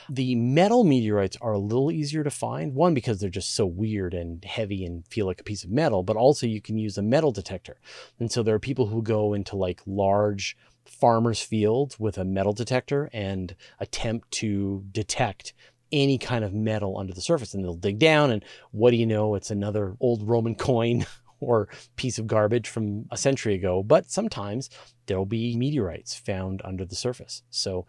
The 0.10 0.36
metal 0.36 0.84
meteorites 0.84 1.38
are 1.42 1.54
a 1.54 1.60
little 1.60 1.92
easier 1.92 2.24
to 2.24 2.30
find. 2.30 2.74
One, 2.74 2.94
because 2.94 3.20
they're 3.20 3.30
just 3.30 3.56
so 3.56 3.66
weird 3.66 4.14
and 4.14 4.44
heavy 4.44 4.86
and 4.86 5.06
feel 5.08 5.26
like 5.26 5.42
a 5.42 5.46
piece 5.46 5.64
of 5.64 5.70
metal, 5.70 6.04
but 6.04 6.18
also 6.18 6.48
you 6.48 6.62
can 6.62 6.78
use 6.78 6.98
a 6.98 7.02
metal 7.02 7.32
detector. 7.32 7.78
And 8.20 8.32
so 8.32 8.44
there 8.44 8.56
are 8.56 8.60
people 8.60 8.88
who 8.88 9.02
go 9.02 9.34
into 9.34 9.56
like 9.56 9.82
large 9.86 10.58
farmers' 10.86 11.42
fields 11.42 12.00
with 12.00 12.18
a 12.18 12.26
metal 12.26 12.54
detector 12.54 13.10
and 13.14 13.56
attempt 13.80 14.32
to 14.32 14.84
detect 14.92 15.54
any 15.92 16.18
kind 16.18 16.44
of 16.44 16.54
metal 16.54 16.98
under 16.98 17.14
the 17.14 17.22
surface. 17.22 17.54
And 17.54 17.64
they'll 17.64 17.76
dig 17.76 18.00
down, 18.00 18.32
and 18.32 18.44
what 18.72 18.92
do 18.92 18.98
you 18.98 19.06
know? 19.06 19.36
It's 19.36 19.52
another 19.52 19.96
old 20.00 20.28
Roman 20.28 20.56
coin 20.56 21.06
or 21.40 21.68
piece 21.96 22.20
of 22.20 22.28
garbage 22.28 22.70
from 22.70 23.06
a 23.12 23.18
century 23.18 23.56
ago, 23.56 23.84
but 23.84 24.10
sometimes 24.10 24.70
there'll 25.08 25.26
be 25.26 25.58
meteorites 25.58 26.16
found 26.16 26.62
under 26.64 26.86
the 26.86 26.96
surface. 26.96 27.44
So 27.50 27.86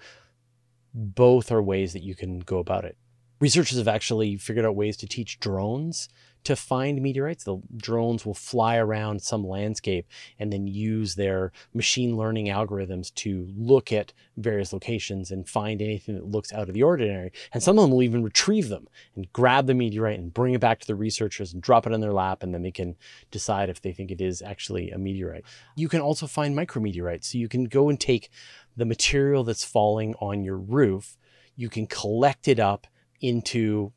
both 0.95 1.51
are 1.51 1.63
ways 1.63 1.93
that 1.93 2.03
you 2.03 2.15
can 2.15 2.41
go 2.41 2.59
about 2.59 2.85
it. 2.85 2.97
Researchers 3.41 3.79
have 3.79 3.89
actually 3.89 4.37
figured 4.37 4.65
out 4.65 4.77
ways 4.77 4.97
to 4.99 5.09
teach 5.09 5.41
drones 5.41 6.09
to 6.45 6.57
find 6.57 7.01
meteorites. 7.01 7.45
The 7.45 7.61
drones 7.77 8.27
will 8.27 8.35
fly 8.35 8.77
around 8.77 9.23
some 9.23 9.47
landscape 9.47 10.07
and 10.39 10.53
then 10.53 10.67
use 10.67 11.15
their 11.15 11.53
machine 11.73 12.17
learning 12.17 12.47
algorithms 12.47 13.15
to 13.15 13.49
look 13.57 13.93
at 13.93 14.13
various 14.37 14.73
locations 14.73 15.31
and 15.31 15.49
find 15.49 15.81
anything 15.81 16.15
that 16.17 16.27
looks 16.27 16.53
out 16.53 16.69
of 16.69 16.75
the 16.75 16.83
ordinary. 16.83 17.33
And 17.53 17.63
some 17.63 17.79
of 17.79 17.83
them 17.83 17.93
will 17.93 18.03
even 18.03 18.23
retrieve 18.23 18.69
them 18.69 18.89
and 19.15 19.33
grab 19.33 19.67
the 19.67 19.75
meteorite 19.75 20.19
and 20.19 20.35
bring 20.35 20.55
it 20.55 20.61
back 20.61 20.81
to 20.81 20.87
the 20.87 20.95
researchers 20.95 21.53
and 21.53 21.63
drop 21.63 21.87
it 21.87 21.93
on 21.93 22.01
their 22.01 22.13
lap, 22.13 22.43
and 22.43 22.53
then 22.53 22.63
they 22.63 22.73
can 22.73 22.97
decide 23.31 23.69
if 23.69 23.81
they 23.81 23.93
think 23.93 24.11
it 24.11 24.21
is 24.21 24.43
actually 24.43 24.91
a 24.91 24.99
meteorite. 24.99 25.45
You 25.77 25.89
can 25.89 26.01
also 26.01 26.27
find 26.27 26.57
micrometeorites. 26.57 27.25
So 27.25 27.39
you 27.39 27.49
can 27.49 27.65
go 27.65 27.89
and 27.89 28.01
take 28.01 28.31
the 28.77 28.85
material 28.85 29.45
that's 29.45 29.65
falling 29.65 30.15
on 30.21 30.45
your 30.45 30.59
roof, 30.59 31.17
you 31.57 31.69
can 31.69 31.87
collect 31.87 32.49
it 32.49 32.59
up 32.59 32.87
into 33.21 33.93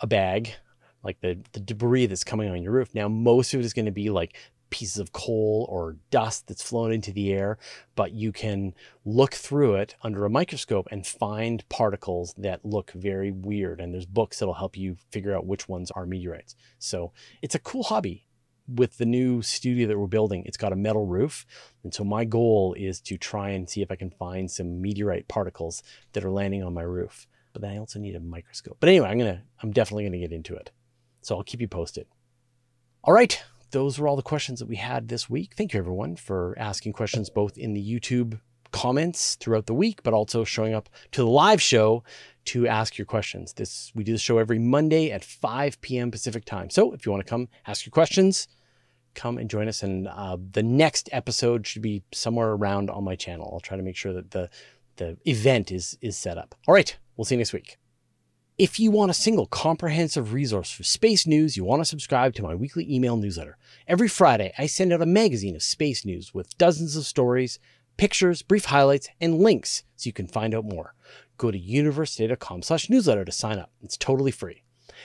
a 0.00 0.06
bag 0.06 0.54
like 1.02 1.20
the, 1.20 1.38
the 1.52 1.60
debris 1.60 2.06
that's 2.06 2.24
coming 2.24 2.50
on 2.50 2.62
your 2.62 2.72
roof. 2.72 2.94
Now, 2.94 3.08
most 3.08 3.52
of 3.52 3.60
it 3.60 3.66
is 3.66 3.74
going 3.74 3.84
to 3.84 3.92
be 3.92 4.10
like 4.10 4.34
pieces 4.70 4.98
of 4.98 5.12
coal 5.12 5.66
or 5.70 5.96
dust 6.10 6.48
that's 6.48 6.62
flown 6.62 6.90
into 6.90 7.12
the 7.12 7.32
air, 7.32 7.58
but 7.94 8.12
you 8.12 8.32
can 8.32 8.74
look 9.04 9.34
through 9.34 9.76
it 9.76 9.94
under 10.02 10.24
a 10.24 10.30
microscope 10.30 10.88
and 10.90 11.06
find 11.06 11.68
particles 11.68 12.34
that 12.38 12.64
look 12.64 12.90
very 12.92 13.30
weird. 13.30 13.80
And 13.80 13.94
there's 13.94 14.06
books 14.06 14.38
that'll 14.38 14.54
help 14.54 14.76
you 14.76 14.96
figure 15.12 15.36
out 15.36 15.46
which 15.46 15.68
ones 15.68 15.90
are 15.92 16.06
meteorites. 16.06 16.56
So 16.78 17.12
it's 17.42 17.54
a 17.54 17.60
cool 17.60 17.84
hobby. 17.84 18.26
With 18.66 18.96
the 18.96 19.04
new 19.04 19.42
studio 19.42 19.86
that 19.88 19.98
we're 19.98 20.06
building, 20.06 20.44
it's 20.46 20.56
got 20.56 20.72
a 20.72 20.76
metal 20.76 21.06
roof. 21.06 21.44
And 21.82 21.92
so 21.92 22.02
my 22.02 22.24
goal 22.24 22.74
is 22.78 23.00
to 23.02 23.18
try 23.18 23.50
and 23.50 23.68
see 23.68 23.82
if 23.82 23.90
I 23.90 23.96
can 23.96 24.10
find 24.10 24.50
some 24.50 24.80
meteorite 24.80 25.28
particles 25.28 25.82
that 26.12 26.24
are 26.24 26.30
landing 26.30 26.62
on 26.62 26.72
my 26.72 26.82
roof. 26.82 27.26
But 27.52 27.62
then 27.62 27.72
I 27.72 27.78
also 27.78 27.98
need 27.98 28.16
a 28.16 28.20
microscope. 28.20 28.78
But 28.80 28.88
anyway, 28.88 29.08
I'm 29.08 29.18
gonna 29.18 29.42
I'm 29.62 29.70
definitely 29.70 30.04
gonna 30.04 30.18
get 30.18 30.32
into 30.32 30.54
it. 30.54 30.70
So 31.20 31.36
I'll 31.36 31.44
keep 31.44 31.60
you 31.60 31.68
posted. 31.68 32.06
All 33.02 33.14
right, 33.14 33.42
those 33.70 33.98
were 33.98 34.08
all 34.08 34.16
the 34.16 34.22
questions 34.22 34.60
that 34.60 34.68
we 34.68 34.76
had 34.76 35.08
this 35.08 35.28
week. 35.28 35.54
Thank 35.56 35.74
you, 35.74 35.78
everyone, 35.78 36.16
for 36.16 36.54
asking 36.58 36.94
questions 36.94 37.28
both 37.28 37.58
in 37.58 37.74
the 37.74 38.00
YouTube 38.00 38.40
comments 38.74 39.36
throughout 39.36 39.66
the 39.66 39.72
week, 39.72 40.02
but 40.02 40.12
also 40.12 40.42
showing 40.42 40.74
up 40.74 40.88
to 41.12 41.20
the 41.20 41.30
live 41.30 41.62
show 41.62 42.02
to 42.46 42.66
ask 42.66 42.98
your 42.98 43.06
questions. 43.06 43.52
This 43.52 43.92
we 43.94 44.02
do 44.02 44.10
the 44.10 44.18
show 44.18 44.38
every 44.38 44.58
Monday 44.58 45.12
at 45.12 45.22
5 45.24 45.80
p.m. 45.80 46.10
Pacific 46.10 46.44
time. 46.44 46.70
So 46.70 46.92
if 46.92 47.06
you 47.06 47.12
want 47.12 47.24
to 47.24 47.30
come 47.30 47.48
ask 47.68 47.86
your 47.86 47.92
questions, 47.92 48.48
come 49.14 49.38
and 49.38 49.48
join 49.48 49.68
us. 49.68 49.84
And 49.84 50.08
uh, 50.08 50.38
the 50.50 50.64
next 50.64 51.08
episode 51.12 51.68
should 51.68 51.82
be 51.82 52.02
somewhere 52.12 52.50
around 52.50 52.90
on 52.90 53.04
my 53.04 53.14
channel. 53.14 53.48
I'll 53.52 53.60
try 53.60 53.76
to 53.76 53.82
make 53.84 53.96
sure 53.96 54.12
that 54.12 54.32
the 54.32 54.50
the 54.96 55.16
event 55.24 55.70
is 55.70 55.96
is 56.00 56.16
set 56.16 56.36
up. 56.36 56.56
All 56.66 56.74
right, 56.74 56.96
we'll 57.16 57.24
see 57.24 57.36
you 57.36 57.38
next 57.38 57.52
week. 57.52 57.78
If 58.58 58.80
you 58.80 58.90
want 58.90 59.12
a 59.12 59.14
single 59.14 59.46
comprehensive 59.46 60.32
resource 60.32 60.70
for 60.72 60.82
space 60.82 61.28
news, 61.28 61.56
you 61.56 61.64
want 61.64 61.80
to 61.80 61.84
subscribe 61.84 62.34
to 62.34 62.42
my 62.42 62.56
weekly 62.56 62.92
email 62.92 63.16
newsletter. 63.16 63.56
Every 63.86 64.08
Friday, 64.08 64.52
I 64.58 64.66
send 64.66 64.92
out 64.92 65.02
a 65.02 65.06
magazine 65.06 65.54
of 65.54 65.62
space 65.62 66.04
news 66.04 66.34
with 66.34 66.58
dozens 66.58 66.96
of 66.96 67.04
stories, 67.04 67.60
pictures, 67.96 68.42
brief 68.42 68.66
highlights, 68.66 69.08
and 69.20 69.38
links 69.38 69.84
so 69.96 70.08
you 70.08 70.12
can 70.12 70.26
find 70.26 70.54
out 70.54 70.64
more. 70.64 70.94
Go 71.36 71.50
to 71.50 71.58
universetoday.com 71.58 72.62
slash 72.62 72.88
newsletter 72.88 73.24
to 73.24 73.32
sign 73.32 73.58
up. 73.58 73.70
It's 73.82 73.96
totally 73.96 74.30
free. 74.30 74.62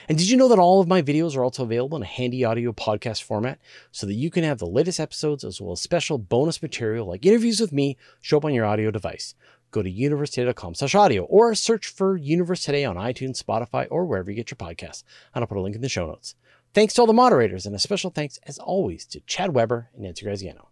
And 0.08 0.16
did 0.16 0.30
you 0.30 0.36
know 0.36 0.48
that 0.48 0.58
all 0.58 0.80
of 0.80 0.88
my 0.88 1.02
videos 1.02 1.36
are 1.36 1.42
also 1.42 1.64
available 1.64 1.96
in 1.96 2.02
a 2.02 2.06
handy 2.06 2.44
audio 2.44 2.72
podcast 2.72 3.22
format 3.22 3.58
so 3.90 4.06
that 4.06 4.14
you 4.14 4.30
can 4.30 4.44
have 4.44 4.58
the 4.58 4.66
latest 4.66 5.00
episodes 5.00 5.44
as 5.44 5.60
well 5.60 5.72
as 5.72 5.80
special 5.80 6.16
bonus 6.16 6.62
material 6.62 7.06
like 7.06 7.26
interviews 7.26 7.60
with 7.60 7.72
me 7.72 7.96
show 8.20 8.38
up 8.38 8.44
on 8.44 8.54
your 8.54 8.64
audio 8.64 8.90
device? 8.90 9.34
go 9.70 9.82
to 9.82 9.92
universetoday.com 9.92 10.74
slash 10.74 10.94
audio 10.94 11.24
or 11.24 11.54
search 11.54 11.88
for 11.88 12.16
Universe 12.16 12.62
Today 12.62 12.84
on 12.84 12.96
iTunes, 12.96 13.42
Spotify, 13.42 13.86
or 13.90 14.04
wherever 14.04 14.30
you 14.30 14.36
get 14.36 14.50
your 14.50 14.56
podcasts. 14.56 15.04
And 15.34 15.42
I'll 15.42 15.46
put 15.46 15.58
a 15.58 15.60
link 15.60 15.76
in 15.76 15.82
the 15.82 15.88
show 15.88 16.06
notes. 16.06 16.34
Thanks 16.72 16.94
to 16.94 17.02
all 17.02 17.06
the 17.06 17.12
moderators, 17.12 17.66
and 17.66 17.74
a 17.74 17.78
special 17.78 18.10
thanks, 18.10 18.38
as 18.46 18.58
always, 18.58 19.04
to 19.06 19.20
Chad 19.20 19.54
Weber 19.54 19.90
and 19.94 20.04
Nancy 20.04 20.24
Graziano. 20.24 20.69